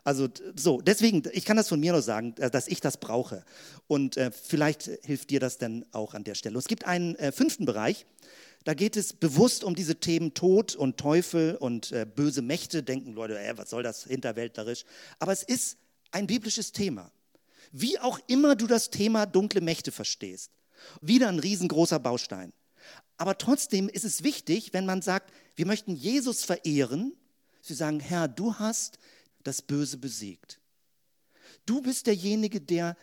Also 0.04 0.28
so, 0.56 0.82
deswegen, 0.82 1.24
ich 1.32 1.46
kann 1.46 1.58
das 1.58 1.70
von 1.70 1.80
mir 1.80 1.92
nur 1.92 2.02
sagen, 2.02 2.36
äh, 2.40 2.50
dass 2.50 2.68
ich 2.68 2.80
das 2.80 2.98
brauche. 2.98 3.44
Und 3.88 4.18
äh, 4.18 4.32
vielleicht 4.32 4.90
hilft 5.04 5.30
dir 5.30 5.40
das 5.40 5.58
dann 5.58 5.86
auch 5.92 6.14
an 6.14 6.24
der 6.24 6.36
Stelle. 6.36 6.58
Es 6.58 6.68
gibt 6.68 6.86
einen 6.86 7.16
äh, 7.16 7.32
fünften 7.32 7.66
Bereich, 7.66 8.06
da 8.64 8.74
geht 8.74 8.96
es 8.96 9.14
bewusst 9.14 9.64
um 9.64 9.76
diese 9.76 9.96
Themen 9.96 10.34
Tod 10.34 10.76
und 10.76 10.98
Teufel 10.98 11.56
und 11.56 11.92
äh, 11.92 12.06
böse 12.06 12.42
Mächte. 12.42 12.82
Denken 12.82 13.14
Leute, 13.14 13.38
äh, 13.38 13.58
was 13.58 13.70
soll 13.70 13.84
das 13.84 14.06
hinterwäldlerisch? 14.06 14.86
Aber 15.20 15.34
es 15.34 15.44
ist 15.44 15.78
ein 16.12 16.28
biblisches 16.28 16.72
Thema. 16.72 17.12
Wie 17.72 18.00
auch 18.00 18.20
immer 18.28 18.56
du 18.56 18.68
das 18.68 18.90
Thema 18.90 19.26
dunkle 19.26 19.60
Mächte 19.62 19.92
verstehst. 19.92 20.52
Wieder 21.02 21.28
ein 21.28 21.40
riesengroßer 21.40 22.00
Baustein. 22.00 22.54
Aber 23.18 23.38
trotzdem 23.38 23.90
ist 23.90 24.06
es 24.06 24.24
wichtig, 24.24 24.74
wenn 24.74 24.86
man 24.86 25.02
sagt, 25.02 25.34
wir 25.56 25.66
möchten 25.66 25.96
Jesus 25.96 26.44
verehren, 26.44 27.14
Sie 27.66 27.76
sagen, 27.76 28.02
Herr, 28.02 28.28
du 28.28 28.56
hast 28.56 29.00
das 29.44 29.62
Böse 29.62 29.98
besiegt. 29.98 30.60
Du 31.66 31.82
bist 31.82 32.08
derjenige, 32.08 32.62
der 32.62 32.98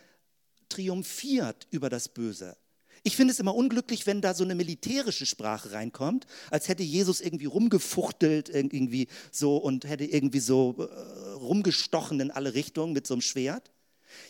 triumphiert 0.69 1.67
über 1.71 1.89
das 1.89 2.09
Böse. 2.09 2.57
Ich 3.03 3.15
finde 3.15 3.31
es 3.31 3.39
immer 3.39 3.55
unglücklich, 3.55 4.05
wenn 4.05 4.21
da 4.21 4.33
so 4.33 4.43
eine 4.43 4.53
militärische 4.53 5.25
Sprache 5.25 5.71
reinkommt, 5.71 6.27
als 6.51 6.67
hätte 6.67 6.83
Jesus 6.83 7.19
irgendwie 7.19 7.45
rumgefuchtelt 7.45 8.49
irgendwie 8.49 9.07
so 9.31 9.57
und 9.57 9.85
hätte 9.85 10.05
irgendwie 10.05 10.39
so 10.39 10.75
äh, 10.77 11.29
rumgestochen 11.31 12.19
in 12.19 12.29
alle 12.29 12.53
Richtungen 12.53 12.93
mit 12.93 13.07
so 13.07 13.15
einem 13.15 13.21
Schwert. 13.21 13.71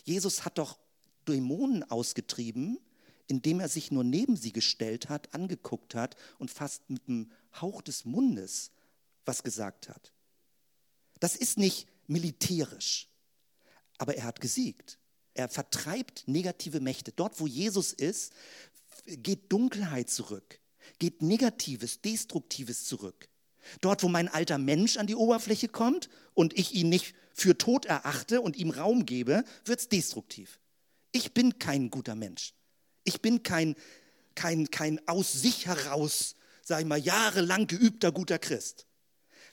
Jesus 0.05 0.45
hat 0.45 0.57
doch 0.57 0.79
Dämonen 1.27 1.83
ausgetrieben, 1.89 2.79
indem 3.27 3.59
er 3.59 3.67
sich 3.67 3.91
nur 3.91 4.05
neben 4.05 4.37
sie 4.37 4.53
gestellt 4.53 5.09
hat, 5.09 5.33
angeguckt 5.33 5.93
hat 5.93 6.15
und 6.39 6.49
fast 6.49 6.89
mit 6.89 7.07
dem 7.07 7.29
Hauch 7.59 7.81
des 7.81 8.05
Mundes 8.05 8.71
was 9.25 9.43
gesagt 9.43 9.89
hat. 9.89 10.13
Das 11.19 11.35
ist 11.35 11.57
nicht 11.57 11.87
militärisch. 12.11 13.07
Aber 13.97 14.15
er 14.15 14.25
hat 14.25 14.41
gesiegt. 14.41 14.99
Er 15.33 15.49
vertreibt 15.49 16.27
negative 16.27 16.79
Mächte. 16.79 17.11
Dort, 17.11 17.39
wo 17.39 17.47
Jesus 17.47 17.93
ist, 17.93 18.33
geht 19.05 19.51
Dunkelheit 19.51 20.09
zurück, 20.09 20.59
geht 20.99 21.21
Negatives, 21.21 22.01
Destruktives 22.01 22.85
zurück. 22.85 23.29
Dort, 23.79 24.03
wo 24.03 24.07
mein 24.07 24.27
alter 24.27 24.57
Mensch 24.57 24.97
an 24.97 25.07
die 25.07 25.15
Oberfläche 25.15 25.67
kommt 25.67 26.09
und 26.33 26.57
ich 26.57 26.73
ihn 26.73 26.89
nicht 26.89 27.15
für 27.33 27.57
tot 27.57 27.85
erachte 27.85 28.41
und 28.41 28.57
ihm 28.57 28.71
Raum 28.71 29.05
gebe, 29.05 29.43
wird 29.65 29.79
es 29.79 29.89
destruktiv. 29.89 30.59
Ich 31.11 31.33
bin 31.33 31.59
kein 31.59 31.89
guter 31.89 32.15
Mensch. 32.15 32.53
Ich 33.03 33.21
bin 33.21 33.43
kein, 33.43 33.75
kein, 34.35 34.69
kein 34.71 35.07
aus 35.07 35.31
sich 35.31 35.67
heraus, 35.67 36.35
sage 36.63 36.81
ich 36.81 36.87
mal, 36.87 36.99
jahrelang 36.99 37.67
geübter 37.67 38.11
guter 38.11 38.39
Christ. 38.39 38.87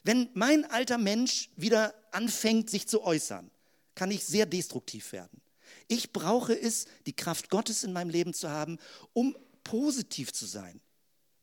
Wenn 0.03 0.31
mein 0.35 0.65
alter 0.65 0.99
Mensch 0.99 1.51
wieder 1.57 1.95
anfängt, 2.13 2.71
sich 2.71 2.87
zu 2.87 3.03
äußern, 3.03 3.51
kann 3.95 4.11
ich 4.11 4.25
sehr 4.25 4.47
destruktiv 4.47 5.13
werden. 5.13 5.41
Ich 5.89 6.13
brauche 6.13 6.59
es, 6.59 6.87
die 7.07 7.15
Kraft 7.15 7.51
Gottes 7.51 7.85
in 7.85 7.93
meinem 7.93 8.11
Leben 8.11 8.35
zu 8.35 8.51
haben, 8.51 8.79
um 9.13 9.37
positiv 9.65 10.33
zu 10.33 10.47
sein 10.47 10.81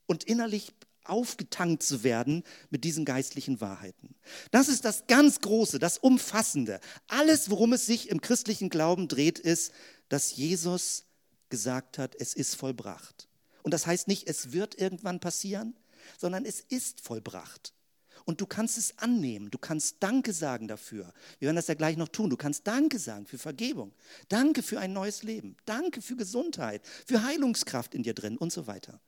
und 0.06 0.24
innerlich 0.24 0.74
aufgetankt 1.04 1.84
zu 1.84 2.04
werden 2.04 2.44
mit 2.70 2.84
diesen 2.84 3.06
geistlichen 3.06 3.62
Wahrheiten. 3.62 4.16
Das 4.52 4.68
ist 4.68 4.86
das 4.86 5.06
ganz 5.08 5.40
Große, 5.42 5.80
das 5.80 5.98
Umfassende. 5.98 6.80
Alles, 7.08 7.50
worum 7.50 7.74
es 7.74 7.86
sich 7.86 8.10
im 8.10 8.22
christlichen 8.22 8.70
Glauben 8.70 9.08
dreht, 9.08 9.40
ist, 9.40 9.72
dass 10.10 10.36
Jesus 10.36 11.06
gesagt 11.50 11.98
hat, 11.98 12.16
es 12.16 12.34
ist 12.34 12.56
vollbracht. 12.56 13.28
Und 13.64 13.74
das 13.74 13.86
heißt 13.88 14.08
nicht, 14.08 14.28
es 14.28 14.52
wird 14.52 14.80
irgendwann 14.80 15.20
passieren, 15.20 15.76
sondern 16.18 16.46
es 16.46 16.60
ist 16.60 17.02
vollbracht. 17.02 17.74
Und 18.26 18.42
du 18.42 18.48
kannst 18.48 18.78
es 18.78 18.98
annehmen. 18.98 19.52
Du 19.52 19.60
kannst 19.60 19.98
Danke 20.00 20.34
sagen 20.34 20.68
dafür. 20.68 21.14
Wir 21.40 21.48
werden 21.48 21.56
das 21.56 21.68
ja 21.68 21.76
gleich 21.76 21.96
noch 21.96 22.10
tun. 22.10 22.32
Du 22.32 22.38
kannst 22.38 22.66
Danke 22.66 22.98
sagen 22.98 23.28
für 23.28 23.38
Vergebung. 23.38 23.94
Danke 24.30 24.64
für 24.64 24.80
ein 24.80 24.94
neues 24.94 25.22
Leben. 25.22 25.56
Danke 25.66 26.02
für 26.02 26.16
Gesundheit, 26.16 26.82
für 27.06 27.24
Heilungskraft 27.24 27.94
in 27.94 28.02
dir 28.02 28.16
drin 28.16 28.38
und 28.38 28.52
so 28.52 28.66
weiter. 28.66 29.00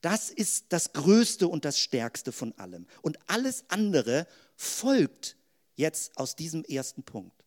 Das 0.00 0.30
ist 0.30 0.66
das 0.70 0.92
Größte 0.94 1.46
und 1.46 1.64
das 1.64 1.78
Stärkste 1.78 2.32
von 2.32 2.56
allem. 2.58 2.86
Und 3.02 3.18
alles 3.28 3.64
andere 3.68 4.26
folgt 4.56 5.36
jetzt 5.76 6.16
aus 6.16 6.34
diesem 6.34 6.64
ersten 6.64 7.02
Punkt. 7.02 7.44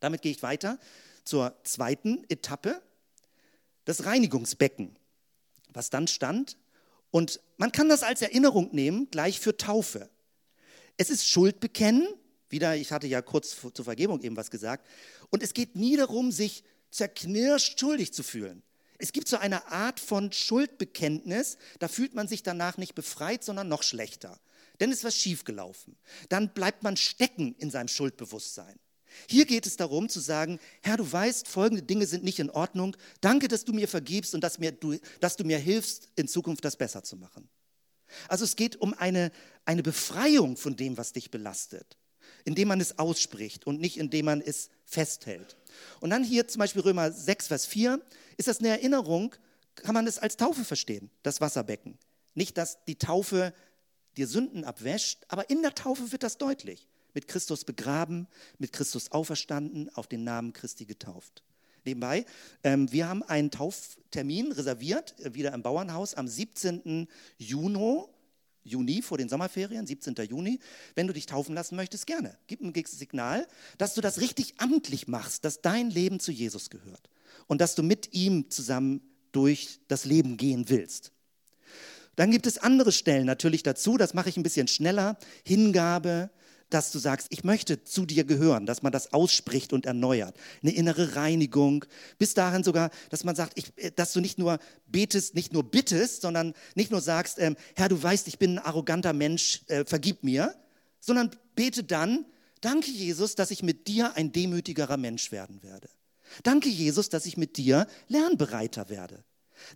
Damit 0.00 0.22
gehe 0.22 0.32
ich 0.32 0.42
weiter 0.42 0.78
zur 1.24 1.56
zweiten 1.62 2.24
Etappe, 2.28 2.82
das 3.84 4.04
Reinigungsbecken, 4.04 4.96
was 5.70 5.90
dann 5.90 6.08
stand. 6.08 6.56
Und 7.10 7.40
man 7.56 7.72
kann 7.72 7.88
das 7.88 8.02
als 8.02 8.22
Erinnerung 8.22 8.74
nehmen, 8.74 9.10
gleich 9.10 9.40
für 9.40 9.56
Taufe. 9.56 10.10
Es 10.96 11.10
ist 11.10 11.28
Schuldbekennen, 11.28 12.06
wieder, 12.50 12.76
ich 12.76 12.92
hatte 12.92 13.06
ja 13.06 13.22
kurz 13.22 13.56
zur 13.72 13.84
Vergebung 13.84 14.20
eben 14.22 14.36
was 14.36 14.50
gesagt, 14.50 14.86
und 15.30 15.42
es 15.42 15.54
geht 15.54 15.76
nie 15.76 15.96
darum, 15.96 16.32
sich 16.32 16.64
zerknirscht 16.90 17.78
schuldig 17.78 18.12
zu 18.12 18.22
fühlen. 18.22 18.62
Es 18.98 19.12
gibt 19.12 19.28
so 19.28 19.36
eine 19.36 19.68
Art 19.68 20.00
von 20.00 20.32
Schuldbekenntnis, 20.32 21.56
da 21.78 21.88
fühlt 21.88 22.14
man 22.14 22.26
sich 22.26 22.42
danach 22.42 22.78
nicht 22.78 22.94
befreit, 22.94 23.44
sondern 23.44 23.68
noch 23.68 23.82
schlechter. 23.82 24.40
Denn 24.80 24.90
es 24.90 24.98
ist 24.98 25.04
was 25.04 25.16
schiefgelaufen. 25.16 25.96
Dann 26.28 26.52
bleibt 26.52 26.82
man 26.82 26.96
stecken 26.96 27.54
in 27.58 27.70
seinem 27.70 27.88
Schuldbewusstsein. 27.88 28.78
Hier 29.28 29.46
geht 29.46 29.66
es 29.66 29.76
darum 29.76 30.08
zu 30.08 30.20
sagen, 30.20 30.58
Herr, 30.82 30.96
du 30.96 31.10
weißt, 31.10 31.48
folgende 31.48 31.82
Dinge 31.82 32.06
sind 32.06 32.24
nicht 32.24 32.38
in 32.38 32.50
Ordnung. 32.50 32.96
Danke, 33.20 33.48
dass 33.48 33.64
du 33.64 33.72
mir 33.72 33.88
vergibst 33.88 34.34
und 34.34 34.42
dass, 34.42 34.58
mir, 34.58 34.72
du, 34.72 34.96
dass 35.20 35.36
du 35.36 35.44
mir 35.44 35.58
hilfst, 35.58 36.08
in 36.16 36.28
Zukunft 36.28 36.64
das 36.64 36.76
besser 36.76 37.02
zu 37.02 37.16
machen. 37.16 37.48
Also 38.28 38.44
es 38.44 38.56
geht 38.56 38.76
um 38.76 38.94
eine, 38.94 39.30
eine 39.64 39.82
Befreiung 39.82 40.56
von 40.56 40.76
dem, 40.76 40.96
was 40.96 41.12
dich 41.12 41.30
belastet, 41.30 41.96
indem 42.44 42.68
man 42.68 42.80
es 42.80 42.98
ausspricht 42.98 43.66
und 43.66 43.80
nicht 43.80 43.98
indem 43.98 44.26
man 44.26 44.40
es 44.40 44.70
festhält. 44.84 45.56
Und 46.00 46.10
dann 46.10 46.24
hier 46.24 46.48
zum 46.48 46.60
Beispiel 46.60 46.82
Römer 46.82 47.12
6, 47.12 47.48
Vers 47.48 47.66
4, 47.66 48.00
ist 48.36 48.48
das 48.48 48.60
eine 48.60 48.68
Erinnerung, 48.68 49.34
kann 49.74 49.94
man 49.94 50.06
es 50.06 50.18
als 50.18 50.36
Taufe 50.36 50.64
verstehen, 50.64 51.10
das 51.22 51.40
Wasserbecken. 51.40 51.98
Nicht, 52.34 52.56
dass 52.56 52.84
die 52.86 52.96
Taufe 52.96 53.52
dir 54.16 54.26
Sünden 54.26 54.64
abwäscht, 54.64 55.24
aber 55.28 55.50
in 55.50 55.62
der 55.62 55.74
Taufe 55.74 56.12
wird 56.12 56.22
das 56.22 56.38
deutlich 56.38 56.88
mit 57.18 57.26
Christus 57.26 57.64
begraben, 57.64 58.28
mit 58.58 58.72
Christus 58.72 59.10
auferstanden, 59.10 59.92
auf 59.96 60.06
den 60.06 60.22
Namen 60.22 60.52
Christi 60.52 60.84
getauft. 60.84 61.42
Nebenbei, 61.84 62.24
ähm, 62.62 62.92
wir 62.92 63.08
haben 63.08 63.24
einen 63.24 63.50
Tauftermin 63.50 64.52
reserviert, 64.52 65.18
äh, 65.18 65.34
wieder 65.34 65.52
im 65.52 65.62
Bauernhaus 65.62 66.14
am 66.14 66.28
17. 66.28 67.08
Juni, 67.36 68.04
Juni 68.62 69.02
vor 69.02 69.18
den 69.18 69.28
Sommerferien, 69.28 69.84
17. 69.84 70.14
Juni. 70.28 70.60
Wenn 70.94 71.08
du 71.08 71.12
dich 71.12 71.26
taufen 71.26 71.56
lassen 71.56 71.74
möchtest, 71.74 72.06
gerne. 72.06 72.38
Gib 72.46 72.60
ein 72.60 72.72
Signal, 72.86 73.48
dass 73.78 73.94
du 73.94 74.00
das 74.00 74.20
richtig 74.20 74.54
amtlich 74.58 75.08
machst, 75.08 75.44
dass 75.44 75.60
dein 75.60 75.90
Leben 75.90 76.20
zu 76.20 76.30
Jesus 76.30 76.70
gehört 76.70 77.10
und 77.48 77.60
dass 77.60 77.74
du 77.74 77.82
mit 77.82 78.14
ihm 78.14 78.48
zusammen 78.48 79.00
durch 79.32 79.80
das 79.88 80.04
Leben 80.04 80.36
gehen 80.36 80.68
willst. 80.68 81.10
Dann 82.14 82.30
gibt 82.30 82.46
es 82.46 82.58
andere 82.58 82.92
Stellen 82.92 83.26
natürlich 83.26 83.64
dazu, 83.64 83.96
das 83.96 84.14
mache 84.14 84.28
ich 84.28 84.36
ein 84.36 84.44
bisschen 84.44 84.68
schneller. 84.68 85.18
Hingabe, 85.44 86.30
dass 86.70 86.90
du 86.90 86.98
sagst, 86.98 87.28
ich 87.30 87.44
möchte 87.44 87.84
zu 87.84 88.04
dir 88.04 88.24
gehören, 88.24 88.66
dass 88.66 88.82
man 88.82 88.92
das 88.92 89.12
ausspricht 89.12 89.72
und 89.72 89.86
erneuert. 89.86 90.36
Eine 90.62 90.72
innere 90.72 91.16
Reinigung. 91.16 91.84
Bis 92.18 92.34
dahin 92.34 92.62
sogar, 92.62 92.90
dass 93.10 93.24
man 93.24 93.36
sagt, 93.36 93.52
ich, 93.56 93.72
äh, 93.76 93.90
dass 93.90 94.12
du 94.12 94.20
nicht 94.20 94.38
nur 94.38 94.58
betest, 94.86 95.34
nicht 95.34 95.52
nur 95.52 95.64
bittest, 95.64 96.22
sondern 96.22 96.54
nicht 96.74 96.90
nur 96.90 97.00
sagst, 97.00 97.38
ähm, 97.38 97.56
Herr, 97.76 97.88
du 97.88 98.02
weißt, 98.02 98.28
ich 98.28 98.38
bin 98.38 98.58
ein 98.58 98.64
arroganter 98.64 99.12
Mensch, 99.12 99.62
äh, 99.68 99.84
vergib 99.84 100.24
mir, 100.24 100.54
sondern 101.00 101.30
bete 101.54 101.84
dann, 101.84 102.26
danke 102.60 102.90
Jesus, 102.90 103.34
dass 103.34 103.50
ich 103.50 103.62
mit 103.62 103.88
dir 103.88 104.16
ein 104.16 104.32
demütigerer 104.32 104.96
Mensch 104.96 105.32
werden 105.32 105.62
werde. 105.62 105.88
Danke 106.42 106.68
Jesus, 106.68 107.08
dass 107.08 107.26
ich 107.26 107.36
mit 107.36 107.56
dir 107.56 107.86
lernbereiter 108.08 108.90
werde. 108.90 109.24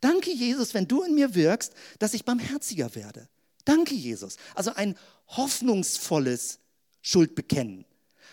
Danke 0.01 0.31
Jesus, 0.31 0.75
wenn 0.75 0.87
du 0.87 1.03
in 1.03 1.15
mir 1.15 1.35
wirkst, 1.35 1.73
dass 1.99 2.15
ich 2.15 2.25
barmherziger 2.25 2.95
werde. 2.95 3.29
Danke 3.65 3.95
Jesus. 3.95 4.37
Also 4.55 4.75
ein 4.75 4.97
hoffnungsvolles 5.29 6.59
Schuld 7.03 7.35
bekennen. 7.35 7.85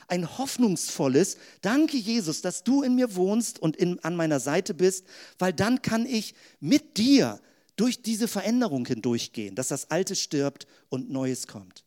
Ein 0.07 0.38
hoffnungsvolles, 0.38 1.38
danke 1.61 1.97
Jesus, 1.97 2.41
dass 2.41 2.63
du 2.63 2.82
in 2.82 2.95
mir 2.95 3.15
wohnst 3.15 3.59
und 3.59 3.76
in, 3.76 3.99
an 4.03 4.15
meiner 4.15 4.39
Seite 4.39 4.74
bist, 4.74 5.05
weil 5.38 5.53
dann 5.53 5.82
kann 5.82 6.05
ich 6.05 6.34
mit 6.59 6.97
dir 6.97 7.39
durch 7.76 8.01
diese 8.01 8.28
Veränderung 8.28 8.86
hindurchgehen, 8.86 9.55
dass 9.55 9.67
das 9.67 9.91
Alte 9.91 10.15
stirbt 10.15 10.67
und 10.89 11.09
Neues 11.09 11.47
kommt. 11.47 11.86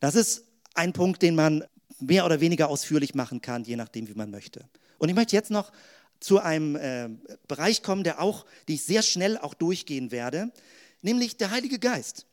Das 0.00 0.14
ist 0.14 0.44
ein 0.74 0.92
Punkt, 0.92 1.22
den 1.22 1.34
man 1.34 1.64
mehr 2.00 2.24
oder 2.24 2.40
weniger 2.40 2.68
ausführlich 2.68 3.14
machen 3.14 3.40
kann, 3.40 3.64
je 3.64 3.76
nachdem, 3.76 4.08
wie 4.08 4.14
man 4.14 4.30
möchte. 4.30 4.68
Und 4.98 5.08
ich 5.08 5.14
möchte 5.14 5.36
jetzt 5.36 5.50
noch 5.50 5.72
zu 6.20 6.40
einem 6.40 6.76
äh, 6.76 7.08
Bereich 7.46 7.82
kommen, 7.82 8.04
der 8.04 8.20
auch, 8.20 8.46
den 8.66 8.76
ich 8.76 8.84
sehr 8.84 9.02
schnell 9.02 9.38
auch 9.38 9.54
durchgehen 9.54 10.10
werde, 10.10 10.52
nämlich 11.02 11.36
der 11.36 11.50
Heilige 11.50 11.78
Geist. 11.78 12.26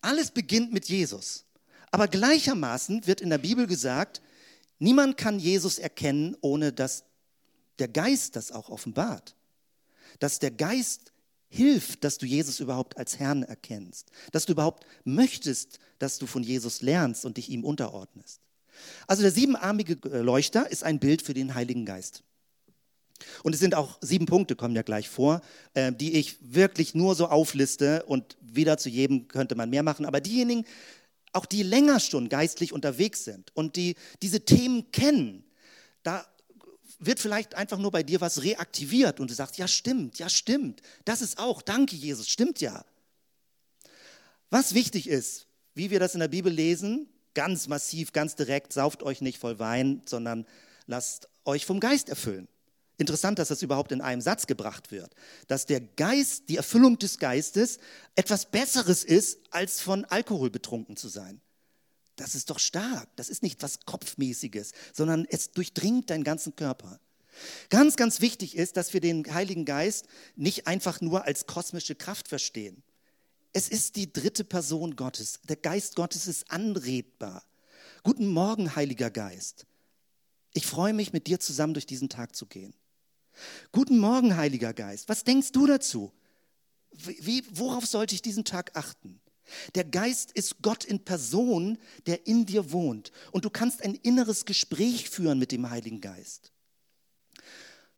Alles 0.00 0.30
beginnt 0.30 0.72
mit 0.72 0.86
Jesus. 0.86 1.44
Aber 1.90 2.08
gleichermaßen 2.08 3.06
wird 3.06 3.20
in 3.20 3.30
der 3.30 3.38
Bibel 3.38 3.66
gesagt, 3.66 4.22
niemand 4.78 5.16
kann 5.16 5.38
Jesus 5.38 5.78
erkennen, 5.78 6.36
ohne 6.40 6.72
dass 6.72 7.04
der 7.78 7.88
Geist 7.88 8.36
das 8.36 8.52
auch 8.52 8.68
offenbart. 8.68 9.34
Dass 10.18 10.38
der 10.38 10.50
Geist 10.50 11.12
hilft, 11.48 12.04
dass 12.04 12.18
du 12.18 12.26
Jesus 12.26 12.60
überhaupt 12.60 12.96
als 12.96 13.18
Herrn 13.18 13.42
erkennst. 13.42 14.10
Dass 14.32 14.46
du 14.46 14.52
überhaupt 14.52 14.86
möchtest, 15.04 15.80
dass 15.98 16.18
du 16.18 16.26
von 16.26 16.42
Jesus 16.42 16.80
lernst 16.80 17.24
und 17.24 17.36
dich 17.36 17.48
ihm 17.48 17.64
unterordnest. 17.64 18.40
Also 19.06 19.22
der 19.22 19.32
siebenarmige 19.32 19.96
Leuchter 20.20 20.70
ist 20.70 20.84
ein 20.84 21.00
Bild 21.00 21.22
für 21.22 21.34
den 21.34 21.54
Heiligen 21.54 21.84
Geist. 21.84 22.22
Und 23.42 23.52
es 23.54 23.60
sind 23.60 23.74
auch 23.74 23.98
sieben 24.00 24.24
Punkte, 24.24 24.56
kommen 24.56 24.74
ja 24.74 24.82
gleich 24.82 25.08
vor, 25.08 25.42
äh, 25.74 25.92
die 25.92 26.14
ich 26.14 26.38
wirklich 26.40 26.94
nur 26.94 27.14
so 27.14 27.28
aufliste 27.28 28.04
und 28.04 28.38
wieder 28.40 28.78
zu 28.78 28.88
jedem 28.88 29.28
könnte 29.28 29.56
man 29.56 29.68
mehr 29.68 29.82
machen. 29.82 30.06
Aber 30.06 30.20
diejenigen, 30.20 30.64
auch 31.32 31.46
die 31.46 31.62
länger 31.62 32.00
schon 32.00 32.28
geistlich 32.28 32.72
unterwegs 32.72 33.24
sind 33.24 33.54
und 33.54 33.76
die 33.76 33.94
diese 34.22 34.44
Themen 34.44 34.90
kennen, 34.92 35.44
da 36.02 36.26
wird 36.98 37.18
vielleicht 37.18 37.54
einfach 37.54 37.78
nur 37.78 37.90
bei 37.90 38.02
dir 38.02 38.20
was 38.20 38.42
reaktiviert 38.42 39.20
und 39.20 39.30
du 39.30 39.34
sagst, 39.34 39.56
ja 39.58 39.66
stimmt, 39.66 40.18
ja 40.18 40.28
stimmt, 40.28 40.82
das 41.04 41.22
ist 41.22 41.38
auch, 41.38 41.62
danke 41.62 41.96
Jesus, 41.96 42.28
stimmt 42.28 42.60
ja. 42.60 42.84
Was 44.50 44.74
wichtig 44.74 45.08
ist, 45.08 45.46
wie 45.74 45.90
wir 45.90 46.00
das 46.00 46.14
in 46.14 46.20
der 46.20 46.28
Bibel 46.28 46.52
lesen, 46.52 47.08
ganz 47.34 47.68
massiv, 47.68 48.12
ganz 48.12 48.34
direkt, 48.34 48.72
sauft 48.72 49.02
euch 49.02 49.20
nicht 49.20 49.38
voll 49.38 49.58
Wein, 49.58 50.02
sondern 50.04 50.46
lasst 50.86 51.28
euch 51.44 51.64
vom 51.64 51.80
Geist 51.80 52.08
erfüllen. 52.08 52.48
Interessant, 53.00 53.38
dass 53.38 53.48
das 53.48 53.62
überhaupt 53.62 53.92
in 53.92 54.02
einem 54.02 54.20
Satz 54.20 54.46
gebracht 54.46 54.92
wird, 54.92 55.14
dass 55.48 55.64
der 55.64 55.80
Geist, 55.80 56.50
die 56.50 56.58
Erfüllung 56.58 56.98
des 56.98 57.18
Geistes 57.18 57.78
etwas 58.14 58.50
Besseres 58.50 59.04
ist, 59.04 59.38
als 59.50 59.80
von 59.80 60.04
Alkohol 60.04 60.50
betrunken 60.50 60.98
zu 60.98 61.08
sein. 61.08 61.40
Das 62.16 62.34
ist 62.34 62.50
doch 62.50 62.58
stark. 62.58 63.08
Das 63.16 63.30
ist 63.30 63.42
nicht 63.42 63.62
was 63.62 63.86
Kopfmäßiges, 63.86 64.72
sondern 64.92 65.24
es 65.30 65.52
durchdringt 65.52 66.10
deinen 66.10 66.24
ganzen 66.24 66.56
Körper. 66.56 67.00
Ganz, 67.70 67.96
ganz 67.96 68.20
wichtig 68.20 68.54
ist, 68.54 68.76
dass 68.76 68.92
wir 68.92 69.00
den 69.00 69.32
Heiligen 69.32 69.64
Geist 69.64 70.06
nicht 70.36 70.66
einfach 70.66 71.00
nur 71.00 71.24
als 71.24 71.46
kosmische 71.46 71.94
Kraft 71.94 72.28
verstehen. 72.28 72.82
Es 73.54 73.70
ist 73.70 73.96
die 73.96 74.12
dritte 74.12 74.44
Person 74.44 74.94
Gottes. 74.94 75.40
Der 75.48 75.56
Geist 75.56 75.96
Gottes 75.96 76.26
ist 76.26 76.50
anredbar. 76.50 77.44
Guten 78.02 78.26
Morgen, 78.26 78.76
Heiliger 78.76 79.10
Geist. 79.10 79.64
Ich 80.52 80.66
freue 80.66 80.92
mich, 80.92 81.14
mit 81.14 81.28
dir 81.28 81.40
zusammen 81.40 81.72
durch 81.72 81.86
diesen 81.86 82.10
Tag 82.10 82.36
zu 82.36 82.44
gehen. 82.44 82.74
Guten 83.72 83.98
Morgen, 83.98 84.36
Heiliger 84.36 84.72
Geist. 84.72 85.08
Was 85.08 85.24
denkst 85.24 85.52
du 85.52 85.66
dazu? 85.66 86.12
Wie, 86.92 87.44
worauf 87.52 87.86
sollte 87.86 88.14
ich 88.14 88.22
diesen 88.22 88.44
Tag 88.44 88.76
achten? 88.76 89.20
Der 89.74 89.84
Geist 89.84 90.32
ist 90.32 90.62
Gott 90.62 90.84
in 90.84 91.04
Person, 91.04 91.78
der 92.06 92.26
in 92.26 92.46
dir 92.46 92.72
wohnt. 92.72 93.10
Und 93.32 93.44
du 93.44 93.50
kannst 93.50 93.82
ein 93.82 93.94
inneres 93.94 94.44
Gespräch 94.44 95.10
führen 95.10 95.38
mit 95.38 95.52
dem 95.52 95.70
Heiligen 95.70 96.00
Geist. 96.00 96.52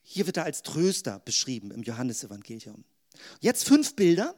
Hier 0.02 0.26
wird 0.26 0.36
er 0.36 0.44
als 0.44 0.62
Tröster 0.62 1.20
beschrieben 1.20 1.70
im 1.70 1.82
Johannesevangelium. 1.82 2.84
Jetzt 3.40 3.64
fünf 3.64 3.94
Bilder, 3.96 4.34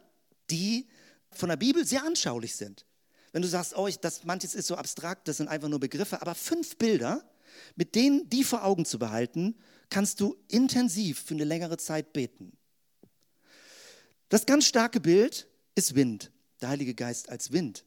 die 0.51 0.89
von 1.31 1.49
der 1.49 1.57
Bibel 1.57 1.85
sehr 1.87 2.05
anschaulich 2.05 2.57
sind. 2.57 2.87
Wenn 3.33 3.43
du 3.43 3.49
sagst, 3.49 3.77
oh, 3.77 3.89
ich, 3.89 3.99
das, 3.99 4.25
manches 4.25 4.55
ist 4.55 4.69
so 4.69 4.77
abstrakt, 4.77 5.27
das 5.27 5.39
sind 5.39 5.49
einfach 5.49 5.69
nur 5.69 5.81
Begriffe, 5.81 6.23
aber 6.23 6.35
fünf 6.35 6.77
Bilder, 6.77 7.29
mit 7.75 7.95
denen 7.95 8.29
die 8.31 8.45
vor 8.45 8.65
Augen 8.65 8.85
zu 8.85 8.99
behalten 8.99 9.57
kannst 9.91 10.21
du 10.21 10.37
intensiv 10.49 11.21
für 11.21 11.35
eine 11.35 11.45
längere 11.45 11.77
Zeit 11.77 12.13
beten. 12.13 12.57
Das 14.29 14.47
ganz 14.47 14.67
starke 14.67 15.01
Bild 15.01 15.49
ist 15.75 15.95
Wind, 15.95 16.33
der 16.61 16.71
Heilige 16.71 16.95
Geist 16.95 17.29
als 17.29 17.53
Wind. 17.53 17.85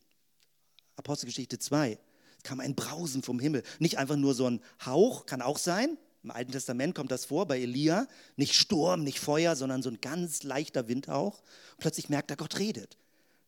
Apostelgeschichte 0.95 1.59
2 1.59 1.99
kam 2.43 2.59
ein 2.59 2.75
Brausen 2.75 3.23
vom 3.23 3.39
Himmel. 3.39 3.63
Nicht 3.79 3.97
einfach 3.97 4.15
nur 4.15 4.33
so 4.33 4.49
ein 4.49 4.61
Hauch, 4.85 5.25
kann 5.25 5.41
auch 5.41 5.57
sein. 5.57 5.97
Im 6.23 6.31
Alten 6.31 6.51
Testament 6.51 6.95
kommt 6.95 7.11
das 7.11 7.25
vor 7.25 7.47
bei 7.47 7.59
Elia. 7.59 8.07
Nicht 8.35 8.53
Sturm, 8.53 9.03
nicht 9.03 9.19
Feuer, 9.19 9.55
sondern 9.55 9.81
so 9.81 9.89
ein 9.89 10.01
ganz 10.01 10.43
leichter 10.43 10.87
Windhauch. 10.87 11.41
Plötzlich 11.77 12.09
merkt 12.09 12.31
er, 12.31 12.37
Gott 12.37 12.59
redet. 12.59 12.97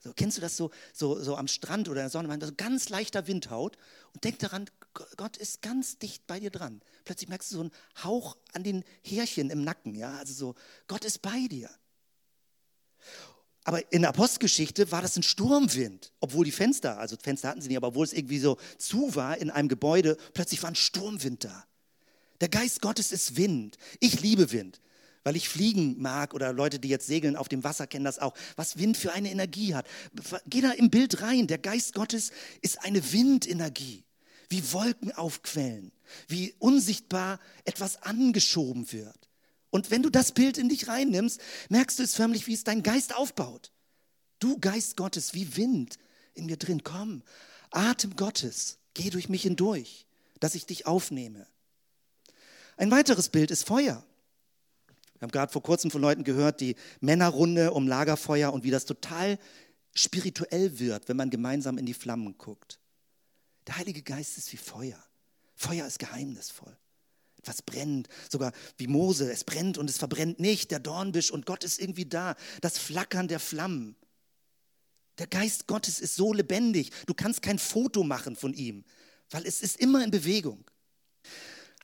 So, 0.02 0.14
kennst 0.14 0.38
du 0.38 0.42
das 0.42 0.56
so, 0.56 0.72
so, 0.94 1.22
so 1.22 1.36
am 1.36 1.48
Strand 1.48 1.90
oder 1.90 2.00
in 2.00 2.06
der 2.06 2.10
Sonne, 2.10 2.30
man 2.30 2.40
so 2.40 2.54
ganz 2.56 2.88
leichter 2.88 3.28
Windhaut 3.28 3.78
und 4.14 4.24
denk 4.24 4.40
daran, 4.40 4.66
Gott 5.18 5.36
ist 5.38 5.62
ganz 5.62 5.98
dicht 5.98 6.26
bei 6.26 6.40
dir 6.40 6.52
dran. 6.52 6.82
Plötzlich 7.04 7.28
merkst 7.28 7.52
du 7.52 7.56
so 7.56 7.62
einen 7.62 7.72
Hauch 8.04 8.38
an 8.54 8.64
den 8.64 8.86
Härchen 9.04 9.50
im 9.50 9.64
Nacken, 9.64 9.96
ja, 9.96 10.14
also 10.18 10.34
so, 10.34 10.56
Gott 10.88 11.04
ist 11.04 11.22
bei 11.22 11.48
dir. 11.50 11.70
Aber 13.66 13.92
in 13.92 14.02
der 14.02 14.10
Apostelgeschichte 14.10 14.92
war 14.92 15.02
das 15.02 15.18
ein 15.18 15.24
Sturmwind, 15.24 16.14
obwohl 16.22 16.46
die 16.46 16.52
Fenster, 16.52 16.98
also 16.98 17.18
Fenster 17.22 17.50
hatten 17.50 17.62
sie 17.62 17.68
nicht, 17.68 17.78
aber 17.78 17.90
obwohl 17.90 18.06
es 18.06 18.14
irgendwie 18.14 18.40
so 18.40 18.58
zu 18.78 19.16
war 19.16 19.38
in 19.38 19.52
einem 19.52 19.68
Gebäude, 19.68 20.18
plötzlich 20.34 20.64
war 20.64 20.72
ein 20.72 20.76
Sturmwind 20.76 21.44
da. 21.44 21.66
Der 22.40 22.50
Geist 22.50 22.82
Gottes 22.82 23.12
ist 23.12 23.36
Wind. 23.36 23.78
Ich 24.00 24.22
liebe 24.22 24.52
Wind, 24.54 24.80
weil 25.24 25.36
ich 25.36 25.50
fliegen 25.50 26.02
mag 26.02 26.34
oder 26.34 26.54
Leute, 26.54 26.80
die 26.80 26.90
jetzt 26.90 27.08
segeln 27.08 27.36
auf 27.36 27.50
dem 27.50 27.64
Wasser, 27.64 27.88
kennen 27.88 28.06
das 28.06 28.20
auch. 28.20 28.34
Was 28.56 28.78
Wind 28.78 28.98
für 28.98 29.14
eine 29.14 29.32
Energie 29.32 29.76
hat. 29.76 29.86
Geh 30.48 30.62
da 30.62 30.72
im 30.72 30.90
Bild 30.90 31.22
rein. 31.22 31.48
Der 31.48 31.58
Geist 31.58 31.94
Gottes 31.94 32.32
ist 32.62 32.84
eine 32.84 33.12
Windenergie, 33.12 34.04
wie 34.50 34.72
Wolken 34.72 35.12
aufquellen, 35.12 35.92
wie 36.28 36.54
unsichtbar 36.60 37.40
etwas 37.66 38.02
angeschoben 38.02 38.92
wird. 38.92 39.30
Und 39.72 39.92
wenn 39.92 40.02
du 40.02 40.10
das 40.10 40.32
Bild 40.32 40.58
in 40.58 40.70
dich 40.70 40.88
reinnimmst, 40.88 41.40
merkst 41.70 42.00
du 42.00 42.04
es 42.04 42.16
förmlich, 42.16 42.48
wie 42.48 42.54
es 42.54 42.64
dein 42.64 42.82
Geist 42.82 43.16
aufbaut. 43.16 43.72
Du 44.40 44.58
Geist 44.60 44.98
Gottes, 44.98 45.34
wie 45.34 45.58
Wind 45.58 46.00
in 46.34 46.46
mir 46.46 46.58
drin, 46.58 46.84
komm, 46.84 47.24
Atem 47.72 48.16
Gottes, 48.16 48.80
geh 48.94 49.10
durch 49.10 49.30
mich 49.30 49.44
hindurch, 49.44 50.08
dass 50.40 50.56
ich 50.56 50.66
dich 50.66 50.88
aufnehme. 50.88 51.46
Ein 52.78 52.92
weiteres 52.92 53.30
Bild 53.30 53.52
ist 53.52 53.66
Feuer. 53.66 54.04
Wir 55.20 55.26
haben 55.26 55.32
gerade 55.32 55.52
vor 55.52 55.62
kurzem 55.62 55.92
von 55.92 56.02
Leuten 56.02 56.24
gehört, 56.24 56.62
die 56.62 56.76
Männerrunde 57.02 57.72
um 57.74 57.88
Lagerfeuer 57.88 58.54
und 58.54 58.64
wie 58.64 58.72
das 58.72 58.86
total 58.86 59.38
spirituell 59.94 60.80
wird, 60.80 61.10
wenn 61.10 61.18
man 61.18 61.30
gemeinsam 61.30 61.78
in 61.78 61.86
die 61.86 61.94
Flammen 61.94 62.38
guckt. 62.38 62.80
Der 63.68 63.78
Heilige 63.78 64.02
Geist 64.02 64.38
ist 64.38 64.52
wie 64.54 64.58
Feuer. 64.58 64.98
Feuer 65.56 65.86
ist 65.86 66.00
geheimnisvoll. 66.00 66.76
Etwas 67.38 67.62
brennt, 67.62 68.08
sogar 68.30 68.54
wie 68.78 68.88
Mose, 68.88 69.32
es 69.32 69.44
brennt 69.44 69.78
und 69.78 69.90
es 69.90 69.98
verbrennt 69.98 70.40
nicht, 70.40 70.72
der 70.72 70.80
Dornbisch 70.80 71.32
und 71.32 71.46
Gott 71.46 71.64
ist 71.64 71.80
irgendwie 71.80 72.06
da. 72.06 72.36
Das 72.62 72.78
Flackern 72.78 73.28
der 73.28 73.40
Flammen. 73.40 73.96
Der 75.18 75.28
Geist 75.28 75.68
Gottes 75.68 76.00
ist 76.00 76.16
so 76.16 76.34
lebendig, 76.34 76.92
du 77.06 77.14
kannst 77.14 77.42
kein 77.42 77.60
Foto 77.60 78.04
machen 78.04 78.38
von 78.38 78.54
ihm, 78.54 78.86
weil 79.30 79.46
es 79.46 79.62
ist 79.62 79.78
immer 79.78 80.04
in 80.04 80.12
Bewegung. 80.12 80.64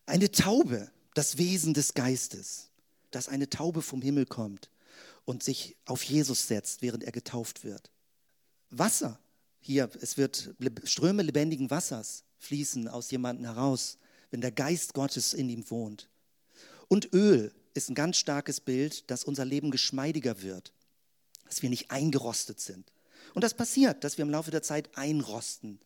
Eine 0.05 0.31
Taube, 0.31 0.89
das 1.13 1.37
Wesen 1.37 1.73
des 1.73 1.93
Geistes, 1.93 2.69
dass 3.15 3.27
eine 3.27 3.49
Taube 3.49 3.81
vom 3.81 4.01
Himmel 4.01 4.25
kommt 4.25 4.69
und 5.25 5.43
sich 5.43 5.75
auf 5.85 6.03
Jesus 6.03 6.47
setzt, 6.47 6.81
während 6.81 7.03
er 7.03 7.11
getauft 7.11 7.63
wird. 7.63 7.91
Wasser, 8.69 9.19
hier, 9.61 9.89
es 10.01 10.17
wird 10.17 10.53
Ströme 10.83 11.23
lebendigen 11.23 11.69
Wassers 11.69 12.23
fließen 12.37 12.87
aus 12.87 13.09
jemandem 13.09 13.45
heraus 13.45 13.97
wenn 14.35 14.41
der 14.41 14.51
Geist 14.51 14.93
Gottes 14.93 15.33
in 15.33 15.47
ihm 15.49 15.69
wohnt. 15.69 16.09
Und 16.89 17.13
Öl 17.13 17.53
ist 17.73 17.89
ein 17.89 17.95
ganz 17.95 18.17
starkes 18.17 18.59
Bild, 18.59 19.09
dass 19.09 19.23
unser 19.23 19.45
Leben 19.45 19.71
geschmeidiger 19.71 20.41
wird, 20.41 20.73
dass 21.45 21.61
wir 21.61 21.69
nicht 21.69 21.89
eingerostet 21.89 22.59
sind. 22.59 22.91
Und 23.33 23.45
das 23.45 23.53
passiert, 23.53 24.03
dass 24.03 24.17
wir 24.17 24.23
im 24.23 24.29
Laufe 24.29 24.51
der 24.51 24.61
Zeit 24.61 24.97
einrosten. 24.97 25.79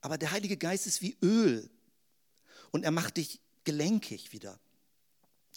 Aber 0.00 0.16
der 0.16 0.30
Heilige 0.30 0.56
Geist 0.56 0.86
ist 0.86 1.02
wie 1.02 1.16
Öl 1.22 1.68
und 2.70 2.84
er 2.84 2.92
macht 2.92 3.16
dich 3.16 3.40
gelenkig 3.64 4.32
wieder. 4.32 4.60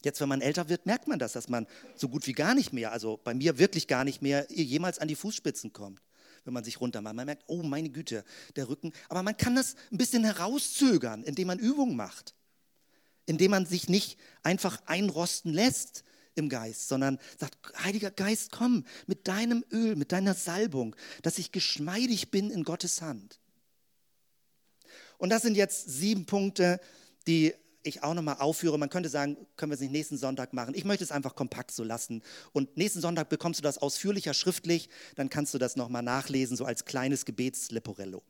Jetzt, 0.04 0.22
wenn 0.22 0.30
man 0.30 0.42
älter 0.42 0.70
wird, 0.70 0.86
merkt 0.86 1.08
man 1.08 1.20
das, 1.20 1.34
dass 1.34 1.50
man 1.50 1.68
so 1.96 2.10
gut 2.10 2.26
wie 2.28 2.34
gar 2.34 2.56
nicht 2.56 2.74
mehr, 2.74 2.92
also 2.92 3.20
bei 3.24 3.34
mir 3.34 3.58
wirklich 3.58 3.88
gar 3.88 4.04
nicht 4.04 4.22
mehr, 4.22 4.48
jemals 4.50 5.00
an 5.00 5.08
die 5.08 5.16
Fußspitzen 5.16 5.74
kommt 5.74 6.02
wenn 6.46 6.54
man 6.54 6.64
sich 6.64 6.82
runter 6.82 7.02
macht. 7.02 7.16
Man 7.16 7.26
merkt, 7.26 7.44
oh 7.48 7.62
meine 7.62 7.90
Güte, 7.90 8.24
der 8.56 8.70
Rücken. 8.70 8.92
Aber 9.08 9.22
man 9.24 9.38
kann 9.38 9.56
das 9.56 9.76
ein 9.92 9.98
bisschen 9.98 10.24
herauszögern, 10.24 11.24
indem 11.24 11.48
man 11.48 11.60
Übungen 11.60 11.96
macht. 11.96 12.34
Indem 13.26 13.52
man 13.52 13.66
sich 13.66 13.88
nicht 13.90 14.18
einfach 14.42 14.82
einrosten 14.86 15.54
lässt 15.54 16.04
im 16.36 16.50
Geist, 16.50 16.88
sondern 16.88 17.20
sagt, 17.38 17.58
Heiliger 17.84 18.10
Geist, 18.10 18.52
komm 18.52 18.86
mit 19.06 19.28
deinem 19.28 19.64
Öl, 19.72 19.96
mit 19.96 20.12
deiner 20.12 20.34
Salbung, 20.34 20.96
dass 21.22 21.38
ich 21.38 21.52
geschmeidig 21.52 22.32
bin 22.32 22.50
in 22.50 22.64
Gottes 22.64 23.02
Hand. 23.02 23.40
Und 25.18 25.30
das 25.30 25.42
sind 25.42 25.56
jetzt 25.56 25.90
sieben 25.90 26.26
Punkte, 26.26 26.80
die 27.28 27.54
ich 27.84 28.04
auch 28.04 28.14
nochmal 28.14 28.38
aufführe. 28.40 28.78
Man 28.78 28.90
könnte 28.90 29.10
sagen, 29.10 29.38
können 29.56 29.72
wir 29.72 29.76
es 29.76 29.82
nicht 29.82 29.92
nächsten 29.92 30.18
Sonntag 30.18 30.54
machen. 30.54 30.74
Ich 30.76 30.86
möchte 30.86 31.04
es 31.04 31.12
einfach 31.12 31.36
kompakt 31.36 31.72
so 31.72 31.84
lassen. 31.84 32.22
Und 32.52 32.78
nächsten 32.78 33.02
Sonntag 33.02 33.30
bekommst 33.30 33.60
du 33.60 33.64
das 33.64 33.78
ausführlicher 33.78 34.34
schriftlich. 34.34 34.90
Dann 35.16 35.30
kannst 35.30 35.54
du 35.54 35.58
das 35.58 35.76
nochmal 35.76 36.04
nachlesen, 36.04 36.58
so 36.58 36.66
als 36.66 36.86
kleines 36.86 37.26
Gebetsleporello. 37.26 38.22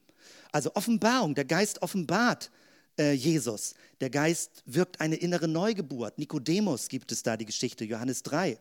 Also 0.52 0.76
Offenbarung, 0.76 1.36
der 1.36 1.46
Geist 1.46 1.82
offenbart 1.82 2.52
äh, 2.98 3.14
Jesus. 3.14 3.76
Der 4.02 4.10
Geist 4.10 4.64
wirkt 4.66 5.02
eine 5.02 5.16
innere 5.16 5.48
Neugeburt. 5.48 6.20
Nikodemus 6.20 6.88
gibt 6.88 7.12
es 7.12 7.24
da 7.24 7.38
die 7.38 7.46
Geschichte, 7.46 7.86
Johannes 7.86 8.24
3. 8.24 8.60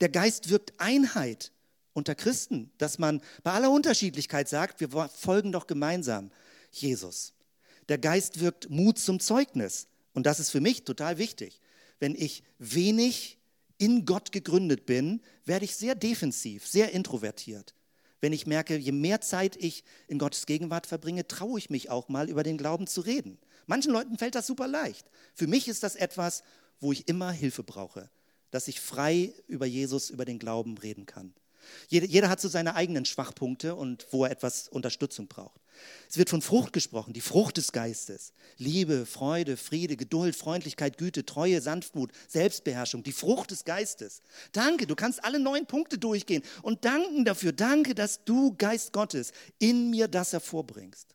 Der 0.00 0.08
Geist 0.08 0.48
wirkt 0.48 0.72
Einheit 0.78 1.52
unter 1.92 2.14
Christen, 2.14 2.70
dass 2.78 2.98
man 2.98 3.20
bei 3.42 3.52
aller 3.52 3.70
Unterschiedlichkeit 3.70 4.48
sagt, 4.48 4.80
wir 4.80 4.88
folgen 5.08 5.52
doch 5.52 5.66
gemeinsam 5.66 6.30
Jesus. 6.70 7.32
Der 7.88 7.98
Geist 7.98 8.40
wirkt 8.40 8.68
Mut 8.68 8.98
zum 8.98 9.20
Zeugnis. 9.20 9.88
Und 10.16 10.24
das 10.24 10.40
ist 10.40 10.48
für 10.48 10.62
mich 10.62 10.84
total 10.84 11.18
wichtig. 11.18 11.60
Wenn 12.00 12.14
ich 12.14 12.42
wenig 12.58 13.36
in 13.76 14.06
Gott 14.06 14.32
gegründet 14.32 14.86
bin, 14.86 15.20
werde 15.44 15.66
ich 15.66 15.76
sehr 15.76 15.94
defensiv, 15.94 16.66
sehr 16.66 16.92
introvertiert. 16.92 17.74
Wenn 18.22 18.32
ich 18.32 18.46
merke, 18.46 18.78
je 18.78 18.92
mehr 18.92 19.20
Zeit 19.20 19.56
ich 19.56 19.84
in 20.08 20.18
Gottes 20.18 20.46
Gegenwart 20.46 20.86
verbringe, 20.86 21.28
traue 21.28 21.58
ich 21.58 21.68
mich 21.68 21.90
auch 21.90 22.08
mal 22.08 22.30
über 22.30 22.42
den 22.42 22.56
Glauben 22.56 22.86
zu 22.86 23.02
reden. 23.02 23.36
Manchen 23.66 23.92
Leuten 23.92 24.16
fällt 24.16 24.34
das 24.34 24.46
super 24.46 24.66
leicht. 24.66 25.06
Für 25.34 25.46
mich 25.46 25.68
ist 25.68 25.82
das 25.82 25.96
etwas, 25.96 26.42
wo 26.80 26.92
ich 26.92 27.08
immer 27.08 27.30
Hilfe 27.30 27.62
brauche, 27.62 28.08
dass 28.50 28.68
ich 28.68 28.80
frei 28.80 29.34
über 29.48 29.66
Jesus, 29.66 30.08
über 30.08 30.24
den 30.24 30.38
Glauben 30.38 30.78
reden 30.78 31.04
kann. 31.04 31.34
Jeder, 31.88 32.30
hat 32.30 32.40
so 32.40 32.48
seine 32.48 32.74
eigenen 32.74 33.04
Schwachpunkte 33.04 33.74
und 33.74 34.06
wo 34.12 34.24
er 34.24 34.30
etwas 34.30 34.68
Unterstützung 34.68 35.28
braucht. 35.28 35.60
Es 36.08 36.18
wird 36.18 36.30
von 36.30 36.42
Frucht 36.42 36.72
gesprochen, 36.72 37.12
die 37.12 37.20
Frucht 37.20 37.56
des 37.56 37.72
Geistes. 37.72 38.32
Liebe, 38.58 39.06
Freude, 39.06 39.56
Friede, 39.56 39.96
Geduld, 39.96 40.36
Freundlichkeit, 40.36 40.98
Güte, 40.98 41.26
Treue, 41.26 41.60
Sanftmut, 41.60 42.12
Selbstbeherrschung, 42.28 43.02
die 43.02 43.12
Frucht 43.12 43.50
des 43.50 43.64
Geistes. 43.64 44.22
Danke, 44.52 44.86
du 44.86 44.94
kannst 44.94 45.24
alle 45.24 45.38
neun 45.38 45.66
Punkte 45.66 45.98
durchgehen 45.98 46.42
und 46.62 46.84
danken 46.84 47.24
dafür. 47.24 47.52
Danke, 47.52 47.94
dass 47.94 48.24
du, 48.24 48.54
Geist 48.56 48.92
Gottes, 48.92 49.32
in 49.58 49.90
mir 49.90 50.08
das 50.08 50.32
hervorbringst. 50.32 51.14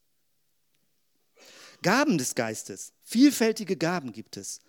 Gaben 1.81 2.17
des 2.17 2.35
Geistes, 2.35 2.93
vielfältige 3.03 3.75
Gaben 3.75 4.11
gibt 4.11 4.37
es. 4.37 4.59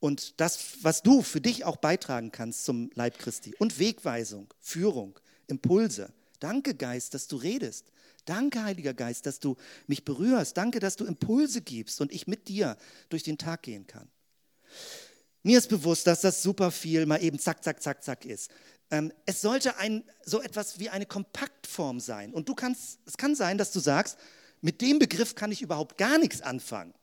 Und 0.00 0.38
das, 0.40 0.82
was 0.82 1.02
du 1.02 1.22
für 1.22 1.40
dich 1.40 1.64
auch 1.64 1.76
beitragen 1.76 2.30
kannst 2.30 2.64
zum 2.64 2.90
Leib 2.94 3.18
Christi. 3.18 3.54
Und 3.58 3.78
Wegweisung, 3.78 4.52
Führung, 4.60 5.18
Impulse. 5.46 6.12
Danke, 6.40 6.74
Geist, 6.74 7.14
dass 7.14 7.26
du 7.26 7.36
redest. 7.36 7.86
Danke, 8.24 8.62
Heiliger 8.62 8.94
Geist, 8.94 9.26
dass 9.26 9.40
du 9.40 9.56
mich 9.86 10.04
berührst. 10.04 10.56
Danke, 10.56 10.80
dass 10.80 10.96
du 10.96 11.04
Impulse 11.04 11.60
gibst 11.60 12.00
und 12.00 12.12
ich 12.12 12.26
mit 12.26 12.48
dir 12.48 12.76
durch 13.08 13.22
den 13.22 13.38
Tag 13.38 13.62
gehen 13.62 13.86
kann. 13.86 14.08
Mir 15.42 15.58
ist 15.58 15.68
bewusst, 15.68 16.06
dass 16.06 16.22
das 16.22 16.42
super 16.42 16.70
viel 16.70 17.04
mal 17.04 17.22
eben 17.22 17.38
zack, 17.38 17.62
zack, 17.62 17.82
zack, 17.82 18.02
zack 18.02 18.24
ist. 18.24 18.50
Ähm, 18.90 19.12
es 19.26 19.42
sollte 19.42 19.76
ein, 19.76 20.02
so 20.24 20.40
etwas 20.40 20.78
wie 20.78 20.88
eine 20.88 21.04
Kompaktform 21.04 22.00
sein. 22.00 22.32
Und 22.32 22.48
du 22.48 22.54
kannst, 22.54 22.98
es 23.04 23.16
kann 23.16 23.34
sein, 23.34 23.58
dass 23.58 23.70
du 23.72 23.80
sagst, 23.80 24.16
mit 24.62 24.80
dem 24.80 24.98
Begriff 24.98 25.34
kann 25.34 25.52
ich 25.52 25.60
überhaupt 25.60 25.98
gar 25.98 26.16
nichts 26.18 26.40
anfangen. 26.40 26.94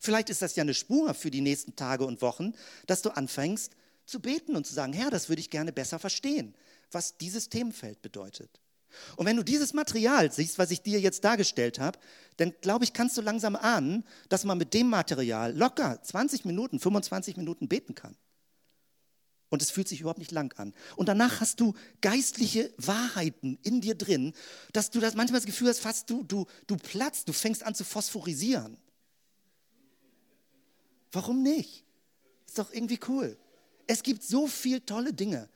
Vielleicht 0.00 0.30
ist 0.30 0.42
das 0.42 0.54
ja 0.54 0.62
eine 0.62 0.74
Spur 0.74 1.12
für 1.14 1.30
die 1.30 1.40
nächsten 1.40 1.74
Tage 1.74 2.06
und 2.06 2.22
Wochen, 2.22 2.54
dass 2.86 3.02
du 3.02 3.10
anfängst 3.10 3.72
zu 4.06 4.20
beten 4.20 4.56
und 4.56 4.66
zu 4.66 4.74
sagen, 4.74 4.92
Herr, 4.92 5.10
das 5.10 5.28
würde 5.28 5.40
ich 5.40 5.50
gerne 5.50 5.72
besser 5.72 5.98
verstehen, 5.98 6.54
was 6.92 7.16
dieses 7.18 7.48
Themenfeld 7.48 8.00
bedeutet. 8.02 8.60
Und 9.16 9.26
wenn 9.26 9.36
du 9.36 9.42
dieses 9.42 9.72
Material 9.72 10.30
siehst, 10.32 10.58
was 10.58 10.70
ich 10.70 10.82
dir 10.82 11.00
jetzt 11.00 11.24
dargestellt 11.24 11.78
habe, 11.78 11.98
dann 12.36 12.54
glaube 12.60 12.84
ich, 12.84 12.92
kannst 12.92 13.16
du 13.16 13.20
langsam 13.20 13.56
ahnen, 13.56 14.04
dass 14.28 14.44
man 14.44 14.58
mit 14.58 14.74
dem 14.74 14.88
Material 14.88 15.56
locker 15.56 16.02
20 16.02 16.44
Minuten, 16.44 16.80
25 16.80 17.36
Minuten 17.36 17.68
beten 17.68 17.94
kann. 17.94 18.16
Und 19.50 19.62
es 19.62 19.70
fühlt 19.70 19.88
sich 19.88 20.00
überhaupt 20.00 20.20
nicht 20.20 20.30
lang 20.30 20.56
an. 20.58 20.72
Und 20.96 21.08
danach 21.08 21.40
hast 21.40 21.60
du 21.60 21.74
geistliche 22.00 22.72
Wahrheiten 22.78 23.58
in 23.62 23.80
dir 23.80 23.96
drin, 23.96 24.32
dass 24.72 24.90
du 24.90 25.00
das 25.00 25.14
manchmal 25.14 25.40
das 25.40 25.46
Gefühl 25.46 25.68
hast, 25.68 25.80
fast 25.80 26.08
du, 26.08 26.22
du, 26.22 26.46
du 26.68 26.76
platzt, 26.76 27.28
du 27.28 27.32
fängst 27.32 27.64
an 27.64 27.74
zu 27.74 27.84
phosphorisieren. 27.84 28.78
Warum 31.10 31.42
nicht? 31.42 31.84
Ist 32.46 32.58
doch 32.58 32.72
irgendwie 32.72 33.00
cool. 33.08 33.36
Es 33.88 34.04
gibt 34.04 34.22
so 34.22 34.46
viele 34.46 34.86
tolle 34.86 35.12
Dinge 35.12 35.48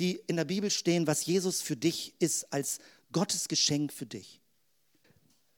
die 0.00 0.20
in 0.26 0.36
der 0.36 0.44
Bibel 0.44 0.70
stehen, 0.70 1.06
was 1.06 1.26
Jesus 1.26 1.60
für 1.60 1.76
dich 1.76 2.14
ist, 2.18 2.52
als 2.52 2.78
Gottes 3.12 3.48
Geschenk 3.48 3.92
für 3.92 4.06
dich. 4.06 4.40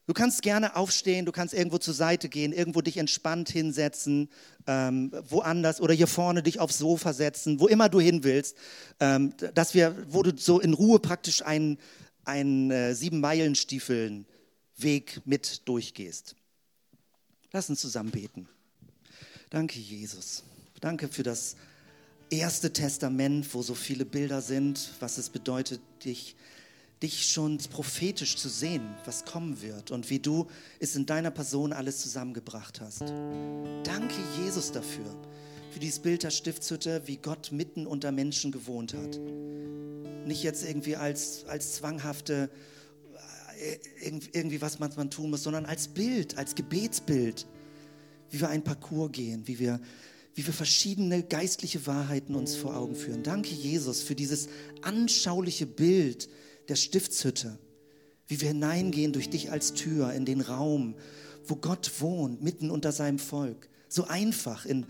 Du 0.07 0.15
kannst 0.15 0.43
gerne 0.43 0.75
aufstehen, 0.75 1.27
du 1.27 1.33
kannst 1.33 1.55
irgendwo 1.55 1.79
zur 1.79 1.95
Seite 1.95 2.29
gehen, 2.29 2.53
irgendwo 2.53 2.81
dich 2.81 2.97
entspannt 2.97 3.49
hinsetzen, 3.49 4.29
ähm, 4.67 5.13
woanders 5.29 5.81
oder 5.81 5.95
hier 5.95 6.09
vorne 6.09 6.43
dich 6.43 6.59
aufs 6.59 6.79
Sofa 6.79 7.13
setzen, 7.13 7.61
wo 7.61 7.69
immer 7.69 7.89
du 7.89 8.01
hin 8.01 8.25
willst, 8.25 8.57
ähm, 8.99 9.33
dass 9.55 9.75
wir, 9.75 9.97
wo 10.09 10.25
du 10.25 10.37
so 10.37 10.59
in 10.59 10.75
Ruhe 10.75 10.99
praktisch 10.99 11.43
einen, 11.43 11.79
einen 12.25 12.73
äh, 12.73 12.95
sieben 12.95 13.21
Meilen 13.21 13.55
Stiefeln 13.55 14.27
Weg 14.77 15.21
mit 15.25 15.69
durchgehst. 15.69 16.35
Lass 17.53 17.71
uns 17.71 17.81
zusammen 17.81 18.11
beten. 18.11 18.49
Danke, 19.51 19.79
Jesus. 19.79 20.43
Danke 20.81 21.07
für 21.07 21.23
das 21.23 21.55
erste 22.33 22.73
Testament, 22.73 23.53
wo 23.55 23.63
so 23.63 23.75
viele 23.75 24.05
Bilder 24.05 24.41
sind, 24.41 24.91
was 25.01 25.19
es 25.19 25.29
bedeutet, 25.29 25.81
dich, 26.05 26.35
dich 27.03 27.31
schon 27.31 27.59
prophetisch 27.59 28.37
zu 28.37 28.49
sehen, 28.49 28.83
was 29.05 29.25
kommen 29.25 29.61
wird 29.61 29.91
und 29.91 30.09
wie 30.09 30.19
du 30.19 30.47
es 30.81 30.97
in 30.97 31.05
deiner 31.05 31.31
Person 31.31 31.73
alles 31.73 32.01
zusammengebracht 32.01 32.81
hast. 32.81 33.03
Danke, 33.85 34.15
Jesus, 34.43 34.73
dafür, 34.73 35.05
für 35.71 35.81
dieses 35.81 35.99
Bild 35.99 36.23
der 36.23 36.31
Stiftshütte, 36.31 37.03
wie 37.07 37.17
Gott 37.17 37.53
mitten 37.53 37.87
unter 37.87 38.13
Menschen 38.13 38.51
gewohnt 38.51 38.95
hat. 38.95 39.19
Nicht 40.27 40.43
jetzt 40.43 40.65
irgendwie 40.65 40.97
als, 40.97 41.45
als 41.47 41.75
zwanghafte, 41.75 42.51
äh, 43.59 44.11
irgendwie 44.33 44.61
was 44.61 44.79
man, 44.79 44.93
man 44.97 45.11
tun 45.11 45.31
muss, 45.31 45.43
sondern 45.43 45.67
als 45.67 45.89
Bild, 45.89 46.39
als 46.39 46.55
Gebetsbild, 46.55 47.47
wie 48.31 48.41
wir 48.41 48.49
einen 48.49 48.65
Parcours 48.65 49.13
gehen, 49.13 49.47
wie 49.47 49.59
wir 49.59 49.81
wie 50.35 50.47
wir 50.47 50.55
verschiedene 50.55 51.23
geistliche 51.23 51.87
Wahrheiten 51.87 52.35
uns 52.35 52.57
vor 52.57 52.77
Augen 52.77 52.95
führen. 52.95 53.23
Danke, 53.23 53.55
Jesus, 53.55 54.03
für 54.03 54.15
dieses 54.15 54.49
anschauliche 54.81 55.67
Bild 55.67 56.29
der 56.69 56.77
Stiftshütte, 56.77 57.59
wie 58.29 58.41
wir 58.41 58.49
hineingehen 58.49 59.13
durch 59.13 59.29
dich 59.29 59.51
als 59.51 59.75
Tür 59.75 60.13
in 60.13 60.25
den 60.25 60.41
Raum, 60.41 60.95
wo 61.45 61.57
Gott 61.57 61.91
wohnt, 62.01 62.43
mitten 62.43 62.71
unter 62.71 62.93
seinem 62.93 63.19
Volk. 63.19 63.69
So 63.89 64.05
einfach 64.05 64.65
in, 64.65 64.87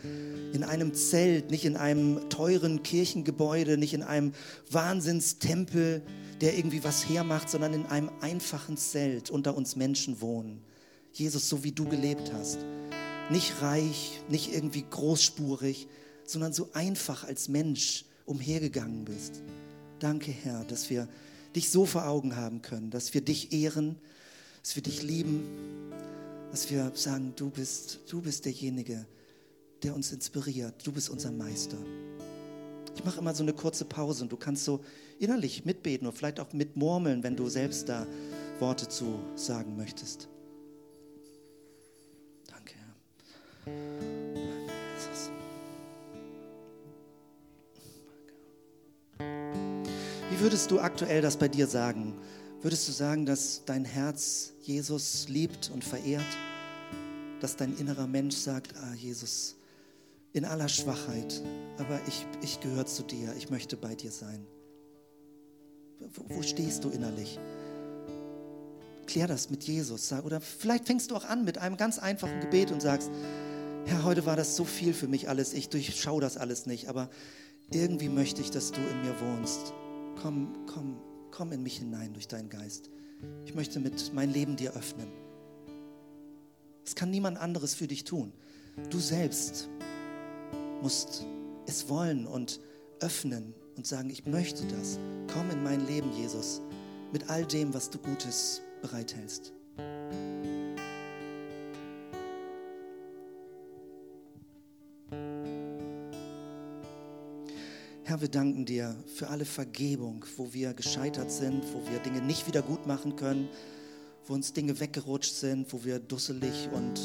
in 0.52 0.62
einem 0.62 0.94
Zelt, 0.94 1.50
nicht 1.50 1.64
in 1.64 1.76
einem 1.76 2.28
teuren 2.30 2.84
Kirchengebäude, 2.84 3.76
nicht 3.76 3.94
in 3.94 4.04
einem 4.04 4.32
Wahnsinnstempel, 4.70 6.02
der 6.40 6.56
irgendwie 6.56 6.84
was 6.84 7.08
hermacht, 7.08 7.50
sondern 7.50 7.74
in 7.74 7.86
einem 7.86 8.10
einfachen 8.20 8.76
Zelt 8.76 9.28
unter 9.28 9.56
uns 9.56 9.74
Menschen 9.74 10.20
wohnen. 10.20 10.62
Jesus, 11.12 11.48
so 11.48 11.64
wie 11.64 11.72
du 11.72 11.88
gelebt 11.88 12.32
hast. 12.32 12.58
Nicht 13.30 13.62
reich, 13.62 14.20
nicht 14.28 14.52
irgendwie 14.52 14.84
großspurig, 14.88 15.88
sondern 16.24 16.52
so 16.52 16.68
einfach 16.72 17.24
als 17.24 17.48
Mensch 17.48 18.04
umhergegangen 18.26 19.04
bist. 19.04 19.42
Danke, 19.98 20.32
Herr, 20.32 20.64
dass 20.64 20.90
wir 20.90 21.08
dich 21.54 21.70
so 21.70 21.86
vor 21.86 22.06
Augen 22.06 22.36
haben 22.36 22.62
können, 22.62 22.90
dass 22.90 23.14
wir 23.14 23.20
dich 23.20 23.52
ehren, 23.52 23.96
dass 24.62 24.76
wir 24.76 24.82
dich 24.82 25.02
lieben, 25.02 25.44
dass 26.50 26.70
wir 26.70 26.92
sagen, 26.94 27.32
du 27.36 27.50
bist, 27.50 28.00
du 28.10 28.20
bist 28.20 28.44
derjenige, 28.44 29.06
der 29.82 29.94
uns 29.94 30.12
inspiriert. 30.12 30.86
Du 30.86 30.92
bist 30.92 31.10
unser 31.10 31.32
Meister. 31.32 31.78
Ich 32.94 33.04
mache 33.04 33.20
immer 33.20 33.34
so 33.34 33.42
eine 33.42 33.54
kurze 33.54 33.84
Pause 33.84 34.24
und 34.24 34.32
du 34.32 34.36
kannst 34.36 34.64
so 34.64 34.80
innerlich 35.18 35.64
mitbeten 35.64 36.06
oder 36.06 36.16
vielleicht 36.16 36.40
auch 36.40 36.52
mitmurmeln, 36.52 37.22
wenn 37.22 37.36
du 37.36 37.48
selbst 37.48 37.88
da 37.88 38.06
Worte 38.58 38.88
zu 38.88 39.18
sagen 39.34 39.76
möchtest. 39.76 40.28
Wie 50.30 50.40
würdest 50.40 50.70
du 50.70 50.80
aktuell 50.80 51.22
das 51.22 51.36
bei 51.36 51.48
dir 51.48 51.66
sagen? 51.66 52.14
Würdest 52.62 52.88
du 52.88 52.92
sagen, 52.92 53.26
dass 53.26 53.64
dein 53.64 53.84
Herz 53.84 54.52
Jesus 54.62 55.28
liebt 55.28 55.70
und 55.72 55.84
verehrt? 55.84 56.24
Dass 57.40 57.56
dein 57.56 57.76
innerer 57.76 58.06
Mensch 58.06 58.36
sagt, 58.36 58.74
ah 58.76 58.94
Jesus, 58.94 59.56
in 60.32 60.44
aller 60.44 60.68
Schwachheit, 60.68 61.42
aber 61.78 62.00
ich, 62.06 62.26
ich 62.40 62.60
gehöre 62.60 62.86
zu 62.86 63.02
dir, 63.02 63.34
ich 63.36 63.50
möchte 63.50 63.76
bei 63.76 63.94
dir 63.94 64.10
sein. 64.10 64.46
Wo, 66.14 66.36
wo 66.36 66.42
stehst 66.42 66.84
du 66.84 66.90
innerlich? 66.90 67.38
Klär 69.06 69.26
das 69.26 69.50
mit 69.50 69.64
Jesus. 69.64 70.12
Oder 70.12 70.40
vielleicht 70.40 70.86
fängst 70.86 71.10
du 71.10 71.16
auch 71.16 71.24
an 71.24 71.44
mit 71.44 71.58
einem 71.58 71.76
ganz 71.76 71.98
einfachen 71.98 72.40
Gebet 72.40 72.70
und 72.70 72.80
sagst, 72.80 73.10
Herr, 73.84 74.04
heute 74.04 74.26
war 74.26 74.36
das 74.36 74.56
so 74.56 74.64
viel 74.64 74.94
für 74.94 75.08
mich 75.08 75.28
alles, 75.28 75.52
ich 75.52 75.68
durchschaue 75.68 76.20
das 76.20 76.36
alles 76.36 76.66
nicht, 76.66 76.88
aber 76.88 77.10
irgendwie 77.70 78.08
möchte 78.08 78.40
ich, 78.40 78.50
dass 78.50 78.70
du 78.70 78.80
in 78.80 79.02
mir 79.02 79.20
wohnst. 79.20 79.72
Komm, 80.20 80.66
komm, 80.66 81.00
komm 81.30 81.52
in 81.52 81.62
mich 81.62 81.78
hinein 81.78 82.12
durch 82.12 82.28
deinen 82.28 82.48
Geist. 82.48 82.90
Ich 83.44 83.54
möchte 83.54 83.80
mit 83.80 84.12
mein 84.14 84.32
Leben 84.32 84.56
dir 84.56 84.74
öffnen. 84.74 85.08
Es 86.84 86.94
kann 86.94 87.10
niemand 87.10 87.38
anderes 87.38 87.74
für 87.74 87.86
dich 87.86 88.04
tun. 88.04 88.32
Du 88.90 88.98
selbst 88.98 89.68
musst 90.80 91.26
es 91.66 91.88
wollen 91.88 92.26
und 92.26 92.60
öffnen 93.00 93.54
und 93.76 93.86
sagen, 93.86 94.10
ich 94.10 94.26
möchte 94.26 94.64
das. 94.66 94.98
Komm 95.32 95.50
in 95.50 95.62
mein 95.62 95.86
Leben, 95.86 96.12
Jesus, 96.16 96.60
mit 97.12 97.30
all 97.30 97.44
dem, 97.46 97.74
was 97.74 97.90
du 97.90 97.98
Gutes 97.98 98.62
bereithältst. 98.80 99.52
Herr, 108.12 108.20
wir 108.20 108.28
danken 108.28 108.66
dir 108.66 108.94
für 109.06 109.28
alle 109.28 109.46
Vergebung, 109.46 110.26
wo 110.36 110.52
wir 110.52 110.74
gescheitert 110.74 111.30
sind, 111.30 111.64
wo 111.72 111.90
wir 111.90 111.98
Dinge 112.00 112.20
nicht 112.20 112.46
wieder 112.46 112.60
gut 112.60 112.86
machen 112.86 113.16
können, 113.16 113.48
wo 114.26 114.34
uns 114.34 114.52
Dinge 114.52 114.78
weggerutscht 114.78 115.32
sind, 115.32 115.72
wo 115.72 115.82
wir 115.82 115.98
dusselig 115.98 116.68
und 116.74 117.00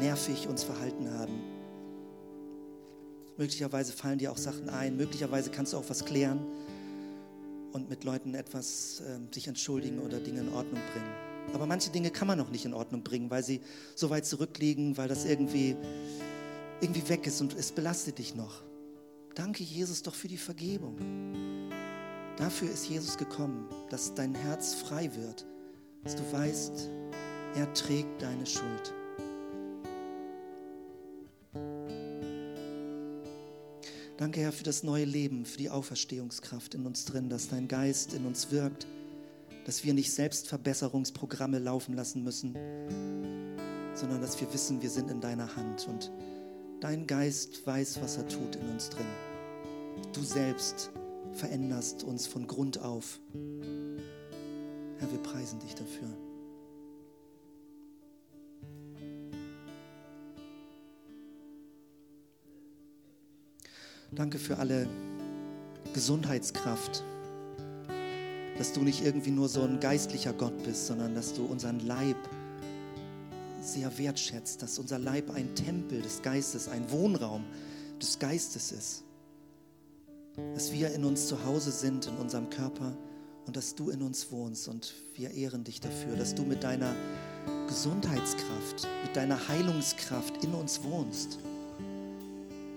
nervig 0.00 0.48
uns 0.48 0.62
verhalten 0.62 1.10
haben. 1.14 1.32
Möglicherweise 3.38 3.94
fallen 3.94 4.18
dir 4.18 4.30
auch 4.30 4.36
Sachen 4.36 4.68
ein, 4.68 4.98
möglicherweise 4.98 5.48
kannst 5.50 5.72
du 5.72 5.78
auch 5.78 5.88
was 5.88 6.04
klären 6.04 6.44
und 7.72 7.88
mit 7.88 8.04
Leuten 8.04 8.34
etwas 8.34 9.00
äh, 9.00 9.34
sich 9.34 9.48
entschuldigen 9.48 9.98
oder 9.98 10.20
Dinge 10.20 10.40
in 10.40 10.52
Ordnung 10.52 10.82
bringen. 10.92 11.54
Aber 11.54 11.64
manche 11.64 11.88
Dinge 11.88 12.10
kann 12.10 12.28
man 12.28 12.36
noch 12.36 12.50
nicht 12.50 12.66
in 12.66 12.74
Ordnung 12.74 13.02
bringen, 13.02 13.30
weil 13.30 13.42
sie 13.42 13.62
so 13.94 14.10
weit 14.10 14.26
zurückliegen, 14.26 14.98
weil 14.98 15.08
das 15.08 15.24
irgendwie, 15.24 15.74
irgendwie 16.82 17.08
weg 17.08 17.26
ist 17.26 17.40
und 17.40 17.54
es 17.54 17.72
belastet 17.72 18.18
dich 18.18 18.34
noch. 18.34 18.69
Danke, 19.34 19.62
Jesus, 19.62 20.02
doch 20.02 20.14
für 20.14 20.28
die 20.28 20.36
Vergebung. 20.36 20.96
Dafür 22.36 22.70
ist 22.70 22.88
Jesus 22.88 23.16
gekommen, 23.16 23.68
dass 23.90 24.14
dein 24.14 24.34
Herz 24.34 24.74
frei 24.74 25.10
wird, 25.14 25.46
dass 26.02 26.16
du 26.16 26.32
weißt, 26.32 26.88
er 27.54 27.72
trägt 27.74 28.22
deine 28.22 28.46
Schuld. 28.46 28.94
Danke, 34.16 34.40
Herr, 34.40 34.52
für 34.52 34.64
das 34.64 34.82
neue 34.82 35.06
Leben, 35.06 35.46
für 35.46 35.56
die 35.56 35.70
Auferstehungskraft 35.70 36.74
in 36.74 36.84
uns 36.84 37.06
drin, 37.06 37.30
dass 37.30 37.48
dein 37.48 37.68
Geist 37.68 38.12
in 38.12 38.26
uns 38.26 38.50
wirkt, 38.50 38.86
dass 39.64 39.84
wir 39.84 39.94
nicht 39.94 40.12
Selbstverbesserungsprogramme 40.12 41.58
laufen 41.58 41.94
lassen 41.94 42.22
müssen, 42.22 42.54
sondern 43.94 44.20
dass 44.20 44.40
wir 44.40 44.52
wissen, 44.52 44.82
wir 44.82 44.90
sind 44.90 45.10
in 45.10 45.20
deiner 45.20 45.56
Hand 45.56 45.86
und 45.88 46.10
Dein 46.80 47.06
Geist 47.06 47.66
weiß, 47.66 48.00
was 48.00 48.16
er 48.16 48.26
tut 48.26 48.56
in 48.56 48.70
uns 48.70 48.88
drin. 48.88 49.04
Du 50.14 50.22
selbst 50.22 50.90
veränderst 51.34 52.04
uns 52.04 52.26
von 52.26 52.46
Grund 52.46 52.80
auf. 52.80 53.20
Herr, 54.98 55.12
wir 55.12 55.22
preisen 55.22 55.60
dich 55.60 55.74
dafür. 55.74 56.08
Danke 64.12 64.38
für 64.38 64.56
alle 64.56 64.88
Gesundheitskraft, 65.92 67.04
dass 68.56 68.72
du 68.72 68.80
nicht 68.80 69.04
irgendwie 69.04 69.30
nur 69.30 69.50
so 69.50 69.62
ein 69.62 69.80
geistlicher 69.80 70.32
Gott 70.32 70.62
bist, 70.64 70.86
sondern 70.86 71.14
dass 71.14 71.34
du 71.34 71.44
unseren 71.44 71.80
Leib 71.80 72.16
sehr 73.60 73.96
wertschätzt, 73.98 74.62
dass 74.62 74.78
unser 74.78 74.98
Leib 74.98 75.30
ein 75.30 75.54
Tempel 75.54 76.02
des 76.02 76.22
Geistes, 76.22 76.68
ein 76.68 76.90
Wohnraum 76.90 77.44
des 78.00 78.18
Geistes 78.18 78.72
ist. 78.72 79.04
Dass 80.54 80.72
wir 80.72 80.92
in 80.94 81.04
uns 81.04 81.26
zu 81.26 81.44
Hause 81.44 81.70
sind, 81.70 82.06
in 82.06 82.16
unserem 82.16 82.48
Körper 82.50 82.96
und 83.46 83.56
dass 83.56 83.74
du 83.74 83.90
in 83.90 84.02
uns 84.02 84.30
wohnst 84.30 84.68
und 84.68 84.94
wir 85.14 85.32
ehren 85.32 85.64
dich 85.64 85.80
dafür, 85.80 86.16
dass 86.16 86.34
du 86.34 86.42
mit 86.42 86.62
deiner 86.62 86.94
Gesundheitskraft, 87.66 88.88
mit 89.04 89.16
deiner 89.16 89.48
Heilungskraft 89.48 90.44
in 90.44 90.54
uns 90.54 90.82
wohnst. 90.82 91.38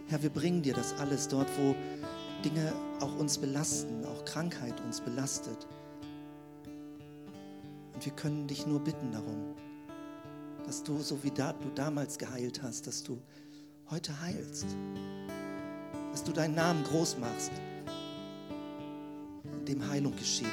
Herr, 0.07 0.21
wir 0.21 0.29
bringen 0.29 0.61
dir 0.61 0.73
das 0.73 0.93
alles 0.93 1.27
dort, 1.27 1.47
wo 1.57 1.75
Dinge 2.43 2.73
auch 2.99 3.17
uns 3.17 3.37
belasten, 3.37 4.05
auch 4.05 4.25
Krankheit 4.25 4.79
uns 4.81 4.99
belastet. 4.99 5.67
Und 7.93 8.05
wir 8.05 8.13
können 8.13 8.47
dich 8.47 8.67
nur 8.67 8.79
bitten 8.79 9.11
darum 9.11 9.55
dass 10.73 10.81
du, 10.81 10.99
so 11.03 11.23
wie 11.23 11.29
da, 11.29 11.53
du 11.53 11.69
damals 11.75 12.17
geheilt 12.17 12.63
hast, 12.63 12.87
dass 12.87 13.03
du 13.03 13.21
heute 13.91 14.19
heilst. 14.21 14.65
Dass 16.11 16.23
du 16.23 16.31
deinen 16.31 16.55
Namen 16.55 16.83
groß 16.83 17.19
machst, 17.19 17.51
dem 19.67 19.87
Heilung 19.87 20.15
geschieht. 20.15 20.47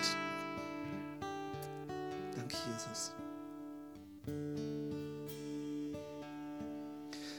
Danke, 2.36 2.54
Jesus. 2.70 3.12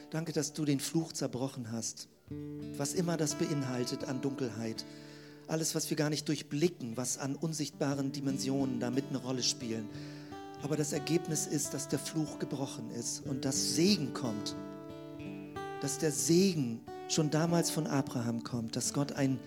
Danke, 0.10 0.34
dass 0.34 0.52
du 0.54 0.66
den 0.66 0.80
Fluch 0.80 1.14
zerbrochen 1.14 1.72
hast, 1.72 2.08
was 2.78 2.96
immer 2.96 3.16
das 3.16 3.36
beinhaltet 3.36 4.06
an 4.06 4.22
Dunkelheit. 4.22 4.84
Alles, 5.48 5.76
was 5.76 5.88
wir 5.92 5.98
gar 5.98 6.10
nicht 6.10 6.28
durchblicken, 6.28 6.98
was 6.98 7.20
an 7.20 7.36
unsichtbaren 7.36 8.12
Dimensionen 8.12 8.80
damit 8.80 9.06
eine 9.10 9.20
Rolle 9.20 9.44
spielen. 9.44 9.88
Aber 10.64 10.78
das 10.78 10.94
Ergebnis 10.94 11.48
ist, 11.48 11.74
dass 11.74 11.88
der 11.88 12.00
Fluch 12.00 12.40
gebrochen 12.40 12.92
ist 12.92 13.26
und 13.26 13.46
dass 13.46 13.76
Segen 13.76 14.14
kommt. 14.14 14.56
Dass 15.82 15.98
der 15.98 16.12
Segen 16.12 16.82
schon 17.08 17.30
damals 17.30 17.72
von 17.72 17.88
Abraham 17.88 18.44
kommt, 18.44 18.76
dass 18.76 18.94
Gott 18.94 19.14
ein, 19.14 19.40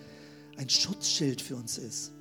ein 0.56 0.68
Schutzschild 0.68 1.40
für 1.40 1.56
uns 1.56 1.78
ist, 1.78 2.12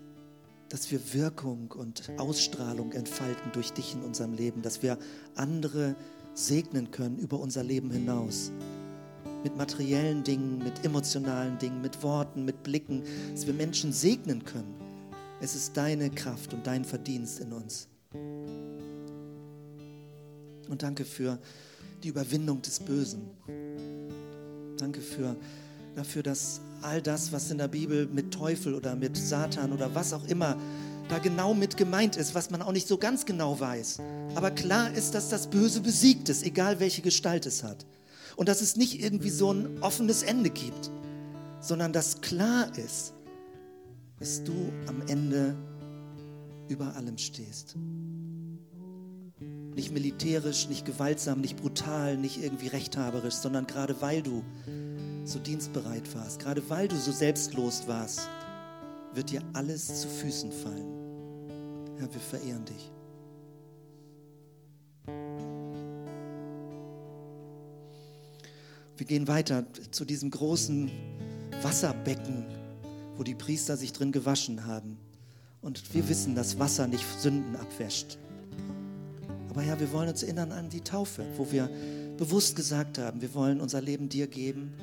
dass 0.70 0.91
wir 0.91 1.14
Wirkung 1.14 1.72
und 1.72 2.12
Ausstrahlung 2.18 2.91
entfalten 2.91 3.52
durch 3.52 3.72
dich 3.74 3.94
in 3.94 4.02
unserem 4.04 4.34
Leben, 4.34 4.62
dass 4.62 4.82
wir 4.82 4.98
andere 5.36 5.96
segnen 6.34 6.91
können 6.91 7.18
über 7.20 7.39
unser 7.39 7.64
Leben 7.64 7.91
hinaus. 7.91 8.52
Mit 9.44 9.58
materiellen 9.58 10.24
Dingen, 10.24 10.60
mit 10.60 10.86
emotionalen 10.86 11.58
Dingen, 11.58 11.82
mit 11.82 12.02
Worten, 12.02 12.46
mit 12.46 12.64
Blicken, 12.64 13.04
dass 13.34 13.46
wir 13.46 13.54
Menschen 13.54 13.91
segnen 13.91 14.46
können. 14.46 14.74
Es 15.41 15.56
ist 15.56 15.76
deine 15.76 16.10
Kraft 16.10 16.54
und 16.54 16.66
dein 16.66 16.86
Verdienst 16.86 17.39
in 17.41 17.52
uns. 17.52 17.89
Und 20.70 20.84
danke 20.84 21.05
für 21.05 21.39
die 22.03 22.09
Überwindung 22.09 22.61
des 22.61 22.80
Bösen. 22.80 23.30
Danke 24.78 25.01
für, 25.01 25.36
dafür, 25.95 26.24
dass 26.24 26.61
all 26.82 27.01
das, 27.01 27.32
was 27.32 27.49
in 27.51 27.57
der 27.57 27.68
Bibel 27.68 28.07
mit 28.07 28.34
Teufel 28.34 28.74
oder 28.74 28.95
mit 28.95 29.16
Satan 29.16 29.72
oder 29.72 29.95
was 29.95 30.14
auch 30.14 30.28
immer 30.28 30.57
da 31.09 31.20
genau 31.20 31.53
mit 31.53 31.78
gemeint 31.78 32.16
ist, 32.16 32.34
was 32.34 32.49
man 32.49 32.61
auch 32.61 32.72
nicht 32.72 32.88
so 32.88 32.97
ganz 32.97 33.26
genau 33.26 33.59
weiß. 33.59 33.99
Aber 34.36 34.51
klar 34.51 34.93
ist, 34.93 35.16
dass 35.16 35.30
das 35.30 35.49
Böse 35.49 35.82
besiegt 35.82 36.30
ist, 36.30 36.43
egal 36.43 36.80
welche 36.80 37.01
Gestalt 37.01 37.45
es 37.45 37.64
hat. 37.64 37.86
Und 38.36 38.49
dass 38.49 38.61
es 38.61 38.76
nicht 38.76 39.01
irgendwie 39.01 39.30
so 39.30 39.51
ein 39.51 39.82
offenes 39.82 40.24
Ende 40.24 40.49
gibt, 40.49 40.89
sondern 41.59 41.93
dass 41.93 42.22
klar 42.22 42.76
ist, 42.78 43.14
dass 44.20 44.43
du 44.43 44.53
am 44.88 45.01
Ende 45.07 45.55
über 46.68 46.95
allem 46.95 47.18
stehst. 47.18 47.76
Nicht 49.76 49.91
militärisch, 49.91 50.69
nicht 50.69 50.86
gewaltsam, 50.86 51.41
nicht 51.41 51.57
brutal, 51.57 52.17
nicht 52.17 52.41
irgendwie 52.41 52.67
rechthaberisch, 52.67 53.36
sondern 53.36 53.65
gerade 53.65 54.01
weil 54.01 54.21
du 54.21 54.43
so 55.26 55.39
dienstbereit 55.39 56.13
warst, 56.15 56.39
gerade 56.39 56.69
weil 56.69 56.88
du 56.88 56.95
so 56.95 57.11
selbstlos 57.11 57.88
warst, 57.88 58.30
wird 59.13 59.32
dir 59.32 59.41
alles 59.53 60.01
zu 60.01 60.07
Füßen 60.07 60.51
fallen. 60.51 61.97
Herr, 61.97 62.13
wir 62.13 62.21
verehren 62.21 62.65
dich. 62.65 62.91
Wir 68.95 69.07
gehen 69.07 69.28
weiter 69.28 69.65
zu 69.91 70.05
diesem 70.05 70.30
großen 70.30 70.91
Wasserbecken, 71.61 72.45
wo 73.17 73.24
die 73.24 73.36
Priester 73.36 73.76
sich 73.76 73.91
drin 73.91 74.11
gewaschen 74.11 74.65
haben. 74.65 74.97
Und 75.61 75.93
wir 75.93 76.07
wissen, 76.09 76.36
dass 76.36 76.59
Wasser 76.59 76.88
nicht 76.88 77.05
Sünden 77.19 77.55
abwäscht. 77.55 78.17
Aber 79.54 79.62
Herr, 79.62 79.80
wir 79.80 79.91
wollen 79.91 80.10
uns 80.10 80.24
erinnern 80.24 80.51
an 80.51 80.68
die 80.68 80.82
Taufe, 80.82 81.24
wo 81.38 81.51
wir 81.51 81.70
bewusst 82.18 82.56
gesagt 82.56 82.97
haben, 82.97 83.22
wir 83.22 83.36
wollen 83.36 83.62
unser 83.62 83.82
Leben 83.82 84.10
dir 84.10 84.26
geben, 84.26 84.74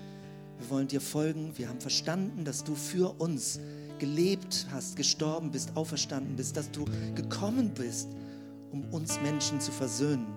wir 0.61 0.71
wollen 0.71 0.87
dir 0.87 1.01
folgen, 1.01 1.51
wir 1.57 1.69
haben 1.69 1.81
verstanden, 1.81 2.45
dass 2.45 2.63
du 2.63 2.77
für 2.77 3.21
uns 3.21 3.59
gelebt 3.99 4.69
hast, 4.71 4.95
gestorben 4.95 5.51
bist, 5.51 5.77
auferstanden 5.77 6.37
bist, 6.37 6.57
dass 6.57 6.71
du 6.71 6.85
gekommen 7.17 7.73
bist, 7.75 8.11
um 8.71 8.85
uns 8.93 9.21
Menschen 9.23 9.61
zu 9.61 9.73
versöhnen 9.73 10.29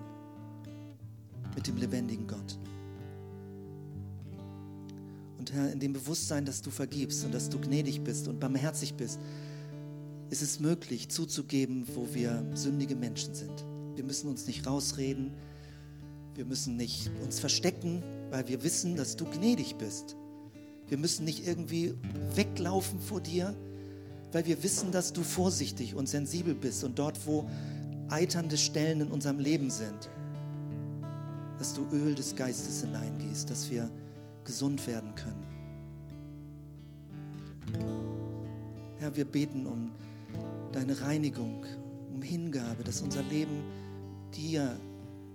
mit 1.54 1.68
dem 1.68 1.76
lebendigen 1.76 2.26
Gott. 2.26 2.58
Und 5.38 5.52
Herr, 5.52 5.70
in 5.70 5.78
dem 5.78 5.92
Bewusstsein, 5.92 6.44
dass 6.44 6.60
du 6.60 6.72
vergibst 6.72 7.24
und 7.24 7.32
dass 7.32 7.48
du 7.48 7.60
gnädig 7.60 8.02
bist 8.02 8.26
und 8.26 8.40
barmherzig 8.40 8.94
bist, 8.94 9.20
ist 10.30 10.42
es 10.42 10.58
möglich 10.58 11.08
zuzugeben, 11.08 11.86
wo 11.94 12.08
wir 12.12 12.44
sündige 12.54 12.96
Menschen 12.96 13.32
sind. 13.32 13.64
Wir 13.96 14.04
müssen 14.04 14.28
uns 14.28 14.46
nicht 14.46 14.66
rausreden. 14.66 15.32
Wir 16.34 16.44
müssen 16.44 16.76
nicht 16.76 17.10
uns 17.22 17.38
verstecken, 17.38 18.02
weil 18.30 18.48
wir 18.48 18.62
wissen, 18.62 18.96
dass 18.96 19.16
du 19.16 19.24
gnädig 19.24 19.76
bist. 19.76 20.16
Wir 20.88 20.98
müssen 20.98 21.24
nicht 21.24 21.46
irgendwie 21.46 21.94
weglaufen 22.34 23.00
vor 23.00 23.20
dir, 23.20 23.54
weil 24.32 24.46
wir 24.46 24.62
wissen, 24.62 24.90
dass 24.90 25.12
du 25.12 25.22
vorsichtig 25.22 25.94
und 25.94 26.08
sensibel 26.08 26.54
bist 26.54 26.82
und 26.82 26.98
dort, 26.98 27.26
wo 27.26 27.48
eiternde 28.08 28.56
Stellen 28.56 29.00
in 29.00 29.08
unserem 29.08 29.38
Leben 29.38 29.70
sind, 29.70 30.10
dass 31.58 31.72
du 31.74 31.86
Öl 31.92 32.14
des 32.14 32.34
Geistes 32.34 32.82
hineingehst, 32.82 33.48
dass 33.48 33.70
wir 33.70 33.88
gesund 34.44 34.86
werden 34.86 35.14
können. 35.14 35.46
Herr, 38.98 39.16
wir 39.16 39.24
beten 39.24 39.66
um 39.66 39.92
deine 40.72 41.00
Reinigung, 41.00 41.64
um 42.12 42.20
Hingabe, 42.20 42.82
dass 42.84 43.00
unser 43.00 43.22
Leben 43.22 43.62
dir 44.36 44.78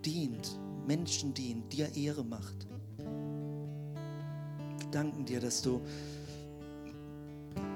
dient, 0.05 0.59
Menschen 0.87 1.33
dient, 1.33 1.71
dir 1.73 1.95
Ehre 1.95 2.23
macht. 2.23 2.67
Wir 4.77 4.87
danken 4.91 5.25
dir, 5.25 5.39
dass 5.39 5.61
du 5.61 5.81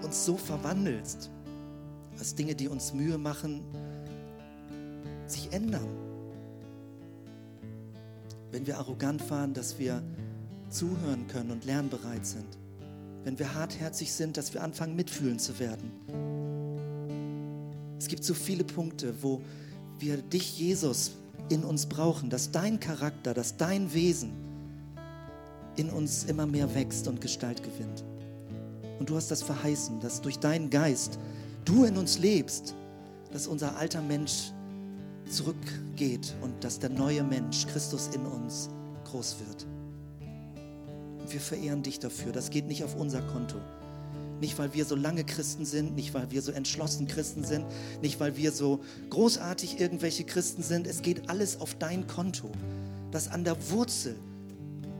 uns 0.03 0.25
so 0.25 0.37
verwandelst, 0.37 1.29
dass 2.17 2.35
Dinge, 2.35 2.55
die 2.55 2.67
uns 2.67 2.93
Mühe 2.93 3.17
machen, 3.17 3.63
sich 5.27 5.51
ändern. 5.51 5.87
Wenn 8.51 8.67
wir 8.67 8.77
arrogant 8.77 9.21
fahren, 9.21 9.53
dass 9.53 9.79
wir 9.79 10.03
zuhören 10.69 11.27
können 11.27 11.51
und 11.51 11.65
lernbereit 11.65 12.25
sind. 12.25 12.57
Wenn 13.23 13.39
wir 13.39 13.53
hartherzig 13.53 14.11
sind, 14.11 14.37
dass 14.37 14.53
wir 14.53 14.63
anfangen 14.63 14.95
mitfühlen 14.95 15.39
zu 15.39 15.57
werden. 15.59 15.91
Es 17.97 18.07
gibt 18.07 18.23
so 18.23 18.33
viele 18.33 18.63
Punkte, 18.63 19.15
wo 19.21 19.41
wir 20.03 20.17
dich, 20.17 20.59
Jesus, 20.59 21.11
in 21.49 21.63
uns 21.63 21.85
brauchen, 21.85 22.29
dass 22.29 22.51
dein 22.51 22.79
Charakter, 22.79 23.33
dass 23.33 23.57
dein 23.57 23.93
Wesen 23.93 24.31
in 25.75 25.89
uns 25.89 26.25
immer 26.25 26.45
mehr 26.45 26.73
wächst 26.75 27.07
und 27.07 27.21
Gestalt 27.21 27.63
gewinnt. 27.63 28.03
Und 28.99 29.09
du 29.09 29.15
hast 29.15 29.31
das 29.31 29.41
verheißen, 29.41 29.99
dass 30.01 30.21
durch 30.21 30.39
deinen 30.39 30.69
Geist 30.69 31.19
du 31.65 31.85
in 31.85 31.97
uns 31.97 32.19
lebst, 32.19 32.75
dass 33.31 33.47
unser 33.47 33.77
alter 33.77 34.01
Mensch 34.01 34.51
zurückgeht 35.29 36.35
und 36.41 36.63
dass 36.63 36.79
der 36.79 36.89
neue 36.89 37.23
Mensch, 37.23 37.65
Christus 37.67 38.09
in 38.13 38.25
uns, 38.25 38.69
groß 39.05 39.37
wird. 39.47 39.65
Und 41.19 41.33
wir 41.33 41.39
verehren 41.39 41.81
dich 41.81 41.99
dafür. 41.99 42.31
Das 42.31 42.49
geht 42.49 42.67
nicht 42.67 42.83
auf 42.83 42.95
unser 42.95 43.21
Konto. 43.21 43.57
Nicht, 44.43 44.59
weil 44.59 44.73
wir 44.73 44.83
so 44.83 44.97
lange 44.97 45.23
Christen 45.23 45.63
sind, 45.63 45.95
nicht, 45.95 46.13
weil 46.13 46.29
wir 46.29 46.41
so 46.41 46.51
entschlossen 46.51 47.07
Christen 47.07 47.45
sind, 47.45 47.65
nicht, 48.01 48.19
weil 48.19 48.35
wir 48.35 48.51
so 48.51 48.81
großartig 49.09 49.79
irgendwelche 49.79 50.25
Christen 50.25 50.63
sind. 50.63 50.85
Es 50.85 51.01
geht 51.01 51.29
alles 51.29 51.61
auf 51.61 51.75
dein 51.75 52.07
Konto, 52.07 52.51
dass 53.09 53.29
an 53.29 53.45
der 53.45 53.55
Wurzel 53.69 54.17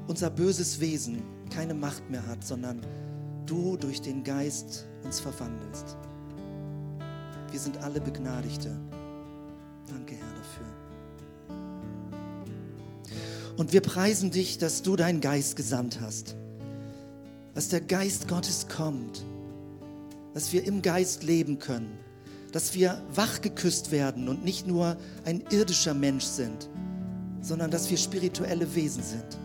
unser 0.08 0.30
böses 0.30 0.80
Wesen 0.80 1.24
keine 1.50 1.74
Macht 1.74 2.10
mehr 2.10 2.26
hat, 2.26 2.42
sondern 2.46 2.80
du 3.46 3.76
durch 3.76 4.00
den 4.00 4.24
Geist 4.24 4.86
uns 5.04 5.20
verwandelst. 5.20 5.98
Wir 7.52 7.60
sind 7.60 7.84
alle 7.84 8.00
Begnadigte. 8.00 8.80
Danke, 9.90 10.16
Herr, 10.16 10.36
dafür. 10.38 11.58
Und 13.58 13.74
wir 13.74 13.82
preisen 13.82 14.32
dich, 14.32 14.58
dass 14.58 14.84
du 14.84 14.96
deinen 14.96 15.20
Geist 15.20 15.58
gesandt 15.58 16.00
hast. 16.00 16.38
Dass 17.56 17.68
der 17.68 17.82
Geist 17.82 18.30
Gottes 18.30 18.70
kommt 18.70 19.26
dass 20.34 20.54
wir 20.54 20.66
im 20.66 20.82
Geist 20.82 21.24
leben 21.24 21.60
können, 21.60 21.98
dass 22.52 22.74
wir 22.74 23.02
wachgeküsst 23.14 23.92
werden 23.92 24.30
und 24.30 24.44
nicht 24.44 24.68
nur 24.68 24.98
ein 25.26 25.44
irdischer 25.52 25.94
Mensch 25.94 26.26
sind, 26.26 26.70
sondern 27.42 27.72
dass 27.72 27.90
wir 27.90 27.98
spirituelle 27.98 28.76
Wesen 28.76 29.04
sind. 29.04 29.38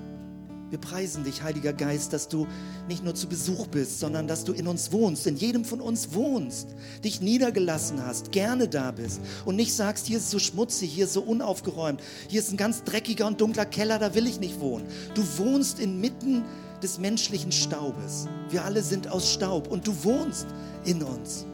Wir 0.70 0.78
preisen 0.78 1.24
dich, 1.24 1.42
Heiliger 1.42 1.72
Geist, 1.72 2.12
dass 2.12 2.28
du 2.28 2.46
nicht 2.88 3.02
nur 3.02 3.14
zu 3.14 3.26
Besuch 3.26 3.68
bist, 3.68 4.00
sondern 4.00 4.28
dass 4.28 4.44
du 4.44 4.52
in 4.52 4.66
uns 4.66 4.92
wohnst, 4.92 5.26
in 5.26 5.36
jedem 5.36 5.64
von 5.64 5.80
uns 5.80 6.12
wohnst, 6.12 6.68
dich 7.02 7.22
niedergelassen 7.22 8.04
hast, 8.04 8.32
gerne 8.32 8.68
da 8.68 8.90
bist 8.90 9.20
und 9.46 9.56
nicht 9.56 9.74
sagst, 9.74 10.06
hier 10.06 10.18
ist 10.18 10.30
so 10.30 10.38
schmutzig, 10.38 10.92
hier 10.92 11.06
ist 11.06 11.14
so 11.14 11.22
unaufgeräumt, 11.22 12.02
hier 12.28 12.40
ist 12.40 12.50
ein 12.50 12.58
ganz 12.58 12.84
dreckiger 12.84 13.26
und 13.26 13.40
dunkler 13.40 13.64
Keller, 13.64 13.98
da 13.98 14.14
will 14.14 14.26
ich 14.26 14.40
nicht 14.40 14.60
wohnen. 14.60 14.86
Du 15.14 15.22
wohnst 15.38 15.80
inmitten 15.80 16.44
des 16.82 16.98
menschlichen 16.98 17.52
Staubes. 17.52 18.26
Wir 18.50 18.64
alle 18.64 18.82
sind 18.82 19.08
aus 19.08 19.32
Staub 19.32 19.68
und 19.68 19.86
du 19.86 20.04
wohnst 20.04 20.46
in 20.84 21.02
uns. 21.02 21.44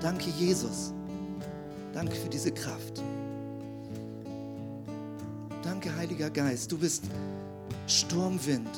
Danke, 0.00 0.30
Jesus. 0.38 0.92
Danke 1.92 2.14
für 2.16 2.28
diese 2.28 2.52
Kraft. 2.52 3.02
Danke, 5.62 5.94
Heiliger 5.96 6.30
Geist. 6.30 6.72
Du 6.72 6.78
bist 6.78 7.04
Sturmwind. 7.86 8.68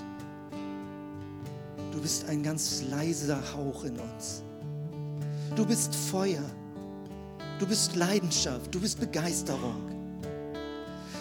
Du 1.93 2.01
bist 2.01 2.29
ein 2.29 2.43
ganz 2.43 2.83
leiser 2.91 3.41
Hauch 3.55 3.85
in 3.85 3.99
uns. 3.99 4.43
Du 5.55 5.65
bist 5.65 5.95
Feuer. 5.95 6.43
Du 7.59 7.67
bist 7.67 7.95
Leidenschaft. 7.95 8.75
Du 8.75 8.81
bist 8.81 8.99
Begeisterung. 8.99 9.94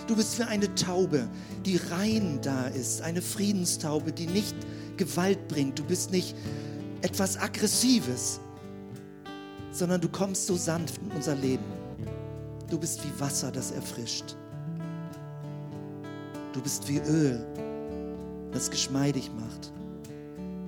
Du 0.08 0.16
bist 0.16 0.38
wie 0.38 0.44
eine 0.44 0.74
Taube, 0.76 1.28
die 1.66 1.78
rein 1.78 2.40
da 2.42 2.68
ist, 2.68 3.02
eine 3.02 3.22
Friedenstaube, 3.22 4.12
die 4.12 4.28
nicht 4.28 4.56
Gewalt 4.98 5.48
bringt. 5.48 5.80
Du 5.80 5.84
bist 5.84 6.12
nicht 6.12 6.36
etwas 7.02 7.38
Aggressives, 7.38 8.40
sondern 9.72 10.02
du 10.02 10.10
kommst 10.10 10.48
so 10.48 10.56
sanft 10.56 10.98
in 10.98 11.12
unser 11.12 11.36
Leben. 11.36 11.64
Du 12.70 12.78
bist 12.78 13.04
wie 13.04 13.20
Wasser, 13.20 13.52
das 13.52 13.72
erfrischt. 13.72 14.36
Du 16.52 16.62
bist 16.62 16.88
wie 16.88 17.00
Öl, 17.00 17.46
das 18.52 18.70
geschmeidig 18.70 19.32
macht. 19.40 19.72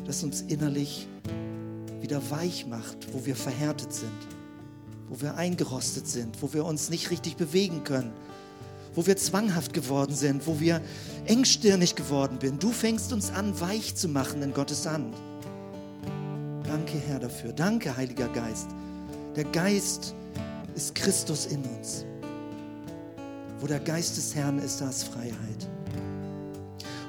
das 0.06 0.24
uns 0.24 0.42
innerlich 0.42 1.08
wieder 2.02 2.22
weich 2.30 2.68
macht, 2.68 3.12
wo 3.14 3.26
wir 3.26 3.36
verhärtet 3.36 3.92
sind, 3.92 4.12
wo 5.10 5.20
wir 5.22 5.36
eingerostet 5.36 6.08
sind, 6.08 6.42
wo 6.42 6.54
wir 6.54 6.66
uns 6.66 6.90
nicht 6.90 7.10
richtig 7.10 7.36
bewegen 7.38 7.84
können, 7.84 8.14
wo 8.96 9.06
wir 9.06 9.18
zwanghaft 9.18 9.74
geworden 9.74 10.16
sind, 10.16 10.48
wo 10.48 10.60
wir 10.60 10.82
engstirnig 11.26 11.96
geworden 11.96 12.38
sind. 12.41 12.64
Du 12.64 12.72
fängst 12.72 13.12
uns 13.14 13.30
an, 13.32 13.60
weich 13.60 13.96
zu 13.96 14.08
machen 14.08 14.41
in 14.41 14.54
Gottes 14.54 14.88
Hand. 14.88 15.16
Danke, 16.64 16.98
Herr, 17.08 17.20
dafür. 17.20 17.54
Danke, 17.54 17.96
Heiliger 17.96 18.30
Geist. 18.30 18.68
Der 19.36 19.43
Geist 19.46 20.16
ist 20.76 20.96
Christus 20.96 21.46
in 21.46 21.62
uns. 21.64 22.06
Wo 23.60 23.68
der 23.68 23.80
Geist 23.80 24.18
des 24.18 24.34
Herrn 24.36 24.60
ist, 24.60 24.82
da 24.82 24.89
ist 24.89 25.04
Freiheit. 25.04 25.70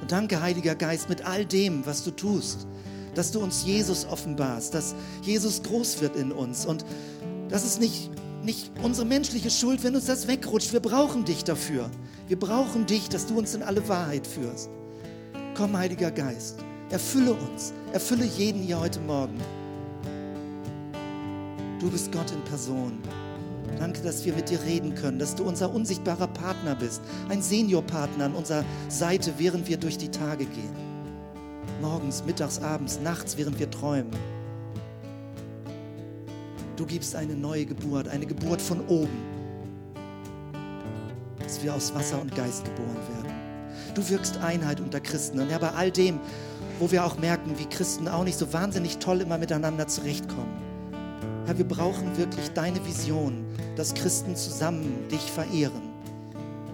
Und 0.00 0.12
danke, 0.12 0.40
Heiliger 0.40 0.74
Geist, 0.74 1.08
mit 1.08 1.24
all 1.24 1.44
dem, 1.44 1.84
was 1.86 2.04
du 2.04 2.10
tust, 2.10 2.66
dass 3.14 3.32
du 3.32 3.40
uns 3.40 3.64
Jesus 3.64 4.06
offenbarst, 4.06 4.74
dass 4.74 4.94
Jesus 5.22 5.62
groß 5.62 6.00
wird 6.00 6.16
in 6.16 6.32
uns. 6.32 6.66
Und 6.66 6.84
das 7.48 7.64
ist 7.64 7.80
nicht, 7.80 8.10
nicht 8.46 8.70
unsere 8.82 9.06
menschliche 9.06 9.50
Schuld, 9.50 9.84
wenn 9.84 9.94
uns 9.94 10.06
das 10.06 10.28
wegrutscht. 10.28 10.72
Wir 10.72 10.80
brauchen 10.80 11.24
dich 11.24 11.44
dafür. 11.44 11.90
Wir 12.28 12.38
brauchen 12.38 12.86
dich, 12.86 13.08
dass 13.08 13.26
du 13.26 13.36
uns 13.36 13.54
in 13.54 13.62
alle 13.62 13.86
Wahrheit 13.88 14.26
führst. 14.26 14.70
Komm, 15.54 15.76
Heiliger 15.76 16.10
Geist, 16.10 16.58
erfülle 16.90 17.34
uns, 17.34 17.72
erfülle 17.92 18.24
jeden 18.24 18.62
hier 18.62 18.80
heute 18.80 19.00
Morgen. 19.00 19.38
Du 21.80 21.90
bist 21.90 22.10
Gott 22.12 22.30
in 22.30 22.42
Person. 22.44 22.98
Danke, 23.78 24.00
dass 24.00 24.24
wir 24.24 24.32
mit 24.32 24.48
dir 24.48 24.62
reden 24.62 24.94
können, 24.94 25.18
dass 25.18 25.34
du 25.34 25.44
unser 25.44 25.74
unsichtbarer 25.74 26.28
Partner 26.28 26.74
bist, 26.74 27.02
ein 27.28 27.42
Seniorpartner 27.42 28.26
an 28.26 28.34
unserer 28.34 28.64
Seite, 28.88 29.34
während 29.38 29.68
wir 29.68 29.76
durch 29.76 29.98
die 29.98 30.10
Tage 30.10 30.46
gehen. 30.46 30.74
Morgens, 31.82 32.24
mittags, 32.24 32.60
abends, 32.60 33.00
nachts, 33.02 33.36
während 33.36 33.58
wir 33.58 33.70
träumen. 33.70 34.35
Du 36.76 36.84
gibst 36.84 37.16
eine 37.16 37.34
neue 37.34 37.64
Geburt, 37.64 38.08
eine 38.08 38.26
Geburt 38.26 38.60
von 38.60 38.80
oben, 38.88 39.18
dass 41.42 41.62
wir 41.62 41.74
aus 41.74 41.94
Wasser 41.94 42.20
und 42.20 42.34
Geist 42.34 42.64
geboren 42.66 42.96
werden. 43.14 43.32
Du 43.94 44.06
wirkst 44.10 44.38
Einheit 44.38 44.80
unter 44.80 45.00
Christen 45.00 45.40
und 45.40 45.50
ja, 45.50 45.56
bei 45.56 45.70
all 45.70 45.90
dem, 45.90 46.20
wo 46.78 46.90
wir 46.90 47.04
auch 47.04 47.18
merken, 47.18 47.58
wie 47.58 47.64
Christen 47.64 48.08
auch 48.08 48.24
nicht 48.24 48.36
so 48.36 48.52
wahnsinnig 48.52 48.98
toll 48.98 49.22
immer 49.22 49.38
miteinander 49.38 49.86
zurechtkommen. 49.86 50.52
Herr, 51.46 51.56
wir 51.56 51.66
brauchen 51.66 52.18
wirklich 52.18 52.50
deine 52.50 52.84
Vision, 52.84 53.46
dass 53.76 53.94
Christen 53.94 54.36
zusammen 54.36 55.08
dich 55.10 55.20
verehren. 55.20 55.82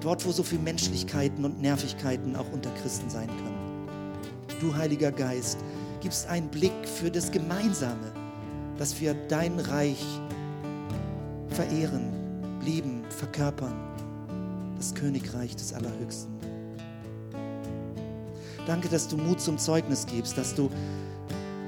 Dort, 0.00 0.26
wo 0.26 0.32
so 0.32 0.42
viel 0.42 0.58
Menschlichkeiten 0.58 1.44
und 1.44 1.62
Nervigkeiten 1.62 2.34
auch 2.34 2.50
unter 2.50 2.70
Christen 2.82 3.08
sein 3.08 3.28
können. 3.28 3.86
Du, 4.60 4.74
Heiliger 4.74 5.12
Geist, 5.12 5.58
gibst 6.00 6.26
einen 6.26 6.48
Blick 6.48 6.72
für 6.86 7.10
das 7.10 7.30
Gemeinsame, 7.30 8.21
dass 8.82 9.00
wir 9.00 9.14
dein 9.28 9.60
Reich 9.60 10.04
verehren, 11.50 12.10
lieben, 12.64 13.04
verkörpern. 13.10 13.72
Das 14.76 14.92
Königreich 14.92 15.54
des 15.54 15.72
Allerhöchsten. 15.72 16.32
Danke, 18.66 18.88
dass 18.88 19.06
du 19.06 19.16
Mut 19.16 19.40
zum 19.40 19.56
Zeugnis 19.56 20.04
gibst, 20.06 20.36
dass 20.36 20.56
du 20.56 20.68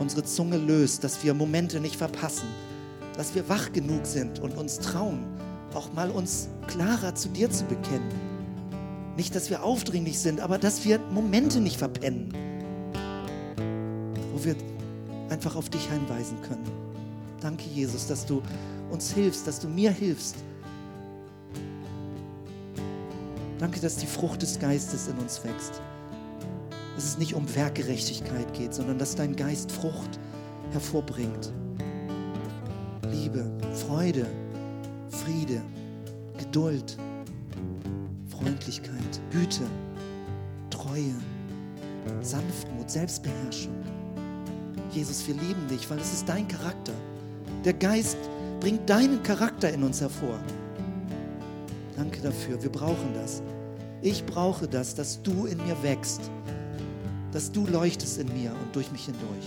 unsere 0.00 0.24
Zunge 0.24 0.56
löst, 0.56 1.04
dass 1.04 1.22
wir 1.22 1.34
Momente 1.34 1.78
nicht 1.78 1.94
verpassen, 1.94 2.48
dass 3.16 3.32
wir 3.32 3.48
wach 3.48 3.72
genug 3.72 4.06
sind 4.06 4.40
und 4.40 4.56
uns 4.56 4.80
trauen, 4.80 5.22
auch 5.72 5.92
mal 5.92 6.10
uns 6.10 6.48
klarer 6.66 7.14
zu 7.14 7.28
dir 7.28 7.48
zu 7.48 7.64
bekennen. 7.66 8.10
Nicht, 9.16 9.36
dass 9.36 9.50
wir 9.50 9.62
aufdringlich 9.62 10.18
sind, 10.18 10.40
aber 10.40 10.58
dass 10.58 10.84
wir 10.84 10.98
Momente 11.12 11.60
nicht 11.60 11.76
verpennen, 11.76 12.32
wo 14.32 14.44
wir 14.44 14.56
einfach 15.30 15.54
auf 15.54 15.70
dich 15.70 15.88
hinweisen 15.88 16.42
können. 16.42 16.83
Danke, 17.44 17.64
Jesus, 17.68 18.06
dass 18.06 18.24
du 18.24 18.40
uns 18.90 19.12
hilfst, 19.12 19.46
dass 19.46 19.60
du 19.60 19.68
mir 19.68 19.90
hilfst. 19.90 20.36
Danke, 23.58 23.80
dass 23.80 23.96
die 23.96 24.06
Frucht 24.06 24.40
des 24.40 24.58
Geistes 24.58 25.08
in 25.08 25.18
uns 25.18 25.44
wächst. 25.44 25.82
Dass 26.94 27.04
es 27.04 27.18
nicht 27.18 27.34
um 27.34 27.44
Werkgerechtigkeit 27.54 28.50
geht, 28.54 28.72
sondern 28.72 28.96
dass 28.96 29.14
dein 29.14 29.36
Geist 29.36 29.70
Frucht 29.70 30.18
hervorbringt. 30.72 31.52
Liebe, 33.10 33.44
Freude, 33.74 34.26
Friede, 35.10 35.60
Geduld, 36.38 36.96
Freundlichkeit, 38.30 39.20
Güte, 39.30 39.66
Treue, 40.70 41.14
Sanftmut, 42.22 42.90
Selbstbeherrschung. 42.90 43.74
Jesus, 44.92 45.28
wir 45.28 45.34
lieben 45.34 45.68
dich, 45.68 45.90
weil 45.90 45.98
es 45.98 46.14
ist 46.14 46.26
dein 46.26 46.48
Charakter. 46.48 46.94
Der 47.64 47.72
Geist 47.72 48.18
bringt 48.60 48.90
deinen 48.90 49.22
Charakter 49.22 49.72
in 49.72 49.82
uns 49.82 49.98
hervor. 50.02 50.38
Danke 51.96 52.20
dafür, 52.20 52.62
wir 52.62 52.70
brauchen 52.70 53.14
das. 53.14 53.42
Ich 54.02 54.26
brauche 54.26 54.68
das, 54.68 54.94
dass 54.94 55.22
du 55.22 55.46
in 55.46 55.56
mir 55.64 55.82
wächst, 55.82 56.20
dass 57.32 57.50
du 57.50 57.66
leuchtest 57.66 58.20
in 58.20 58.26
mir 58.34 58.50
und 58.50 58.76
durch 58.76 58.92
mich 58.92 59.06
hindurch. 59.06 59.46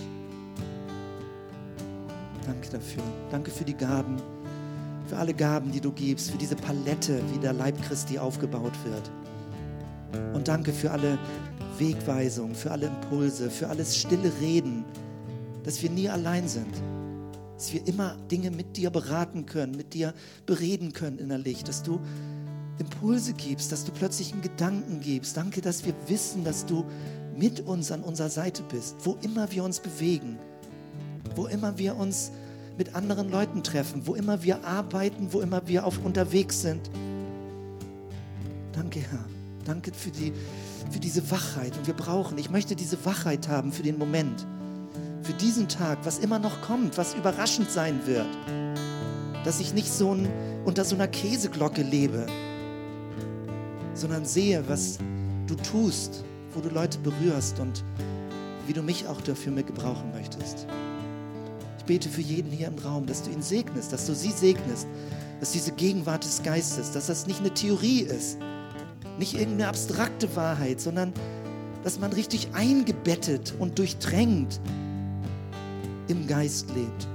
Danke 2.44 2.70
dafür. 2.70 3.04
Danke 3.30 3.52
für 3.52 3.64
die 3.64 3.74
Gaben, 3.74 4.16
für 5.06 5.16
alle 5.16 5.32
Gaben, 5.32 5.70
die 5.70 5.80
du 5.80 5.92
gibst, 5.92 6.32
für 6.32 6.38
diese 6.38 6.56
Palette, 6.56 7.22
wie 7.32 7.38
der 7.38 7.52
Leib 7.52 7.80
Christi 7.82 8.18
aufgebaut 8.18 8.74
wird. 8.84 9.12
Und 10.34 10.48
danke 10.48 10.72
für 10.72 10.90
alle 10.90 11.18
Wegweisungen, 11.78 12.56
für 12.56 12.72
alle 12.72 12.86
Impulse, 12.86 13.48
für 13.48 13.68
alles 13.68 13.96
stille 13.96 14.32
Reden, 14.40 14.84
dass 15.62 15.80
wir 15.82 15.90
nie 15.90 16.08
allein 16.08 16.48
sind. 16.48 16.74
Dass 17.58 17.72
wir 17.74 17.86
immer 17.86 18.16
Dinge 18.30 18.50
mit 18.50 18.78
dir 18.78 18.88
beraten 18.88 19.44
können, 19.44 19.76
mit 19.76 19.92
dir 19.92 20.14
bereden 20.46 20.94
können 20.94 21.18
innerlich, 21.18 21.62
dass 21.62 21.82
du 21.82 22.00
Impulse 22.78 23.34
gibst, 23.34 23.72
dass 23.72 23.84
du 23.84 23.92
plötzlich 23.92 24.32
einen 24.32 24.40
Gedanken 24.40 25.00
gibst. 25.00 25.36
Danke, 25.36 25.60
dass 25.60 25.84
wir 25.84 25.92
wissen, 26.06 26.44
dass 26.44 26.64
du 26.64 26.86
mit 27.36 27.60
uns 27.60 27.92
an 27.92 28.02
unserer 28.02 28.30
Seite 28.30 28.62
bist, 28.70 28.96
wo 29.04 29.18
immer 29.22 29.50
wir 29.52 29.64
uns 29.64 29.80
bewegen 29.80 30.38
wo 31.38 31.46
immer 31.46 31.78
wir 31.78 31.96
uns 31.96 32.32
mit 32.76 32.94
anderen 32.94 33.30
Leuten 33.30 33.62
treffen, 33.62 34.06
wo 34.06 34.14
immer 34.14 34.42
wir 34.42 34.64
arbeiten, 34.64 35.32
wo 35.32 35.40
immer 35.40 35.66
wir 35.66 35.86
auf 35.86 36.04
unterwegs 36.04 36.62
sind. 36.62 36.90
Danke, 38.72 39.00
Herr. 39.00 39.24
Danke 39.64 39.92
für, 39.92 40.10
die, 40.10 40.32
für 40.90 40.98
diese 40.98 41.30
Wachheit. 41.30 41.76
Und 41.76 41.86
wir 41.86 41.94
brauchen, 41.94 42.38
ich 42.38 42.50
möchte 42.50 42.74
diese 42.76 43.04
Wachheit 43.04 43.48
haben 43.48 43.72
für 43.72 43.82
den 43.82 43.98
Moment, 43.98 44.46
für 45.28 45.34
diesen 45.34 45.68
Tag, 45.68 45.98
was 46.04 46.20
immer 46.20 46.38
noch 46.38 46.62
kommt, 46.62 46.96
was 46.96 47.14
überraschend 47.14 47.70
sein 47.70 48.00
wird. 48.06 48.26
Dass 49.44 49.60
ich 49.60 49.74
nicht 49.74 49.92
so 49.92 50.14
ein, 50.14 50.26
unter 50.64 50.86
so 50.86 50.94
einer 50.94 51.06
Käseglocke 51.06 51.82
lebe, 51.82 52.24
sondern 53.92 54.24
sehe, 54.24 54.66
was 54.68 54.96
du 55.46 55.54
tust, 55.56 56.24
wo 56.54 56.62
du 56.62 56.70
Leute 56.70 56.98
berührst 57.00 57.60
und 57.60 57.84
wie 58.66 58.72
du 58.72 58.82
mich 58.82 59.06
auch 59.06 59.20
dafür 59.20 59.52
mit 59.52 59.66
gebrauchen 59.66 60.10
möchtest 60.12 60.66
bete 61.84 62.10
für 62.10 62.20
jeden 62.20 62.52
hier 62.52 62.68
im 62.68 62.78
Raum, 62.78 63.06
dass 63.06 63.22
du 63.22 63.30
ihn 63.30 63.40
segnest, 63.40 63.94
dass 63.94 64.06
du 64.06 64.14
sie 64.14 64.30
segnest, 64.30 64.86
dass 65.40 65.52
diese 65.52 65.72
Gegenwart 65.72 66.22
des 66.22 66.42
Geistes, 66.42 66.92
dass 66.92 67.06
das 67.06 67.26
nicht 67.26 67.40
eine 67.40 67.52
Theorie 67.52 68.00
ist, 68.00 68.36
nicht 69.18 69.32
irgendeine 69.32 69.68
abstrakte 69.68 70.36
Wahrheit, 70.36 70.82
sondern 70.82 71.14
dass 71.84 71.98
man 71.98 72.12
richtig 72.12 72.48
eingebettet 72.52 73.54
und 73.58 73.78
durchdrängt 73.78 74.60
im 76.08 76.26
Geist 76.26 76.68
lebt. 76.74 77.06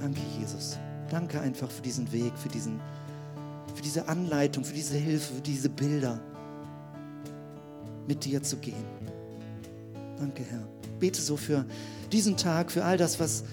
Danke, 0.00 0.20
Jesus. 0.38 0.76
Danke 1.10 1.40
einfach 1.40 1.70
für 1.70 1.82
diesen 1.82 2.10
Weg, 2.12 2.32
für, 2.36 2.48
diesen, 2.48 2.80
für 3.74 3.82
diese 3.82 4.08
Anleitung, 4.08 4.64
für 4.64 4.74
diese 4.74 4.96
Hilfe, 4.96 5.34
für 5.34 5.40
diese 5.40 5.68
Bilder, 5.68 6.20
mit 8.06 8.24
dir 8.24 8.42
zu 8.42 8.56
gehen. 8.56 8.84
Danke, 10.18 10.42
Herr. 10.48 10.66
Bete 10.98 11.20
so 11.20 11.36
für 11.36 11.64
diesen 12.12 12.36
Tag, 12.36 12.70
für 12.70 12.84
all 12.84 12.96
das, 12.96 13.18
was 13.18 13.44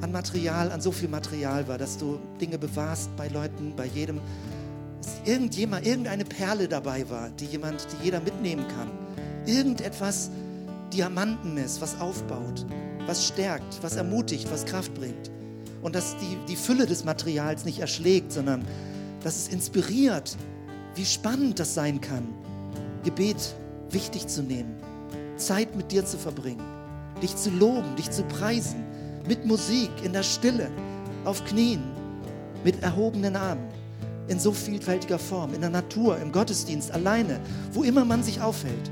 an 0.00 0.12
Material, 0.12 0.70
an 0.70 0.80
so 0.80 0.92
viel 0.92 1.08
Material 1.08 1.66
war, 1.66 1.78
dass 1.78 1.98
du 1.98 2.18
Dinge 2.40 2.58
bewahrst 2.58 3.14
bei 3.16 3.28
Leuten, 3.28 3.74
bei 3.74 3.86
jedem, 3.86 4.20
dass 4.98 5.14
irgendjemand, 5.24 5.86
irgendeine 5.86 6.24
Perle 6.24 6.68
dabei 6.68 7.08
war, 7.08 7.30
die 7.30 7.46
jemand, 7.46 7.86
die 7.92 8.04
jeder 8.04 8.20
mitnehmen 8.20 8.66
kann. 8.68 8.90
Irgendetwas 9.46 10.30
Diamanten 10.92 11.56
ist, 11.56 11.80
was 11.80 12.00
aufbaut, 12.00 12.66
was 13.06 13.26
stärkt, 13.26 13.82
was 13.82 13.96
ermutigt, 13.96 14.50
was 14.50 14.64
Kraft 14.64 14.94
bringt. 14.94 15.30
Und 15.82 15.94
dass 15.94 16.16
die, 16.16 16.38
die 16.48 16.56
Fülle 16.56 16.86
des 16.86 17.04
Materials 17.04 17.64
nicht 17.64 17.80
erschlägt, 17.80 18.32
sondern 18.32 18.64
dass 19.22 19.36
es 19.36 19.48
inspiriert, 19.48 20.36
wie 20.94 21.04
spannend 21.04 21.58
das 21.58 21.74
sein 21.74 22.00
kann, 22.00 22.28
Gebet 23.02 23.54
wichtig 23.90 24.28
zu 24.28 24.42
nehmen, 24.42 24.74
Zeit 25.36 25.76
mit 25.76 25.92
dir 25.92 26.06
zu 26.06 26.16
verbringen 26.16 26.74
dich 27.22 27.36
zu 27.36 27.50
loben, 27.50 27.96
dich 27.96 28.10
zu 28.10 28.22
preisen, 28.24 28.84
mit 29.26 29.46
Musik, 29.46 29.90
in 30.02 30.12
der 30.12 30.22
Stille, 30.22 30.70
auf 31.24 31.44
Knien, 31.46 31.82
mit 32.64 32.82
erhobenen 32.82 33.36
Armen, 33.36 33.66
in 34.28 34.38
so 34.38 34.52
vielfältiger 34.52 35.18
Form, 35.18 35.54
in 35.54 35.60
der 35.60 35.70
Natur, 35.70 36.18
im 36.18 36.32
Gottesdienst, 36.32 36.90
alleine, 36.92 37.40
wo 37.72 37.82
immer 37.82 38.04
man 38.04 38.22
sich 38.22 38.40
aufhält. 38.40 38.90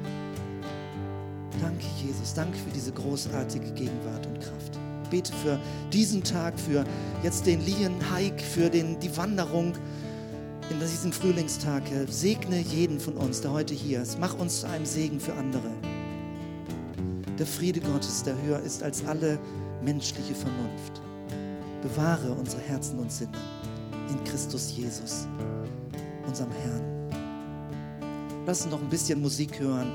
Danke, 1.63 1.87
Jesus. 2.05 2.35
Danke 2.35 2.59
für 2.59 2.71
diese 2.71 2.91
großartige 2.91 3.71
Gegenwart 3.71 4.27
und 4.27 4.41
Kraft. 4.41 4.79
Bete 5.11 5.33
für 5.33 5.61
diesen 5.93 6.25
Tag, 6.25 6.59
für 6.59 6.85
jetzt 7.23 7.47
den 7.47 7.65
Lien-Hike, 7.65 8.43
für 8.43 8.69
den, 8.69 8.99
die 8.99 9.17
Wanderung 9.17 9.73
in 10.71 10.81
diesem 10.81 11.13
Frühlingstag. 11.13 11.85
Segne 12.09 12.59
jeden 12.59 12.99
von 12.99 13.15
uns, 13.15 13.43
der 13.43 13.53
heute 13.53 13.75
hier 13.75 14.03
ist. 14.03 14.19
Mach 14.19 14.37
uns 14.37 14.63
zu 14.63 14.69
einem 14.69 14.85
Segen 14.85 15.21
für 15.21 15.35
andere. 15.35 15.71
Der 17.39 17.47
Friede 17.47 17.79
Gottes, 17.79 18.25
der 18.25 18.35
höher 18.43 18.59
ist 18.59 18.83
als 18.83 19.05
alle 19.07 19.39
menschliche 19.85 20.35
Vernunft. 20.35 21.01
Bewahre 21.81 22.33
unsere 22.33 22.63
Herzen 22.63 22.99
und 22.99 23.13
Sinne 23.13 23.39
in 24.09 24.25
Christus 24.25 24.77
Jesus, 24.77 25.29
unserem 26.27 26.51
Herrn. 26.51 26.83
Lass 28.47 28.63
uns 28.63 28.73
noch 28.73 28.83
ein 28.83 28.89
bisschen 28.89 29.23
Musik 29.23 29.61
hören. 29.61 29.93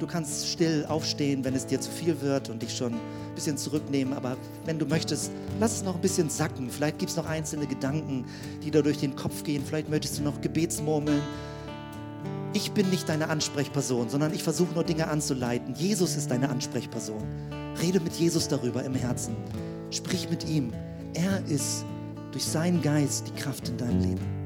Du 0.00 0.06
kannst 0.06 0.48
still 0.48 0.86
aufstehen, 0.88 1.44
wenn 1.44 1.54
es 1.54 1.66
dir 1.66 1.78
zu 1.78 1.90
viel 1.90 2.22
wird 2.22 2.48
und 2.48 2.62
dich 2.62 2.74
schon 2.74 2.94
ein 2.94 3.34
bisschen 3.34 3.58
zurücknehmen. 3.58 4.14
Aber 4.14 4.38
wenn 4.64 4.78
du 4.78 4.86
möchtest, 4.86 5.30
lass 5.60 5.72
es 5.72 5.82
noch 5.82 5.94
ein 5.94 6.00
bisschen 6.00 6.30
sacken. 6.30 6.70
Vielleicht 6.70 6.98
gibt 6.98 7.10
es 7.10 7.16
noch 7.18 7.26
einzelne 7.26 7.66
Gedanken, 7.66 8.24
die 8.64 8.70
da 8.70 8.80
durch 8.80 8.98
den 8.98 9.14
Kopf 9.14 9.44
gehen. 9.44 9.62
Vielleicht 9.64 9.90
möchtest 9.90 10.18
du 10.18 10.22
noch 10.22 10.40
Gebetsmurmeln. 10.40 11.20
Ich 12.54 12.72
bin 12.72 12.88
nicht 12.88 13.10
deine 13.10 13.28
Ansprechperson, 13.28 14.08
sondern 14.08 14.32
ich 14.32 14.42
versuche 14.42 14.72
nur 14.72 14.84
Dinge 14.84 15.06
anzuleiten. 15.06 15.74
Jesus 15.74 16.16
ist 16.16 16.30
deine 16.30 16.48
Ansprechperson. 16.48 17.22
Rede 17.80 18.00
mit 18.00 18.14
Jesus 18.14 18.48
darüber 18.48 18.82
im 18.82 18.94
Herzen. 18.94 19.36
Sprich 19.90 20.30
mit 20.30 20.48
ihm. 20.48 20.72
Er 21.12 21.44
ist 21.46 21.84
durch 22.32 22.44
seinen 22.44 22.80
Geist 22.80 23.28
die 23.28 23.40
Kraft 23.40 23.68
in 23.68 23.76
deinem 23.76 24.00
Leben. 24.00 24.39